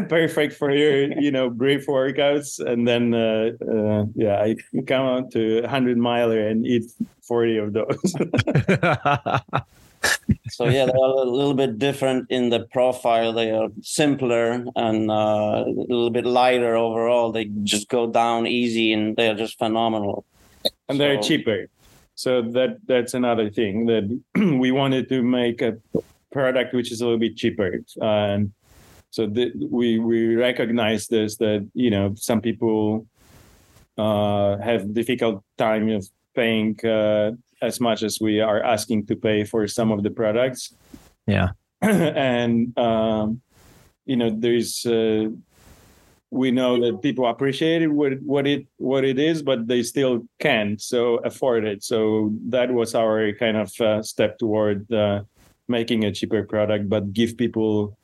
perfect 0.07 0.53
for 0.53 0.69
your 0.69 1.19
you 1.19 1.31
know 1.31 1.49
brief 1.49 1.87
workouts 1.87 2.63
and 2.63 2.87
then 2.87 3.11
uh, 3.11 3.49
uh 3.65 4.05
yeah 4.13 4.39
i 4.39 4.55
come 4.85 5.03
out 5.03 5.31
to 5.31 5.61
100 5.61 5.97
miler 5.97 6.47
and 6.47 6.63
eat 6.63 6.83
40 7.23 7.57
of 7.57 7.73
those 7.73 8.13
so 10.49 10.65
yeah, 10.65 10.85
they're 10.85 10.95
a 10.95 11.23
little 11.23 11.53
bit 11.53 11.79
different 11.79 12.27
in 12.29 12.49
the 12.49 12.61
profile. 12.71 13.33
They 13.33 13.51
are 13.51 13.69
simpler 13.81 14.65
and 14.75 15.11
uh, 15.11 15.63
a 15.65 15.73
little 15.73 16.09
bit 16.09 16.25
lighter 16.25 16.75
overall. 16.75 17.31
They 17.31 17.45
just 17.63 17.89
go 17.89 18.07
down 18.07 18.47
easy 18.47 18.93
and 18.93 19.15
they 19.15 19.29
are 19.29 19.35
just 19.35 19.57
phenomenal. 19.57 20.25
and 20.87 20.99
they're 20.99 21.21
cheaper. 21.21 21.67
So 22.19 22.41
that 22.41 22.79
that's 22.85 23.13
another 23.13 23.49
thing 23.49 23.85
that 23.85 24.03
we 24.35 24.71
wanted 24.71 25.07
to 25.07 25.23
make 25.23 25.61
a 25.61 25.77
product 26.33 26.73
which 26.73 26.91
is 26.91 26.99
a 26.99 27.05
little 27.05 27.17
bit 27.17 27.37
cheaper, 27.37 27.79
and 28.01 28.51
so 29.09 29.25
the, 29.25 29.53
we 29.71 29.99
we 29.99 30.35
recognize 30.35 31.07
this 31.07 31.37
that 31.37 31.65
you 31.73 31.89
know 31.89 32.13
some 32.17 32.41
people 32.41 33.07
uh, 33.97 34.57
have 34.57 34.93
difficult 34.93 35.45
time 35.57 35.87
of 35.87 36.09
paying 36.35 36.75
uh, 36.85 37.31
as 37.61 37.79
much 37.79 38.03
as 38.03 38.19
we 38.19 38.41
are 38.41 38.61
asking 38.63 39.05
to 39.05 39.15
pay 39.15 39.45
for 39.45 39.65
some 39.65 39.89
of 39.89 40.03
the 40.03 40.11
products. 40.11 40.73
Yeah. 41.25 41.51
and 41.81 42.77
um, 42.77 43.39
you 44.05 44.17
know 44.17 44.29
there's 44.29 44.85
uh, 44.85 45.29
we 46.31 46.51
know 46.51 46.79
that 46.79 47.01
people 47.01 47.25
appreciate 47.27 47.81
it 47.81 47.87
what 47.87 48.13
what 48.21 48.45
it 48.45 48.67
what 48.77 49.03
it 49.03 49.17
is 49.17 49.41
but 49.41 49.67
they 49.67 49.81
still 49.81 50.23
can't 50.39 50.79
so 50.81 51.17
afford 51.25 51.65
it 51.65 51.83
so 51.83 52.31
that 52.47 52.71
was 52.71 52.93
our 52.93 53.33
kind 53.33 53.57
of 53.57 53.71
uh, 53.81 54.01
step 54.03 54.37
toward 54.37 54.91
uh, 54.93 55.21
making 55.67 56.05
a 56.05 56.11
cheaper 56.11 56.43
product 56.43 56.87
but 56.87 57.13
give 57.13 57.35
people 57.35 57.97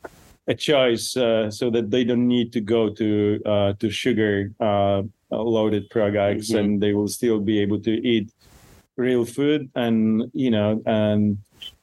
a 0.48 0.54
choice 0.56 1.16
uh, 1.18 1.50
so 1.50 1.70
that 1.70 1.90
they 1.92 2.04
don't 2.04 2.28
need 2.28 2.52
to 2.54 2.62
go 2.62 2.90
to 2.90 3.42
uh, 3.46 3.74
to 3.80 3.90
sugar 3.90 4.52
uh, 4.60 5.02
loaded 5.32 5.90
products 5.90 6.50
Mhm. 6.52 6.60
and 6.60 6.82
they 6.82 6.94
will 6.94 7.08
still 7.08 7.40
be 7.40 7.60
able 7.60 7.80
to 7.82 7.92
eat 7.92 8.32
real 8.98 9.26
food 9.26 9.70
and 9.76 10.24
you 10.34 10.50
know 10.50 10.82
and 10.86 11.38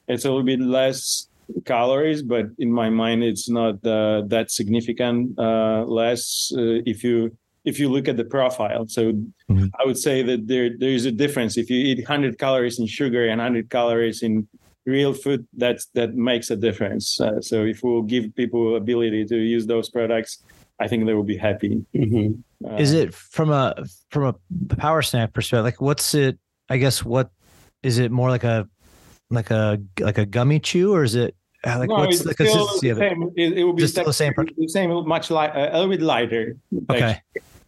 it's 0.07 0.25
a 0.25 0.29
little 0.29 0.43
bit 0.43 0.59
less 0.59 1.27
calories 1.65 2.21
but 2.21 2.45
in 2.59 2.71
my 2.71 2.89
mind 2.89 3.23
it's 3.23 3.49
not 3.49 3.75
uh, 3.85 4.21
that 4.27 4.51
significant 4.51 5.37
uh, 5.39 5.83
less 5.99 6.51
uh, 6.57 6.81
if 6.85 7.03
you 7.03 7.35
if 7.65 7.79
you 7.79 7.87
look 7.89 8.07
at 8.07 8.17
the 8.17 8.25
profile 8.25 8.85
so 8.87 9.01
Mhm. 9.49 9.69
i 9.79 9.85
would 9.87 9.97
say 10.07 10.17
that 10.29 10.47
there 10.51 10.69
there 10.81 10.93
is 10.99 11.05
a 11.05 11.11
difference 11.23 11.57
if 11.57 11.69
you 11.69 11.77
eat 11.89 11.99
100 11.99 12.37
calories 12.37 12.77
in 12.79 12.87
sugar 12.87 13.23
and 13.31 13.39
100 13.39 13.69
calories 13.69 14.21
in 14.23 14.47
real 14.85 15.13
food 15.13 15.41
that's 15.63 15.85
that 15.97 16.13
makes 16.15 16.47
a 16.51 16.55
difference 16.67 17.05
uh, 17.21 17.39
so 17.49 17.63
if 17.63 17.77
we'll 17.83 18.01
give 18.13 18.23
people 18.35 18.75
ability 18.75 19.23
to 19.25 19.37
use 19.37 19.65
those 19.65 19.89
products 19.89 20.31
i 20.79 20.87
think 20.89 21.05
they 21.05 21.13
will 21.13 21.23
be 21.35 21.37
happy 21.37 21.73
Mhm. 21.95 22.43
uh, 22.67 22.75
Is 22.83 22.91
it 22.93 23.13
from 23.13 23.49
a 23.51 23.63
from 24.09 24.23
a 24.31 24.35
power 24.75 25.01
snack 25.01 25.33
perspective? 25.33 25.65
Like, 25.69 25.81
what's 25.87 26.13
it? 26.15 26.35
I 26.73 26.77
guess 26.83 27.03
what 27.03 27.27
is 27.89 27.95
it 28.03 28.09
more 28.11 28.29
like 28.35 28.45
a 28.55 28.67
like 29.29 29.51
a 29.51 29.79
like 29.99 30.17
a 30.17 30.25
gummy 30.25 30.59
chew, 30.59 30.93
or 30.95 31.03
is 31.03 31.15
it 31.15 31.35
like 31.65 31.89
no, 31.89 31.95
what's 31.95 32.19
the 32.19 32.35
consistency 32.35 32.87
the 32.87 32.91
of 32.91 33.01
it? 33.01 33.09
same. 33.09 33.31
It, 33.35 33.57
it 33.59 33.63
will 33.63 33.73
be 33.73 33.87
still 33.87 34.05
the 34.05 34.13
same 34.13 34.33
the 34.57 34.67
same 34.67 35.07
much 35.07 35.31
light 35.31 35.51
uh, 35.55 35.69
a 35.71 35.77
little 35.79 35.89
bit 35.89 36.01
lighter 36.01 36.57
Okay, 36.89 37.21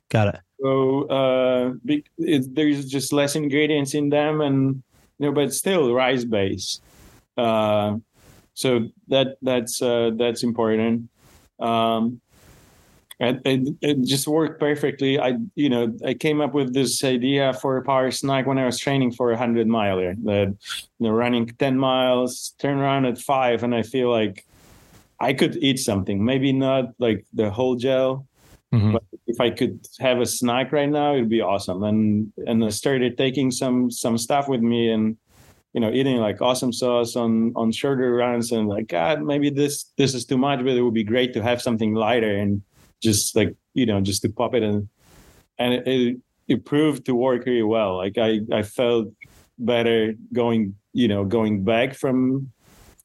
got 0.10 0.36
it. 0.36 0.40
So 0.62 1.04
uh, 1.08 1.74
it, 1.86 2.56
there's 2.56 2.86
just 2.86 3.14
less 3.14 3.36
ingredients 3.36 3.94
in 3.94 4.10
them, 4.10 4.42
and 4.42 4.84
you 5.20 5.28
know, 5.28 5.32
but 5.32 5.54
still 5.54 5.94
rice 5.94 6.26
based. 6.26 6.82
Uh, 7.38 7.98
so 8.54 8.88
that 9.08 9.38
that's 9.42 9.82
uh, 9.82 10.12
that's 10.18 10.44
important. 10.44 11.10
Um, 11.60 12.22
and 13.20 13.42
it, 13.46 13.76
it 13.82 14.02
just 14.04 14.28
worked 14.28 14.60
perfectly. 14.60 15.20
I 15.20 15.38
you 15.56 15.70
know 15.70 15.96
I 16.06 16.14
came 16.14 16.42
up 16.42 16.54
with 16.54 16.74
this 16.74 17.04
idea 17.04 17.54
for 17.54 17.78
a 17.78 17.84
power 17.84 18.12
snack 18.12 18.46
when 18.46 18.58
I 18.58 18.66
was 18.66 18.80
training 18.80 19.12
for 19.14 19.32
a 19.32 19.38
hundred 19.38 19.68
miler. 19.68 20.14
You 20.14 20.58
know, 21.00 21.10
running 21.12 21.48
ten 21.48 21.78
miles, 21.78 22.54
turn 22.60 22.78
around 22.78 23.06
at 23.06 23.18
five, 23.18 23.64
and 23.64 23.74
I 23.74 23.84
feel 23.84 24.10
like 24.10 24.46
I 25.20 25.34
could 25.34 25.56
eat 25.58 25.80
something. 25.80 26.24
Maybe 26.24 26.52
not 26.52 26.92
like 27.00 27.26
the 27.34 27.50
whole 27.50 27.76
gel, 27.76 28.28
Mhm. 28.74 28.94
but 28.94 29.04
if 29.28 29.40
I 29.40 29.50
could 29.50 29.80
have 30.00 30.20
a 30.20 30.26
snack 30.26 30.72
right 30.72 30.90
now, 30.90 31.14
it'd 31.14 31.30
be 31.30 31.42
awesome. 31.42 31.84
And 31.84 32.32
and 32.46 32.64
I 32.64 32.70
started 32.70 33.18
taking 33.18 33.52
some 33.52 33.90
some 33.92 34.18
stuff 34.18 34.50
with 34.50 34.62
me 34.62 34.90
and 34.90 35.16
you 35.74 35.80
know 35.80 35.92
eating 35.92 36.18
like 36.18 36.42
awesome 36.42 36.74
sauce 36.74 37.16
on 37.16 37.54
on 37.56 37.72
shorter 37.72 38.14
runs 38.14 38.52
and 38.52 38.68
like 38.68 38.88
God 38.88 39.24
maybe 39.24 39.50
this 39.50 39.86
this 39.98 40.14
is 40.14 40.26
too 40.26 40.38
much, 40.38 40.60
but 40.60 40.76
it 40.76 40.82
would 40.82 40.94
be 40.94 41.04
great 41.04 41.34
to 41.34 41.42
have 41.42 41.62
something 41.62 41.94
lighter 41.94 42.36
and 42.36 42.62
just 43.10 43.36
like 43.40 43.52
you 43.80 43.86
know 43.90 44.00
just 44.10 44.22
to 44.24 44.30
pop 44.40 44.54
it 44.58 44.64
and 44.70 44.80
and 45.62 45.70
it, 45.78 45.84
it, 45.88 46.18
it 46.54 46.60
proved 46.66 47.02
to 47.06 47.14
work 47.28 47.42
really 47.46 47.64
well. 47.78 47.92
Like 48.04 48.18
I 48.28 48.32
I 48.60 48.62
felt 48.80 49.08
better 49.58 50.00
going 50.42 50.62
you 51.02 51.08
know 51.12 51.24
going 51.38 51.56
back 51.64 51.90
from 52.02 52.18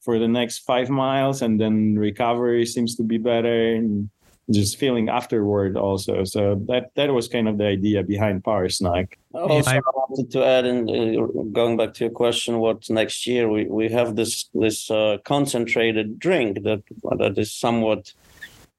for 0.05 0.14
the 0.22 0.30
next 0.38 0.57
five 0.70 0.88
miles 1.05 1.42
and 1.44 1.61
then 1.62 1.74
recovery 2.09 2.64
seems 2.74 2.96
to 2.96 3.05
be 3.12 3.18
better 3.32 3.59
and 3.78 4.09
just 4.51 4.78
feeling 4.82 5.07
afterward 5.20 5.76
also 5.86 6.24
so 6.34 6.42
that 6.70 6.84
that 6.98 7.11
was 7.18 7.28
kind 7.34 7.46
of 7.51 7.55
the 7.61 7.66
idea 7.76 8.03
behind 8.03 8.42
power 8.51 8.68
snack 8.78 9.07
Also, 9.32 9.70
I- 9.70 9.76
I 9.78 9.92
wanted 10.01 10.28
to 10.34 10.40
add, 10.55 10.64
in 10.72 10.78
uh, 10.90 11.44
going 11.59 11.74
back 11.80 11.90
to 11.94 12.01
your 12.05 12.14
question, 12.24 12.53
what 12.64 12.78
next 13.01 13.18
year? 13.30 13.44
We 13.55 13.62
we 13.78 13.86
have 13.98 14.09
this 14.20 14.32
this 14.64 14.78
uh, 14.90 15.14
concentrated 15.32 16.09
drink 16.26 16.51
that 16.66 16.82
that 17.20 17.34
is 17.44 17.51
somewhat 17.64 18.03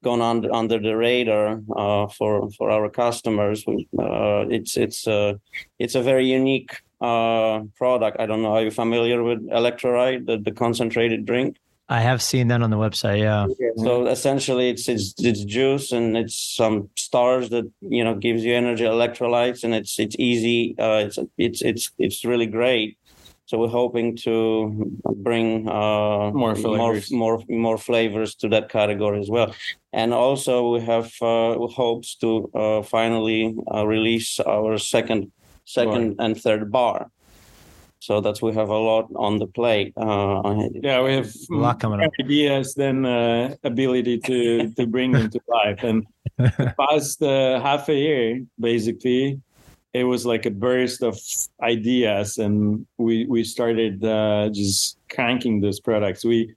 gone 0.02 0.20
under 0.20 0.52
under 0.52 0.78
the 0.78 0.96
radar 0.96 1.60
uh, 1.76 2.06
for 2.08 2.50
for 2.50 2.70
our 2.70 2.88
customers. 2.88 3.64
Uh, 3.66 4.44
it's 4.48 4.76
it's 4.76 5.06
uh, 5.06 5.34
it's 5.78 5.94
a 5.94 6.02
very 6.02 6.26
unique 6.26 6.80
uh, 7.00 7.62
product. 7.76 8.18
I 8.20 8.26
don't 8.26 8.42
know. 8.42 8.54
Are 8.54 8.62
you 8.62 8.70
familiar 8.70 9.22
with 9.22 9.40
Electroride, 9.48 10.26
the, 10.26 10.38
the 10.38 10.52
concentrated 10.52 11.24
drink? 11.26 11.56
I 11.88 12.00
have 12.00 12.22
seen 12.22 12.48
that 12.48 12.62
on 12.62 12.70
the 12.70 12.76
website. 12.76 13.18
Yeah. 13.20 13.46
So 13.76 14.06
essentially, 14.06 14.70
it's 14.70 14.88
it's 14.88 15.14
it's 15.18 15.44
juice 15.44 15.92
and 15.92 16.16
it's 16.16 16.38
some 16.56 16.88
stars 16.96 17.50
that 17.50 17.70
you 17.80 18.02
know 18.02 18.14
gives 18.14 18.44
you 18.44 18.54
energy, 18.54 18.84
electrolytes, 18.84 19.62
and 19.62 19.74
it's 19.74 19.98
it's 19.98 20.16
easy. 20.18 20.74
Uh, 20.78 21.04
it's 21.06 21.18
it's 21.36 21.60
it's 21.60 21.90
it's 21.98 22.24
really 22.24 22.46
great. 22.46 22.96
So 23.52 23.58
we're 23.58 23.68
hoping 23.68 24.16
to 24.24 24.72
bring 25.28 25.68
uh, 25.68 26.32
More 26.32 26.32
more 26.32 26.54
flavors. 26.54 27.12
more 27.12 27.42
more 27.50 27.76
flavors 27.76 28.34
to 28.36 28.48
that 28.48 28.70
category 28.70 29.20
as 29.20 29.28
well. 29.28 29.54
And 29.92 30.14
also 30.14 30.72
we 30.72 30.80
have 30.80 31.12
uh, 31.20 31.58
hopes 31.68 32.16
to 32.24 32.48
uh, 32.54 32.82
finally 32.82 33.54
uh, 33.74 33.86
release 33.86 34.40
our 34.40 34.78
second 34.78 35.32
second 35.66 36.16
and 36.18 36.34
third 36.40 36.72
bar. 36.72 37.10
So 37.98 38.22
that's 38.22 38.40
we 38.40 38.54
have 38.54 38.70
a 38.70 38.78
lot 38.90 39.12
on 39.16 39.38
the 39.38 39.46
plate. 39.46 39.92
Uh, 39.98 40.68
yeah 40.82 41.02
we 41.04 41.12
have 41.12 41.28
A 41.50 41.54
lot 41.54 41.78
coming 41.78 42.00
up. 42.00 42.10
ideas 42.24 42.72
than 42.72 43.04
uh, 43.04 43.54
ability 43.64 44.16
to 44.28 44.72
to 44.80 44.86
bring 44.86 45.12
them 45.12 45.28
to 45.28 45.40
life 45.46 45.84
and 45.84 46.06
the 46.38 46.72
past 46.80 47.20
uh, 47.22 47.60
half 47.60 47.90
a 47.90 47.98
year 48.08 48.40
basically 48.58 49.42
it 49.94 50.04
was 50.04 50.24
like 50.24 50.46
a 50.46 50.50
burst 50.50 51.02
of 51.02 51.18
ideas 51.62 52.38
and 52.38 52.86
we 52.96 53.26
we 53.26 53.44
started 53.44 54.04
uh, 54.04 54.48
just 54.50 54.98
cranking 55.10 55.60
those 55.60 55.80
products. 55.80 56.24
We 56.24 56.54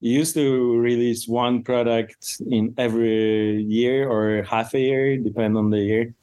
used 0.00 0.34
to 0.34 0.76
release 0.78 1.28
one 1.28 1.62
product 1.62 2.40
in 2.50 2.74
every 2.78 3.62
year 3.62 4.08
or 4.08 4.42
half 4.44 4.72
a 4.74 4.80
year 4.80 5.16
depend 5.18 5.56
on 5.56 5.70
the 5.70 5.80
year 5.80 6.14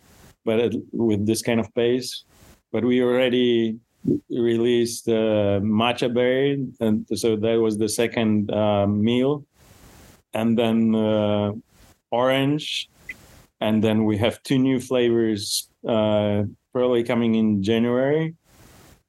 but 0.46 0.60
it, 0.60 0.76
with 0.92 1.26
this 1.26 1.42
kind 1.42 1.60
of 1.60 1.74
pace. 1.76 2.24
But 2.72 2.86
we 2.86 3.02
already 3.02 3.80
released 4.30 5.10
uh, 5.10 5.60
matcha 5.62 6.14
berry 6.14 6.68
and 6.80 7.06
so 7.16 7.36
that 7.36 7.56
was 7.56 7.78
the 7.78 7.90
second 7.90 8.52
uh, 8.52 8.88
meal. 8.88 9.46
And 10.34 10.58
then 10.58 10.94
uh, 10.96 11.54
orange 12.12 12.90
and 13.62 13.84
then 13.84 14.06
we 14.06 14.18
have 14.18 14.42
two 14.44 14.58
new 14.58 14.80
flavors 14.80 15.70
uh, 15.88 16.44
probably 16.74 17.04
coming 17.04 17.36
in 17.36 17.64
January, 17.64 18.36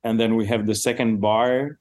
and 0.05 0.20
then 0.20 0.36
we 0.36 0.47
have 0.47 0.66
the 0.66 0.74
second 0.74 1.20
bar, 1.20 1.78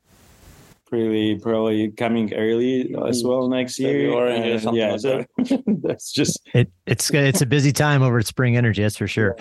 probably 0.87 1.37
probably 1.39 1.91
coming 1.91 2.33
early 2.33 2.95
as 3.07 3.23
well 3.23 3.47
next 3.49 3.77
year. 3.79 4.09
February 4.09 4.11
or 4.13 4.53
And 4.53 4.61
something 4.61 4.81
yeah, 4.81 4.91
like 4.91 5.01
so 5.01 5.63
that's 5.83 6.11
just 6.11 6.39
It 6.53 6.71
it's 6.85 7.11
it's 7.13 7.41
a 7.41 7.45
busy 7.45 7.71
time 7.71 8.01
over 8.01 8.19
at 8.19 8.25
Spring 8.25 8.57
Energy. 8.57 8.81
That's 8.81 8.97
for 8.97 9.07
sure. 9.07 9.35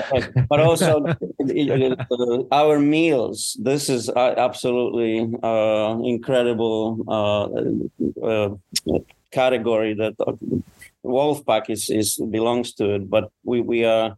but 0.48 0.60
also 0.60 1.04
uh, 1.06 2.42
our 2.52 2.78
meals 2.78 3.56
this 3.60 3.88
is 3.88 4.08
uh, 4.10 4.34
absolutely 4.36 5.26
uh, 5.42 5.98
incredible 6.04 7.04
uh, 7.08 8.26
uh, 8.26 8.54
category 9.30 9.94
that 9.94 10.14
uh, 10.26 10.32
wolfpack 11.04 11.70
is, 11.70 11.90
is 11.90 12.20
belongs 12.30 12.72
to 12.72 12.94
it 12.94 13.08
but 13.08 13.30
we 13.44 13.60
we 13.60 13.84
uh 13.84 14.10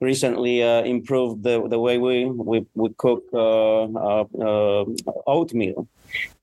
recently 0.00 0.64
uh, 0.64 0.82
improved 0.82 1.44
the, 1.44 1.68
the 1.68 1.78
way 1.78 1.96
we 1.96 2.24
we, 2.24 2.66
we 2.74 2.88
cook 2.98 3.22
uh, 3.32 3.84
uh, 3.84 4.24
uh, 4.40 4.84
oatmeal 5.28 5.86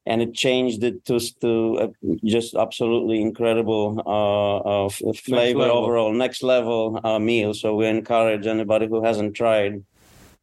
and 0.06 0.22
it 0.22 0.34
changed 0.34 0.84
it 0.84 1.06
to 1.06 1.20
to 1.41 1.78
uh, 1.84 1.88
just 2.26 2.56
absolutely 2.56 3.22
incredible 3.22 4.02
uh, 4.06 4.86
uh, 4.86 4.89
flavor 5.14 5.60
level. 5.60 5.78
overall, 5.78 6.12
next 6.14 6.41
level 6.41 7.00
uh, 7.04 7.20
meal. 7.20 7.54
So 7.54 7.76
we 7.76 7.86
encourage 7.88 8.47
anybody 8.47 8.88
who 8.88 9.04
hasn't 9.04 9.36
tried 9.36 9.84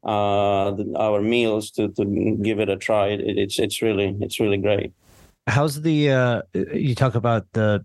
uh, 0.05 0.71
the, 0.71 0.95
our 0.97 1.21
meals 1.21 1.71
to 1.73 1.89
to 1.89 2.05
give 2.43 2.61
it 2.61 2.69
a 2.69 2.77
try. 2.77 3.09
It, 3.09 3.21
it's 3.43 3.59
it's 3.59 3.83
really 3.83 4.17
it's 4.21 4.39
really 4.39 4.59
great. 4.59 4.93
How's 5.49 5.83
the 5.83 6.11
uh 6.11 6.43
you 6.55 6.95
talk 6.95 7.15
about 7.15 7.47
the 7.53 7.85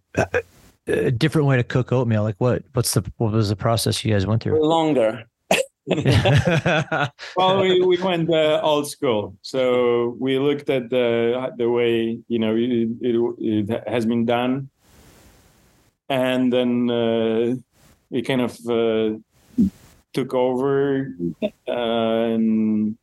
uh, 0.88 1.10
different 1.12 1.48
way 1.48 1.58
to 1.58 1.64
cook 1.64 1.92
oatmeal? 1.92 2.24
Like 2.24 2.36
what 2.40 2.64
what's 2.74 2.94
the 2.94 3.04
what 3.18 3.32
was 3.32 3.50
the 3.50 3.56
process 3.56 4.04
you 4.04 4.14
guys 4.14 4.26
went 4.26 4.44
through? 4.44 4.62
Longer. 4.66 5.26
well, 7.36 7.60
we, 7.60 7.82
we 7.82 7.98
went 8.02 8.30
uh, 8.30 8.62
old 8.62 8.88
school. 8.88 9.36
So 9.42 10.16
we 10.20 10.38
looked 10.38 10.70
at 10.70 10.90
the 10.90 11.54
the 11.58 11.70
way 11.70 12.20
you 12.28 12.40
know 12.40 12.56
it, 12.56 12.90
it, 13.02 13.70
it 13.70 13.88
has 13.88 14.06
been 14.06 14.26
done, 14.26 14.70
and 16.08 16.54
then 16.54 16.90
uh, 16.90 17.56
we 18.10 18.22
kind 18.22 18.42
of 18.42 18.58
uh, 18.70 19.18
took 20.14 20.34
over 20.34 21.08
uh, 21.42 21.50
and 21.68 22.98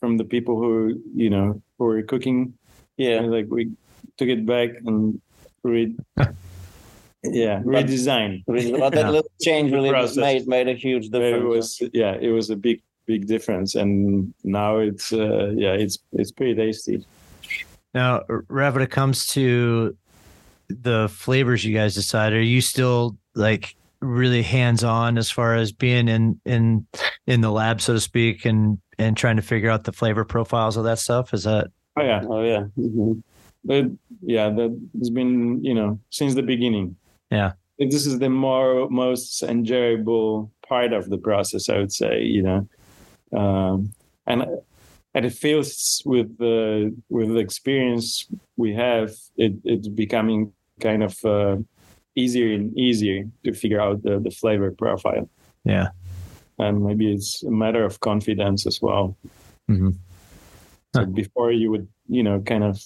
from 0.00 0.16
the 0.16 0.24
people 0.24 0.56
who 0.58 1.00
you 1.14 1.30
know 1.30 1.60
who 1.78 1.84
were 1.84 2.02
cooking. 2.02 2.54
Yeah. 2.96 3.18
And, 3.18 3.30
like 3.30 3.46
we 3.50 3.72
took 4.16 4.28
it 4.28 4.46
back 4.46 4.70
and 4.84 5.20
re 5.62 5.94
yeah 7.24 7.60
redesign. 7.62 8.42
But 8.46 8.90
that 8.94 9.00
Yeah. 9.00 9.10
little 9.10 9.30
change 9.40 9.72
really 9.72 9.90
Process. 9.90 10.16
made 10.16 10.46
made 10.48 10.68
a 10.68 10.74
huge 10.74 11.08
difference 11.08 11.24
It 11.24 11.40
difference. 11.40 11.80
was 11.80 11.90
yeah, 11.92 12.16
it 12.20 12.28
was 12.30 12.50
a 12.50 12.56
big 12.56 12.82
big 13.06 13.26
difference, 13.26 13.74
and 13.74 14.32
now 14.44 14.78
it's 14.78 15.12
uh, 15.12 15.52
yeah, 15.56 15.72
it's 15.72 15.98
it's 16.12 16.32
pretty 16.32 16.54
tasty. 16.54 17.04
now, 17.94 18.22
Rev, 18.48 18.74
when 18.74 18.82
it 18.82 18.90
comes 18.90 19.26
to 19.28 19.96
the 20.68 21.08
flavors 21.08 21.64
you 21.64 21.72
guys 21.74 21.94
decide, 21.94 22.32
are 22.32 22.40
you 22.42 22.60
still 22.60 23.16
like 23.34 23.76
really 24.00 24.42
hands 24.42 24.84
on 24.84 25.16
as 25.18 25.30
far 25.30 25.54
as 25.54 25.72
being 25.72 26.08
in 26.08 26.40
in 26.44 26.86
in 27.26 27.40
the 27.40 27.50
lab, 27.50 27.80
so 27.80 27.94
to 27.94 28.00
speak, 28.00 28.44
and 28.44 28.78
and 28.98 29.16
trying 29.16 29.36
to 29.36 29.42
figure 29.42 29.70
out 29.70 29.84
the 29.84 29.92
flavor 29.92 30.24
profiles 30.24 30.76
of 30.76 30.84
that 30.84 30.98
stuff? 30.98 31.32
Is 31.34 31.44
that 31.44 31.68
Oh 31.96 32.02
yeah, 32.02 32.22
oh 32.28 32.42
yeah. 32.42 32.64
Mhm. 32.78 33.22
but 33.64 33.86
yeah, 34.22 34.50
that 34.50 34.80
has 34.98 35.10
been 35.10 35.64
you 35.64 35.74
know 35.74 35.98
since 36.10 36.34
the 36.34 36.42
beginning. 36.42 36.96
Yeah. 37.30 37.52
this 37.78 38.06
is 38.06 38.18
the 38.18 38.30
more 38.30 38.88
most 38.90 39.42
enjoyable 39.42 40.50
part 40.68 40.92
of 40.92 41.10
the 41.10 41.18
process, 41.18 41.68
I 41.68 41.78
would 41.78 41.92
say. 41.92 42.22
You 42.22 42.42
know, 42.42 42.68
um, 43.38 43.92
and 44.26 44.44
and 45.14 45.26
it 45.26 45.32
feels 45.32 46.02
with 46.06 46.38
the 46.38 46.94
with 47.08 47.28
the 47.28 47.38
experience 47.40 48.26
we 48.56 48.74
have, 48.74 49.10
it 49.36 49.54
it's 49.64 49.88
becoming 49.88 50.52
kind 50.80 51.02
of 51.02 51.16
uh, 51.24 51.56
easier 52.14 52.54
and 52.54 52.76
easier 52.78 53.24
to 53.44 53.52
figure 53.52 53.80
out 53.80 54.02
the, 54.02 54.18
the 54.20 54.30
flavor 54.30 54.70
profile. 54.70 55.28
yeah? 55.64 55.88
and 56.58 56.82
maybe 56.82 57.12
it's 57.12 57.42
a 57.42 57.50
matter 57.50 57.84
of 57.84 58.00
confidence 58.00 58.66
as 58.66 58.80
well. 58.80 59.16
Mhm. 59.68 59.92
So 60.94 61.04
Huh. 61.04 61.04
before 61.12 61.52
you 61.52 61.70
would, 61.70 61.88
you 62.08 62.22
know, 62.22 62.40
kind 62.40 62.64
of 62.64 62.80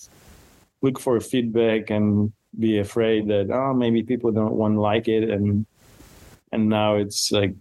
look 0.82 0.98
for 0.98 1.20
feedback 1.20 1.90
and 1.90 2.32
be 2.58 2.78
afraid 2.78 3.28
that 3.28 3.50
oh 3.52 3.72
maybe 3.72 4.02
people 4.02 4.32
don't 4.32 4.54
want 4.54 4.74
to 4.74 4.80
like 4.80 5.06
it 5.08 5.30
and 5.30 5.64
and 6.52 6.68
now 6.68 6.96
it's 6.96 7.30
like 7.30 7.54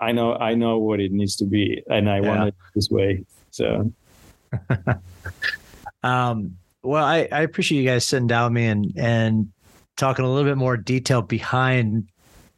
I 0.00 0.12
know 0.12 0.34
I 0.34 0.54
know 0.54 0.78
what 0.78 1.00
it 1.00 1.10
needs 1.10 1.34
to 1.36 1.44
be 1.44 1.82
and 1.90 2.08
I 2.08 2.20
Yeah. 2.20 2.28
want 2.28 2.48
it 2.48 2.54
this 2.74 2.88
way. 2.90 3.24
So 3.50 3.92
Um, 6.02 6.56
well, 6.82 7.04
I, 7.04 7.28
I 7.32 7.40
appreciate 7.42 7.80
you 7.80 7.88
guys 7.88 8.04
sitting 8.06 8.28
down 8.28 8.52
with 8.52 8.62
me 8.62 8.66
and 8.66 8.92
and 8.96 9.52
talking 9.96 10.24
a 10.24 10.30
little 10.30 10.48
bit 10.48 10.56
more 10.56 10.76
detail 10.76 11.22
behind 11.22 12.08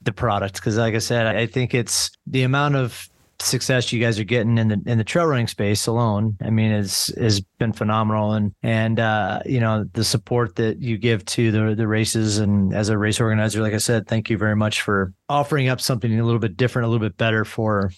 the 0.02 0.12
product 0.12 0.54
because, 0.56 0.76
like 0.76 0.94
I 0.94 0.98
said, 0.98 1.26
I 1.26 1.46
think 1.46 1.74
it's 1.74 2.10
the 2.26 2.42
amount 2.42 2.76
of 2.76 3.08
success 3.42 3.92
you 3.92 4.00
guys 4.00 4.18
are 4.18 4.24
getting 4.24 4.58
in 4.58 4.68
the 4.68 4.82
in 4.86 4.98
the 4.98 5.04
trail 5.04 5.26
running 5.26 5.46
space 5.46 5.86
alone. 5.86 6.36
I 6.42 6.50
mean, 6.50 6.72
is 6.72 7.12
has 7.18 7.40
been 7.40 7.72
phenomenal, 7.72 8.32
and 8.32 8.52
and 8.62 9.00
uh, 9.00 9.40
you 9.46 9.60
know 9.60 9.84
the 9.92 10.04
support 10.04 10.56
that 10.56 10.80
you 10.80 10.98
give 10.98 11.24
to 11.26 11.50
the 11.50 11.74
the 11.74 11.88
races, 11.88 12.38
and 12.38 12.74
as 12.74 12.88
a 12.88 12.98
race 12.98 13.20
organizer, 13.20 13.60
like 13.60 13.74
I 13.74 13.78
said, 13.78 14.06
thank 14.06 14.30
you 14.30 14.38
very 14.38 14.56
much 14.56 14.82
for 14.82 15.12
offering 15.28 15.68
up 15.68 15.80
something 15.80 16.18
a 16.18 16.24
little 16.24 16.40
bit 16.40 16.56
different, 16.56 16.86
a 16.86 16.88
little 16.88 17.06
bit 17.06 17.16
better 17.16 17.44
for 17.44 17.90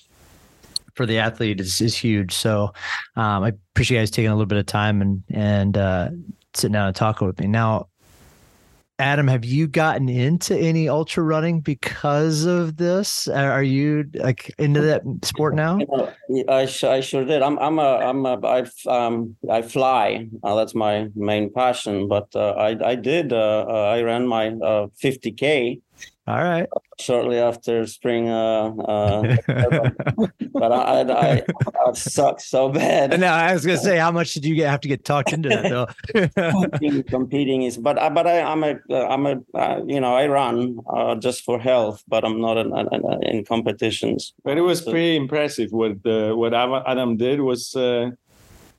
for 0.95 1.07
the 1.07 1.19
athlete 1.19 1.61
is, 1.61 1.81
is 1.81 1.97
huge. 1.97 2.33
So 2.35 2.73
um, 3.17 3.45
I 3.45 3.53
appreciate 3.75 3.97
you 3.97 4.03
guys 4.03 4.11
taking 4.11 4.31
a 4.31 4.35
little 4.35 4.47
bit 4.47 4.59
of 4.59 4.67
time 4.67 5.01
and 5.01 5.23
and 5.31 5.77
uh, 5.77 6.11
sitting 6.55 6.73
down 6.73 6.89
and 6.89 6.97
talking 6.97 7.27
with 7.27 7.41
me. 7.41 7.47
Now, 7.47 7.89
Adam, 8.99 9.27
have 9.27 9.45
you 9.45 9.67
gotten 9.67 10.09
into 10.09 10.57
any 10.57 10.89
ultra 10.89 11.25
running 11.25 11.61
because 11.61 12.45
of 12.45 12.77
this? 12.77 13.27
Are 13.27 13.63
you 13.63 14.05
like 14.15 14.55
into 14.59 14.81
that 14.83 15.03
sport 15.23 15.55
now? 15.55 15.79
I, 16.49 16.69
I 16.83 17.01
sure 17.01 17.25
did. 17.25 17.43
I'm 17.43 17.59
I'm 17.59 17.79
a 17.79 17.97
I'm 17.97 18.25
a 18.27 18.39
I 18.47 18.65
um 18.87 19.37
I 19.51 19.63
fly. 19.63 20.29
Uh, 20.45 20.55
that's 20.55 20.75
my 20.75 21.09
main 21.17 21.53
passion. 21.53 22.07
But 22.07 22.29
uh, 22.35 22.53
I 22.53 22.91
I 22.91 22.95
did 22.95 23.33
uh, 23.33 23.67
uh, 23.69 23.93
I 23.97 24.03
ran 24.03 24.27
my 24.27 24.49
uh, 24.49 24.87
50k 25.03 25.81
All 26.29 26.45
right. 26.45 26.69
Shortly 27.03 27.39
after 27.39 27.87
spring. 27.87 28.29
Uh, 28.29 28.75
uh, 28.77 29.37
but 30.53 30.73
I 30.73 31.01
I, 31.01 31.11
I, 31.11 31.43
I 31.87 31.93
sucked 31.93 32.43
so 32.43 32.69
bad. 32.69 33.19
no, 33.19 33.27
I 33.27 33.53
was 33.53 33.67
gonna 33.67 33.79
say, 33.79 33.99
how 33.99 34.13
much 34.13 34.35
did 34.35 34.45
you 34.45 34.55
get, 34.55 34.71
have 34.71 34.81
to 34.81 34.89
get 34.89 35.05
talked 35.05 35.33
into 35.33 35.49
that 35.49 35.69
though? 35.69 35.89
competing, 36.51 37.03
competing 37.17 37.63
is 37.63 37.77
but 37.77 37.99
I, 37.99 38.09
but 38.09 38.27
I, 38.27 38.43
I'm 38.43 38.63
a 38.65 38.79
uh, 38.91 39.07
I'm 39.09 39.27
a 39.27 39.41
uh, 39.55 39.81
you 39.87 40.01
know 40.01 40.15
I 40.15 40.27
run 40.27 40.79
uh, 40.89 41.15
just 41.17 41.45
for 41.45 41.59
health, 41.59 42.03
but 42.09 42.25
I'm 42.25 42.41
not 42.41 42.57
in, 42.59 42.73
in, 42.93 43.23
in 43.23 43.45
competitions. 43.45 44.33
but 44.45 44.57
it 44.57 44.63
was 44.63 44.83
pretty 44.83 45.17
impressive 45.17 45.73
what 45.73 46.05
uh, 46.07 46.35
what 46.35 46.55
Adam 46.55 46.83
Adam 46.87 47.17
did 47.17 47.41
was 47.41 47.75
uh, 47.77 48.11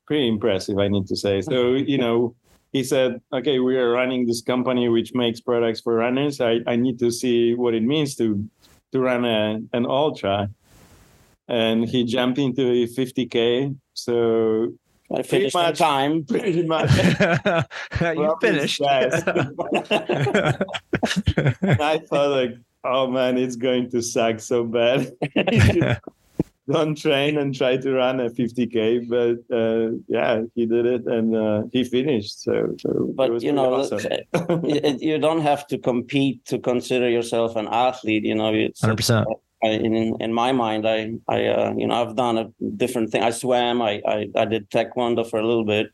pretty 0.05 0.27
impressive 0.27 0.77
I 0.77 0.87
need 0.87 1.07
to 1.07 1.15
say. 1.15 1.41
So 1.41 1.73
you 1.73 1.97
know 1.97 2.35
he 2.73 2.83
said, 2.83 3.21
okay, 3.31 3.59
we 3.59 3.77
are 3.77 3.91
running 3.91 4.25
this 4.25 4.41
company 4.41 4.89
which 4.89 5.13
makes 5.13 5.39
products 5.39 5.79
for 5.79 5.93
runners. 5.93 6.41
I, 6.41 6.59
I 6.65 6.75
need 6.75 6.97
to 6.99 7.11
see 7.11 7.53
what 7.53 7.75
it 7.75 7.83
means 7.83 8.15
to 8.15 8.43
to 8.91 8.99
run 8.99 9.25
a, 9.25 9.61
an 9.73 9.85
ultra. 9.85 10.49
And 11.47 11.87
he 11.87 12.03
jumped 12.03 12.39
into 12.39 12.63
a 12.63 12.87
50k. 12.87 13.75
So 13.93 14.73
I 15.13 15.21
finished 15.21 15.55
in 15.55 15.61
much. 15.61 15.77
time. 15.77 16.23
pretty 16.27 16.63
much 16.63 16.89
you 18.01 18.35
finished. 18.41 18.81
fast. 18.83 19.27
I 21.61 21.99
thought 22.09 22.31
like, 22.31 22.57
oh 22.83 23.07
man, 23.07 23.37
it's 23.37 23.55
going 23.55 23.91
to 23.91 24.01
suck 24.01 24.39
so 24.39 24.63
bad. 24.63 25.11
Don't 26.71 26.97
train 26.97 27.37
and 27.37 27.53
try 27.53 27.75
to 27.75 27.91
run 27.91 28.21
a 28.21 28.29
50k, 28.29 29.09
but 29.09 29.55
uh, 29.55 29.97
yeah, 30.07 30.43
he 30.55 30.65
did 30.65 30.85
it 30.85 31.05
and 31.05 31.35
uh, 31.35 31.63
he 31.73 31.83
finished. 31.83 32.41
So, 32.41 32.73
so 32.79 32.89
it 32.89 33.15
But 33.17 33.31
was 33.31 33.43
you 33.43 33.51
know, 33.51 33.73
awesome. 33.73 33.99
you, 34.63 34.97
you 34.99 35.17
don't 35.17 35.41
have 35.41 35.67
to 35.67 35.77
compete 35.77 36.45
to 36.45 36.59
consider 36.59 37.09
yourself 37.09 37.57
an 37.57 37.67
athlete. 37.67 38.23
You 38.23 38.35
know, 38.35 38.53
it's, 38.53 38.79
Hundred 38.79 38.95
percent. 38.97 39.27
I, 39.61 39.67
in 39.67 40.15
in 40.21 40.33
my 40.33 40.51
mind, 40.53 40.87
I 40.87 41.15
I 41.27 41.45
uh, 41.47 41.73
you 41.77 41.87
know 41.87 41.95
I've 42.01 42.15
done 42.15 42.37
a 42.37 42.51
different 42.77 43.11
thing. 43.11 43.23
I 43.23 43.31
swam. 43.31 43.81
I, 43.81 44.01
I 44.07 44.29
I 44.35 44.45
did 44.45 44.69
taekwondo 44.69 45.29
for 45.29 45.39
a 45.39 45.45
little 45.45 45.65
bit. 45.65 45.87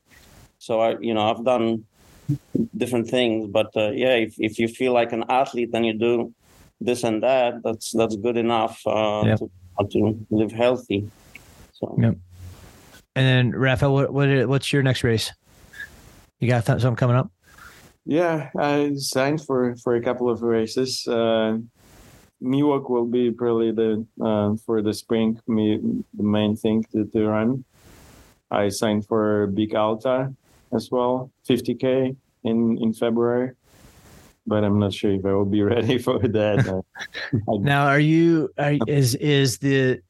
So 0.60 0.80
I 0.82 1.00
you 1.00 1.14
know 1.14 1.30
I've 1.30 1.46
done 1.46 1.86
different 2.78 3.08
things. 3.08 3.48
But 3.48 3.76
uh, 3.76 3.92
yeah, 3.92 4.16
if 4.16 4.36
if 4.38 4.60
you 4.60 4.68
feel 4.68 4.94
like 4.94 5.14
an 5.14 5.24
athlete 5.30 5.70
and 5.74 5.86
you 5.86 5.94
do 5.94 6.34
this 6.82 7.04
and 7.04 7.22
that, 7.24 7.62
that's 7.64 7.92
that's 7.92 8.16
good 8.16 8.38
enough 8.38 8.82
uh, 8.86 9.24
Yeah. 9.26 9.36
to 9.38 9.50
to 9.86 10.26
live 10.30 10.52
healthy. 10.52 11.10
So 11.74 11.96
Yeah. 12.00 12.14
And 13.16 13.26
then 13.26 13.52
Rafa, 13.52 13.90
what 13.90 14.14
what 14.14 14.48
what's 14.48 14.72
your 14.72 14.84
next 14.84 15.04
race? 15.04 15.32
You 16.40 16.48
got 16.48 16.66
th- 16.66 16.82
something 16.82 16.96
coming 16.96 17.18
up? 17.18 17.32
Yeah, 18.06 18.50
I 18.58 18.94
signed 18.96 19.42
for 19.46 19.76
for 19.84 19.96
a 19.96 20.02
couple 20.02 20.30
of 20.30 20.42
races. 20.42 21.06
Uh, 21.08 21.58
Miwok 22.42 22.90
will 22.90 23.06
be 23.06 23.32
probably 23.32 23.72
the 23.72 24.06
uh, 24.24 24.56
for 24.66 24.82
the 24.82 24.94
spring 24.94 25.40
me 25.48 25.78
the 26.14 26.24
main 26.24 26.56
thing 26.56 26.86
to, 26.92 27.06
to 27.06 27.28
run. 27.28 27.66
I 28.52 28.70
signed 28.70 29.06
for 29.06 29.48
Big 29.48 29.76
Alta 29.76 30.34
as 30.74 30.90
well, 30.92 31.32
50k 31.48 32.16
in 32.44 32.78
in 32.82 32.94
February, 32.94 33.52
but 34.50 34.64
I'm 34.64 34.80
not 34.80 34.94
sure 34.94 35.12
if 35.12 35.26
I 35.26 35.32
will 35.32 35.46
be 35.46 35.62
ready 35.76 35.98
for 35.98 36.20
that. 36.20 36.84
Now, 37.48 37.86
are 37.86 38.00
you 38.00 38.50
are, 38.58 38.76
is 38.88 39.16
is 39.16 39.60
the 39.60 40.02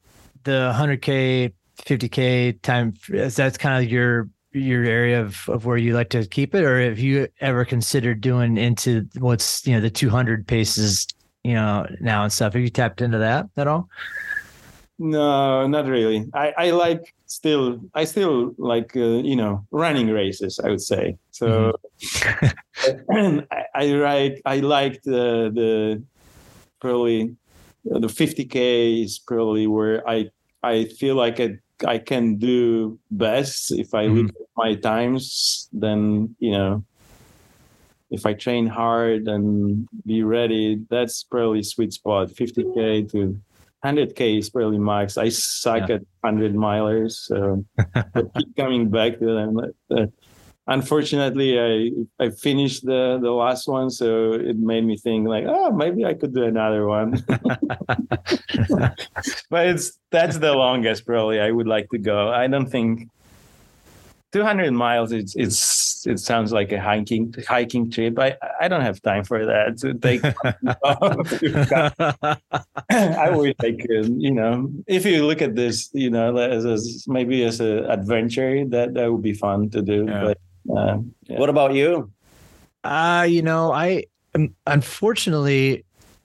the 0.44 0.72
100k 0.74 1.52
50k 1.78 2.60
time 2.62 2.94
is 3.08 3.36
that 3.36 3.58
kind 3.58 3.84
of 3.84 3.90
your 3.90 4.28
your 4.52 4.84
area 4.84 5.20
of, 5.20 5.48
of 5.48 5.64
where 5.64 5.76
you 5.76 5.94
like 5.94 6.10
to 6.10 6.26
keep 6.26 6.54
it? 6.54 6.64
Or 6.64 6.80
have 6.82 6.98
you 6.98 7.28
ever 7.40 7.64
considered 7.64 8.20
doing 8.20 8.56
into 8.56 9.06
what's 9.18 9.66
you 9.66 9.74
know 9.74 9.80
the 9.80 9.90
200 9.90 10.46
paces 10.46 11.06
you 11.44 11.54
know 11.54 11.86
now 12.00 12.24
and 12.24 12.32
stuff? 12.32 12.54
Have 12.54 12.62
you 12.62 12.70
tapped 12.70 13.00
into 13.00 13.18
that 13.18 13.48
at 13.56 13.68
all 13.68 13.88
No, 15.02 15.66
not 15.66 15.86
really. 15.86 16.28
I, 16.34 16.52
I 16.58 16.70
like 16.72 17.14
still 17.24 17.80
I 17.94 18.04
still 18.04 18.54
like 18.58 18.94
uh, 18.94 19.24
you 19.24 19.34
know 19.34 19.64
running 19.70 20.08
races. 20.08 20.60
I 20.62 20.68
would 20.68 20.82
say 20.82 21.16
so. 21.30 21.72
I, 23.10 23.64
I 23.74 23.86
like 23.86 24.42
I 24.44 24.56
like 24.60 25.02
the 25.02 25.50
the 25.54 26.02
probably 26.80 27.34
the 27.86 28.08
50k 28.08 29.02
is 29.02 29.18
probably 29.18 29.66
where 29.66 30.06
I 30.06 30.28
I 30.62 30.84
feel 30.84 31.14
like 31.14 31.40
I 31.40 31.56
I 31.86 31.96
can 31.96 32.36
do 32.36 32.98
best 33.10 33.72
if 33.72 33.94
I 33.94 34.04
look 34.04 34.28
at 34.28 34.48
my 34.54 34.74
times. 34.74 35.70
Then 35.72 36.36
you 36.40 36.50
know 36.52 36.84
if 38.10 38.26
I 38.26 38.34
train 38.34 38.66
hard 38.66 39.28
and 39.28 39.88
be 40.04 40.22
ready, 40.24 40.84
that's 40.90 41.24
probably 41.24 41.62
sweet 41.62 41.94
spot 41.94 42.28
50k 42.28 43.10
to 43.12 43.40
100k 43.84 44.38
is 44.38 44.50
probably 44.50 44.78
max. 44.78 45.16
I 45.16 45.30
suck 45.30 45.90
at 45.90 46.02
100 46.20 46.54
milers, 46.54 47.12
so 47.12 47.64
I 47.94 48.22
keep 48.36 48.56
coming 48.56 48.90
back 48.90 49.18
to 49.18 49.26
them. 49.26 49.60
Uh, 49.90 50.06
unfortunately, 50.66 51.58
I 51.58 51.90
I 52.24 52.30
finished 52.30 52.84
the 52.84 53.18
the 53.20 53.30
last 53.30 53.68
one, 53.68 53.90
so 53.90 54.34
it 54.34 54.56
made 54.56 54.84
me 54.84 54.96
think 54.96 55.28
like, 55.28 55.44
oh, 55.46 55.70
maybe 55.72 56.04
I 56.04 56.14
could 56.14 56.34
do 56.34 56.44
another 56.44 56.86
one. 56.86 57.24
but 59.50 59.66
it's 59.66 59.98
that's 60.10 60.38
the 60.38 60.52
longest 60.52 61.06
probably 61.06 61.40
I 61.40 61.50
would 61.50 61.66
like 61.66 61.88
to 61.90 61.98
go. 61.98 62.28
I 62.30 62.46
don't 62.46 62.70
think 62.70 63.08
200 64.32 64.72
miles 64.72 65.12
it's 65.12 65.34
it's 65.34 65.89
it 66.06 66.18
sounds 66.18 66.52
like 66.52 66.72
a 66.72 66.80
hiking 66.80 67.32
hiking 67.48 67.90
trip 67.90 68.18
i 68.18 68.36
i 68.60 68.68
don't 68.68 68.82
have 68.82 69.00
time 69.02 69.24
for 69.24 69.44
that 69.46 69.76
to 69.78 69.94
take 69.94 70.22
i 72.90 73.30
wish 73.30 73.54
i 73.60 73.72
could 73.72 74.14
you 74.18 74.30
know 74.30 74.70
if 74.86 75.04
you 75.04 75.26
look 75.26 75.42
at 75.42 75.54
this 75.54 75.90
you 75.92 76.10
know 76.10 76.36
as, 76.36 76.64
as 76.64 77.04
maybe 77.08 77.42
as 77.44 77.60
an 77.60 77.84
adventure 77.90 78.64
that 78.66 78.94
that 78.94 79.10
would 79.10 79.22
be 79.22 79.32
fun 79.32 79.68
to 79.70 79.82
do 79.82 80.06
Yeah. 80.06 80.24
but 80.24 80.38
uh, 80.76 80.98
yeah. 81.24 81.38
What 81.38 81.48
about 81.48 81.72
you? 81.72 82.12
Uh, 82.84 83.26
you 83.28 83.40
know, 83.40 83.72
I 83.72 84.04
um, 84.34 84.54
unfortunately 84.66 85.84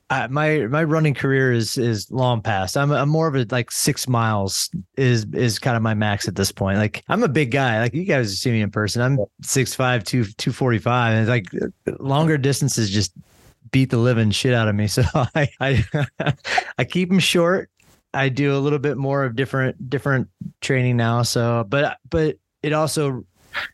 my 0.10 0.68
my 0.68 0.84
running 0.84 1.14
career 1.14 1.52
is 1.52 1.78
is 1.78 2.12
long 2.12 2.42
past. 2.42 2.78
I'm 2.78 2.92
I'm 2.92 3.10
more 3.10 3.28
of 3.28 3.36
a 3.36 3.46
like 3.50 3.72
six 3.72 4.08
miles 4.08 4.70
is 4.98 5.26
is 5.34 5.58
kind 5.58 5.76
of 5.76 5.84
my 5.84 5.94
max 5.94 6.28
at 6.28 6.36
this 6.36 6.52
point. 6.52 6.78
Like 6.78 7.04
I'm 7.10 7.24
a 7.24 7.28
big 7.28 7.52
guy. 7.52 7.80
Like 7.80 7.94
you 7.94 8.04
guys 8.04 8.38
see 8.40 8.52
me 8.52 8.62
in 8.62 8.72
person. 8.72 9.02
I'm 9.02 9.20
six 9.42 9.74
five 9.74 10.04
two 10.04 10.26
two 10.38 10.52
forty 10.52 10.78
five, 10.78 11.14
and 11.16 11.28
like 11.28 11.48
longer 12.00 12.38
distances 12.38 12.90
just 12.90 13.14
beat 13.72 13.90
the 13.90 13.98
living 13.98 14.32
shit 14.32 14.54
out 14.54 14.68
of 14.68 14.76
me. 14.76 14.88
So 14.96 15.04
I 15.14 15.50
I 15.60 15.86
I 16.78 16.84
keep 16.84 17.10
them 17.10 17.20
short. 17.20 17.70
I 18.14 18.30
do 18.30 18.56
a 18.56 18.60
little 18.60 18.80
bit 18.80 18.98
more 18.98 19.24
of 19.24 19.36
different 19.36 19.90
different 19.90 20.30
training 20.62 20.98
now. 20.98 21.24
So, 21.24 21.66
but 21.68 21.98
but 22.10 22.38
it 22.62 22.74
also 22.74 23.26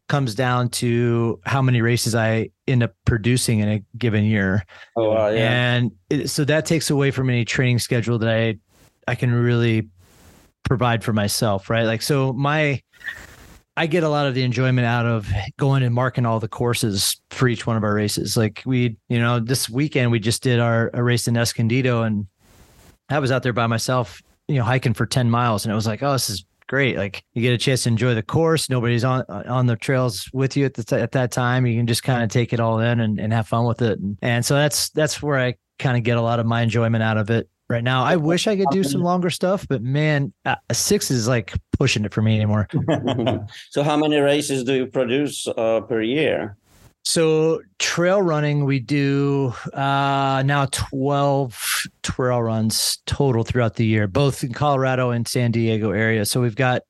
comes 0.07 0.35
down 0.35 0.69
to 0.69 1.39
how 1.45 1.61
many 1.61 1.81
races 1.81 2.15
I 2.15 2.49
end 2.67 2.83
up 2.83 2.93
producing 3.05 3.59
in 3.59 3.69
a 3.69 3.83
given 3.97 4.23
year. 4.23 4.65
Oh, 4.95 5.11
uh, 5.11 5.29
yeah. 5.29 5.73
And 5.73 5.91
it, 6.09 6.29
so 6.29 6.45
that 6.45 6.65
takes 6.65 6.89
away 6.89 7.11
from 7.11 7.29
any 7.29 7.45
training 7.45 7.79
schedule 7.79 8.17
that 8.19 8.29
I 8.29 8.57
I 9.07 9.15
can 9.15 9.33
really 9.33 9.89
provide 10.63 11.03
for 11.03 11.13
myself, 11.13 11.69
right? 11.69 11.83
Like 11.83 12.01
so 12.01 12.33
my 12.33 12.81
I 13.77 13.87
get 13.87 14.03
a 14.03 14.09
lot 14.09 14.27
of 14.27 14.35
the 14.35 14.43
enjoyment 14.43 14.85
out 14.85 15.05
of 15.05 15.31
going 15.57 15.81
and 15.83 15.95
marking 15.95 16.25
all 16.25 16.39
the 16.39 16.47
courses 16.47 17.19
for 17.29 17.47
each 17.47 17.65
one 17.65 17.77
of 17.77 17.83
our 17.83 17.93
races. 17.93 18.35
Like 18.35 18.61
we, 18.65 18.97
you 19.07 19.19
know, 19.19 19.39
this 19.39 19.69
weekend 19.69 20.11
we 20.11 20.19
just 20.19 20.43
did 20.43 20.59
our 20.59 20.91
a 20.93 21.03
race 21.03 21.27
in 21.27 21.37
Escondido 21.37 22.03
and 22.03 22.27
I 23.09 23.19
was 23.19 23.31
out 23.31 23.43
there 23.43 23.53
by 23.53 23.67
myself, 23.67 24.21
you 24.47 24.55
know, 24.55 24.63
hiking 24.63 24.93
for 24.93 25.05
10 25.05 25.29
miles 25.29 25.65
and 25.65 25.71
it 25.71 25.75
was 25.75 25.87
like, 25.87 26.03
oh, 26.03 26.11
this 26.11 26.29
is 26.29 26.45
great. 26.71 26.95
Like 26.95 27.25
you 27.33 27.41
get 27.41 27.51
a 27.51 27.57
chance 27.57 27.83
to 27.83 27.89
enjoy 27.89 28.15
the 28.15 28.23
course. 28.23 28.69
Nobody's 28.69 29.03
on 29.03 29.25
on 29.27 29.65
the 29.65 29.75
trails 29.75 30.29
with 30.31 30.55
you 30.55 30.63
at 30.65 30.73
the 30.73 30.85
t- 30.85 30.95
at 30.95 31.11
that 31.11 31.29
time. 31.31 31.65
You 31.65 31.77
can 31.77 31.85
just 31.85 32.01
kind 32.01 32.23
of 32.23 32.29
take 32.29 32.53
it 32.53 32.61
all 32.61 32.79
in 32.79 33.01
and, 33.01 33.19
and 33.19 33.33
have 33.33 33.45
fun 33.45 33.65
with 33.65 33.81
it. 33.81 33.99
And, 33.99 34.17
and 34.21 34.45
so 34.45 34.55
that's 34.55 34.89
that's 34.91 35.21
where 35.21 35.37
I 35.37 35.55
kind 35.79 35.97
of 35.97 36.03
get 36.03 36.15
a 36.15 36.21
lot 36.21 36.39
of 36.39 36.45
my 36.45 36.61
enjoyment 36.61 37.03
out 37.03 37.17
of 37.17 37.29
it 37.29 37.49
right 37.69 37.83
now. 37.83 38.05
I 38.05 38.15
wish 38.15 38.47
I 38.47 38.55
could 38.55 38.69
do 38.71 38.85
some 38.85 39.01
longer 39.01 39.29
stuff, 39.29 39.67
but 39.67 39.81
man, 39.81 40.31
uh, 40.45 40.55
a 40.69 40.73
six 40.73 41.11
is 41.11 41.27
like 41.27 41.53
pushing 41.77 42.05
it 42.05 42.13
for 42.13 42.21
me 42.21 42.37
anymore. 42.37 42.69
so, 43.69 43.83
how 43.83 43.97
many 43.97 44.19
races 44.19 44.63
do 44.63 44.73
you 44.73 44.87
produce 44.87 45.47
uh, 45.47 45.81
per 45.81 46.01
year? 46.01 46.55
So 47.11 47.61
trail 47.77 48.21
running, 48.21 48.63
we 48.63 48.79
do 48.79 49.53
uh, 49.73 50.43
now 50.45 50.67
12 50.71 51.81
trail 52.03 52.41
runs 52.41 52.99
total 53.05 53.43
throughout 53.43 53.75
the 53.75 53.85
year, 53.85 54.07
both 54.07 54.45
in 54.45 54.53
Colorado 54.53 55.09
and 55.09 55.27
San 55.27 55.51
Diego 55.51 55.91
area. 55.91 56.25
So 56.25 56.39
we've 56.39 56.55
got 56.55 56.83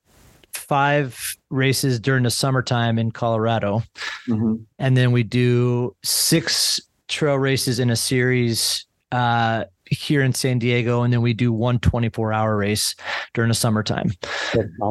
five 0.54 1.36
races 1.50 2.00
during 2.00 2.22
the 2.22 2.30
summertime 2.30 3.00
in 3.00 3.12
Colorado. 3.12 3.82
Mhm. 4.28 4.64
And 4.78 4.96
then 4.96 5.12
we 5.12 5.24
do 5.24 5.96
six 6.04 6.80
trail 7.08 7.40
races 7.40 7.80
in 7.80 7.90
a 7.90 7.96
series 7.96 8.86
uh, 9.12 9.64
here 9.86 10.22
in 10.22 10.34
San 10.34 10.60
Diego. 10.60 11.02
And 11.02 11.12
then 11.12 11.24
we 11.24 11.34
do 11.34 11.52
one 11.52 11.80
24 11.80 12.32
hour 12.32 12.56
race 12.56 12.94
during 13.34 13.50
the 13.50 13.56
summertime. 13.56 14.12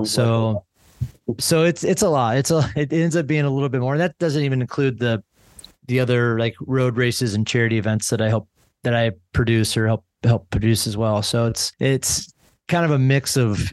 So 0.06 0.64
so 1.38 1.64
it's 1.64 1.84
it's 1.84 2.02
a 2.02 2.08
lot. 2.08 2.36
It's 2.36 2.50
a 2.50 2.68
it 2.76 2.92
ends 2.92 3.16
up 3.16 3.26
being 3.26 3.44
a 3.44 3.50
little 3.50 3.68
bit 3.68 3.80
more. 3.80 3.92
And 3.94 4.00
that 4.00 4.18
doesn't 4.18 4.42
even 4.42 4.60
include 4.60 4.98
the 4.98 5.22
the 5.86 6.00
other 6.00 6.38
like 6.38 6.54
road 6.60 6.96
races 6.96 7.34
and 7.34 7.46
charity 7.46 7.78
events 7.78 8.10
that 8.10 8.20
I 8.20 8.28
help 8.28 8.48
that 8.84 8.94
I 8.94 9.12
produce 9.32 9.76
or 9.76 9.86
help 9.86 10.04
help 10.22 10.48
produce 10.50 10.86
as 10.86 10.96
well. 10.96 11.22
So 11.22 11.46
it's 11.46 11.72
it's 11.80 12.32
kind 12.68 12.84
of 12.84 12.90
a 12.90 12.98
mix 12.98 13.36
of 13.36 13.72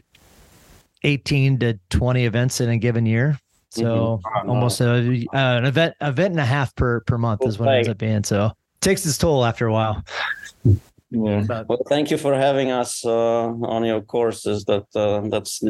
18 1.04 1.58
to 1.60 1.78
20 1.90 2.24
events 2.24 2.60
in 2.60 2.68
a 2.70 2.76
given 2.76 3.06
year. 3.06 3.38
So 3.70 4.20
Mhm. 4.24 4.48
almost 4.48 4.80
a, 4.80 5.26
uh, 5.32 5.58
an 5.58 5.64
event 5.64 5.94
event 6.00 6.32
and 6.32 6.40
a 6.40 6.44
half 6.44 6.74
per 6.74 7.00
per 7.00 7.18
month 7.18 7.46
is 7.46 7.58
what 7.58 7.68
it 7.68 7.72
ends 7.78 7.88
up 7.88 7.98
being. 7.98 8.24
So 8.24 8.46
it 8.46 8.80
takes 8.80 9.04
its 9.06 9.18
toll 9.18 9.44
after 9.44 9.66
a 9.66 9.72
while. 9.72 10.02
Yeah 11.10 11.44
But 11.46 11.68
Well, 11.68 11.82
thank 11.88 12.10
you 12.10 12.18
for 12.18 12.34
having 12.34 12.70
us 12.70 13.04
uh, 13.04 13.48
on 13.48 13.84
your 13.84 14.02
courses. 14.02 14.64
That 14.64 14.86
uh, 14.94 15.28
that's 15.28 15.60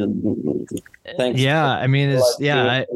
thanks. 1.16 1.40
yeah, 1.40 1.66
I 1.66 1.86
mean 1.86 2.10
it's 2.10 2.36
yeah, 2.40 2.64
I, 2.64 2.86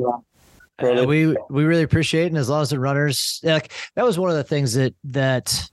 Really? 0.80 1.02
Uh, 1.02 1.06
we 1.06 1.36
we 1.50 1.64
really 1.64 1.82
appreciate 1.82 2.24
it. 2.24 2.28
and 2.28 2.38
as 2.38 2.48
long 2.48 2.62
as 2.62 2.70
the 2.70 2.80
runners 2.80 3.40
like 3.42 3.72
that 3.94 4.04
was 4.04 4.18
one 4.18 4.30
of 4.30 4.36
the 4.36 4.44
things 4.44 4.74
that 4.74 4.94
that 5.04 5.70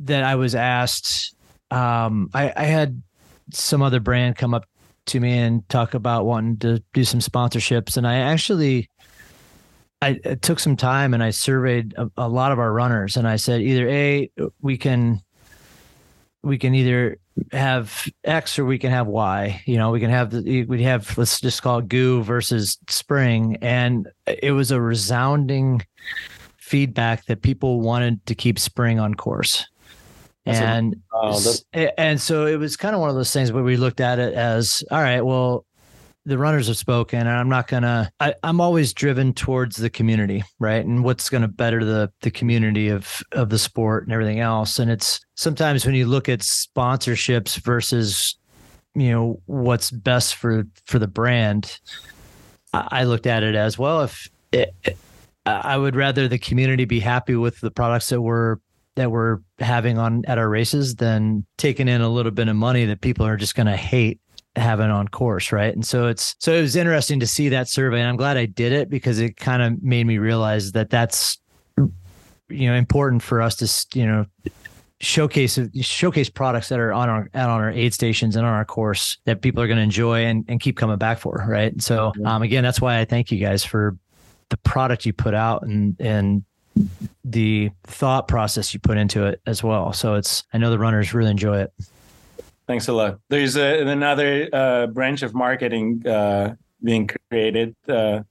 that 0.00 0.24
I 0.24 0.36
was 0.36 0.54
asked 0.54 1.34
um 1.70 2.30
I 2.32 2.52
I 2.56 2.64
had 2.64 3.02
some 3.52 3.82
other 3.82 4.00
brand 4.00 4.36
come 4.36 4.54
up 4.54 4.64
to 5.06 5.20
me 5.20 5.36
and 5.36 5.68
talk 5.68 5.94
about 5.94 6.24
wanting 6.24 6.56
to 6.58 6.82
do 6.94 7.04
some 7.04 7.20
sponsorships 7.20 7.96
and 7.96 8.06
I 8.06 8.16
actually 8.16 8.88
I, 10.00 10.18
I 10.24 10.34
took 10.36 10.58
some 10.58 10.76
time 10.76 11.14
and 11.14 11.22
I 11.22 11.30
surveyed 11.30 11.94
a, 11.96 12.10
a 12.16 12.28
lot 12.28 12.52
of 12.52 12.58
our 12.58 12.72
runners 12.72 13.16
and 13.16 13.26
I 13.28 13.36
said 13.36 13.60
either 13.60 13.88
a 13.88 14.30
we 14.60 14.78
can 14.78 15.20
we 16.42 16.58
can 16.58 16.74
either 16.74 17.18
have 17.52 18.06
X 18.24 18.58
or 18.58 18.64
we 18.64 18.78
can 18.78 18.90
have 18.90 19.06
Y. 19.06 19.62
You 19.64 19.76
know, 19.78 19.90
we 19.90 20.00
can 20.00 20.10
have 20.10 20.30
the 20.30 20.64
we 20.64 20.82
have 20.82 21.16
let's 21.16 21.40
just 21.40 21.62
call 21.62 21.78
it 21.78 21.88
GU 21.88 22.22
versus 22.22 22.78
spring, 22.88 23.56
and 23.62 24.08
it 24.26 24.52
was 24.52 24.70
a 24.70 24.80
resounding 24.80 25.82
feedback 26.56 27.26
that 27.26 27.42
people 27.42 27.80
wanted 27.80 28.24
to 28.26 28.34
keep 28.34 28.58
spring 28.58 28.98
on 28.98 29.14
course. 29.14 29.66
That's 30.44 30.58
a- 30.58 30.62
And 30.64 30.96
Oh, 31.12 31.54
and 31.98 32.20
so 32.20 32.46
it 32.46 32.56
was 32.56 32.76
kind 32.76 32.94
of 32.94 33.00
one 33.00 33.10
of 33.10 33.16
those 33.16 33.32
things 33.32 33.52
where 33.52 33.62
we 33.62 33.76
looked 33.76 34.00
at 34.00 34.18
it 34.18 34.34
as 34.34 34.82
all 34.90 35.00
right, 35.00 35.20
well, 35.20 35.64
the 36.24 36.38
runners 36.38 36.68
have 36.68 36.76
spoken, 36.76 37.20
and 37.20 37.28
I'm 37.28 37.48
not 37.48 37.66
gonna. 37.66 38.10
I, 38.20 38.34
I'm 38.42 38.60
always 38.60 38.92
driven 38.92 39.32
towards 39.32 39.76
the 39.76 39.90
community, 39.90 40.44
right, 40.58 40.84
and 40.84 41.02
what's 41.02 41.28
to 41.28 41.48
better 41.48 41.84
the 41.84 42.12
the 42.20 42.30
community 42.30 42.88
of 42.88 43.22
of 43.32 43.48
the 43.48 43.58
sport 43.58 44.04
and 44.04 44.12
everything 44.12 44.40
else. 44.40 44.78
And 44.78 44.90
it's 44.90 45.20
sometimes 45.34 45.84
when 45.84 45.94
you 45.94 46.06
look 46.06 46.28
at 46.28 46.40
sponsorships 46.40 47.58
versus, 47.58 48.36
you 48.94 49.10
know, 49.10 49.40
what's 49.46 49.90
best 49.90 50.36
for 50.36 50.64
for 50.86 50.98
the 50.98 51.08
brand. 51.08 51.80
I, 52.72 52.88
I 52.90 53.04
looked 53.04 53.26
at 53.26 53.42
it 53.42 53.56
as 53.56 53.76
well. 53.76 54.02
If 54.02 54.28
it, 54.52 54.74
I 55.44 55.76
would 55.76 55.96
rather 55.96 56.28
the 56.28 56.38
community 56.38 56.84
be 56.84 57.00
happy 57.00 57.34
with 57.34 57.60
the 57.60 57.70
products 57.70 58.10
that 58.10 58.22
we're 58.22 58.58
that 58.94 59.10
we're 59.10 59.38
having 59.58 59.98
on 59.98 60.24
at 60.26 60.38
our 60.38 60.48
races 60.48 60.96
than 60.96 61.44
taking 61.56 61.88
in 61.88 62.00
a 62.00 62.08
little 62.08 62.30
bit 62.30 62.46
of 62.46 62.54
money 62.54 62.84
that 62.84 63.00
people 63.00 63.26
are 63.26 63.36
just 63.36 63.54
going 63.54 63.66
to 63.66 63.76
hate 63.76 64.20
having 64.56 64.90
on 64.90 65.08
course 65.08 65.52
right? 65.52 65.74
And 65.74 65.84
so 65.84 66.08
it's 66.08 66.34
so 66.38 66.52
it 66.52 66.60
was 66.60 66.76
interesting 66.76 67.20
to 67.20 67.26
see 67.26 67.48
that 67.50 67.68
survey 67.68 68.00
and 68.00 68.08
i'm 68.08 68.16
glad 68.16 68.36
i 68.36 68.46
did 68.46 68.72
it 68.72 68.90
because 68.90 69.18
it 69.18 69.36
kind 69.36 69.62
of 69.62 69.82
made 69.82 70.06
me 70.06 70.18
realize 70.18 70.72
that 70.72 70.90
that's 70.90 71.38
you 72.48 72.68
know 72.68 72.74
important 72.74 73.22
for 73.22 73.40
us 73.40 73.56
to 73.56 73.98
you 73.98 74.06
know 74.06 74.26
showcase 75.00 75.58
showcase 75.80 76.28
products 76.28 76.68
that 76.68 76.78
are 76.78 76.92
on 76.92 77.08
our 77.08 77.28
on 77.34 77.50
our 77.50 77.70
aid 77.70 77.92
stations 77.92 78.36
and 78.36 78.46
on 78.46 78.52
our 78.52 78.64
course 78.64 79.18
that 79.24 79.42
people 79.42 79.60
are 79.60 79.66
going 79.66 79.78
to 79.78 79.82
enjoy 79.82 80.24
and, 80.24 80.44
and 80.48 80.60
keep 80.60 80.76
coming 80.76 80.96
back 80.96 81.18
for 81.18 81.44
right? 81.48 81.72
And 81.72 81.82
so 81.82 82.12
um, 82.24 82.42
again 82.42 82.62
that's 82.62 82.80
why 82.80 83.00
i 83.00 83.04
thank 83.04 83.32
you 83.32 83.38
guys 83.38 83.64
for 83.64 83.96
the 84.50 84.56
product 84.58 85.04
you 85.04 85.12
put 85.12 85.34
out 85.34 85.62
and 85.64 85.96
and 85.98 86.44
the 87.24 87.70
thought 87.84 88.28
process 88.28 88.72
you 88.72 88.80
put 88.80 88.96
into 88.96 89.26
it 89.26 89.40
as 89.46 89.62
well. 89.62 89.92
So 89.92 90.14
it's 90.14 90.44
i 90.52 90.58
know 90.58 90.70
the 90.70 90.78
runners 90.78 91.14
really 91.14 91.30
enjoy 91.30 91.62
it 91.62 91.72
Thanks 92.66 92.88
a 92.88 92.92
lot. 92.92 93.18
There's 93.28 93.56
a, 93.56 93.86
another 93.86 94.48
uh, 94.52 94.86
branch 94.86 95.22
of 95.22 95.34
marketing 95.34 96.06
uh, 96.06 96.54
being 96.82 97.10
created, 97.30 97.74
uh, 97.88 98.22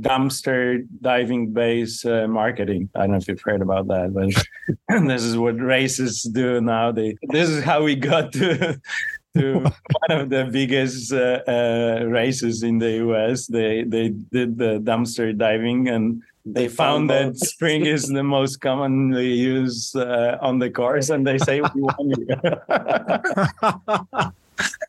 dumpster 0.00 0.86
diving 1.00 1.52
base 1.52 2.04
uh, 2.04 2.26
marketing. 2.28 2.88
I 2.94 3.00
don't 3.00 3.12
know 3.12 3.16
if 3.16 3.28
you've 3.28 3.42
heard 3.42 3.62
about 3.62 3.88
that, 3.88 4.14
but 4.14 4.98
this 5.06 5.22
is 5.22 5.36
what 5.36 5.60
races 5.60 6.22
do 6.22 6.60
now. 6.60 6.92
They 6.92 7.16
this 7.28 7.48
is 7.48 7.64
how 7.64 7.82
we 7.82 7.96
got 7.96 8.32
to. 8.34 8.80
To 9.34 9.60
one 9.60 10.20
of 10.20 10.28
the 10.28 10.44
biggest 10.52 11.10
uh, 11.10 11.40
uh, 11.48 12.04
races 12.06 12.62
in 12.62 12.76
the 12.76 12.90
U.S., 13.08 13.46
they 13.46 13.82
they 13.82 14.10
did 14.10 14.58
the 14.58 14.78
dumpster 14.78 15.34
diving, 15.34 15.88
and 15.88 16.22
they 16.44 16.68
found 16.68 17.08
that 17.10 17.36
spring 17.36 17.86
is 17.94 18.08
the 18.08 18.22
most 18.22 18.60
commonly 18.60 19.32
used 19.32 19.96
uh, 19.96 20.38
on 20.40 20.58
the 20.58 20.70
course, 20.70 21.10
and 21.10 21.26
they 21.26 21.38
say 21.38 21.60
we 21.60 21.80
won 21.80 22.10
you. 22.10 22.26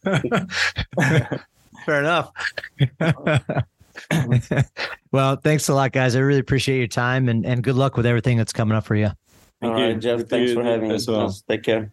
Fair 1.85 1.99
enough. 1.99 2.31
well, 5.11 5.35
thanks 5.37 5.67
a 5.67 5.73
lot, 5.73 5.91
guys. 5.91 6.15
I 6.15 6.19
really 6.19 6.39
appreciate 6.39 6.77
your 6.77 6.87
time 6.87 7.27
and, 7.29 7.45
and 7.45 7.63
good 7.63 7.75
luck 7.75 7.97
with 7.97 8.05
everything 8.05 8.37
that's 8.37 8.53
coming 8.53 8.77
up 8.77 8.85
for 8.85 8.95
you. 8.95 9.07
All 9.07 9.13
Thank 9.61 9.77
you. 9.77 9.83
right, 9.85 9.99
Jeff. 9.99 10.21
Thanks 10.27 10.51
you 10.51 10.55
for 10.55 10.63
having 10.63 10.91
as 10.91 11.07
us. 11.07 11.07
well. 11.07 11.35
Take 11.49 11.63
care. 11.63 11.91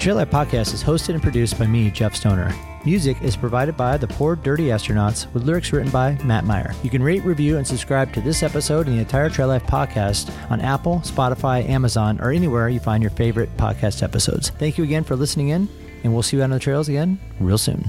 Trail 0.00 0.16
Life 0.16 0.30
Podcast 0.30 0.72
is 0.72 0.82
hosted 0.82 1.10
and 1.10 1.22
produced 1.22 1.58
by 1.58 1.66
me, 1.66 1.90
Jeff 1.90 2.14
Stoner. 2.14 2.54
Music 2.86 3.20
is 3.20 3.36
provided 3.36 3.76
by 3.76 3.98
the 3.98 4.06
Poor 4.06 4.34
Dirty 4.34 4.68
Astronauts 4.68 5.30
with 5.34 5.42
lyrics 5.42 5.74
written 5.74 5.90
by 5.90 6.16
Matt 6.24 6.46
Meyer. 6.46 6.72
You 6.82 6.88
can 6.88 7.02
rate, 7.02 7.22
review, 7.22 7.58
and 7.58 7.66
subscribe 7.66 8.10
to 8.14 8.22
this 8.22 8.42
episode 8.42 8.86
and 8.86 8.96
the 8.96 9.02
entire 9.02 9.28
Trail 9.28 9.48
Life 9.48 9.64
podcast 9.64 10.32
on 10.50 10.62
Apple, 10.62 11.00
Spotify, 11.04 11.68
Amazon, 11.68 12.18
or 12.22 12.30
anywhere 12.30 12.70
you 12.70 12.80
find 12.80 13.02
your 13.02 13.10
favorite 13.10 13.54
podcast 13.58 14.02
episodes. 14.02 14.48
Thank 14.48 14.78
you 14.78 14.84
again 14.84 15.04
for 15.04 15.16
listening 15.16 15.50
in, 15.50 15.68
and 16.02 16.14
we'll 16.14 16.22
see 16.22 16.38
you 16.38 16.42
out 16.42 16.44
on 16.44 16.50
the 16.52 16.58
trails 16.58 16.88
again 16.88 17.20
real 17.38 17.58
soon. 17.58 17.86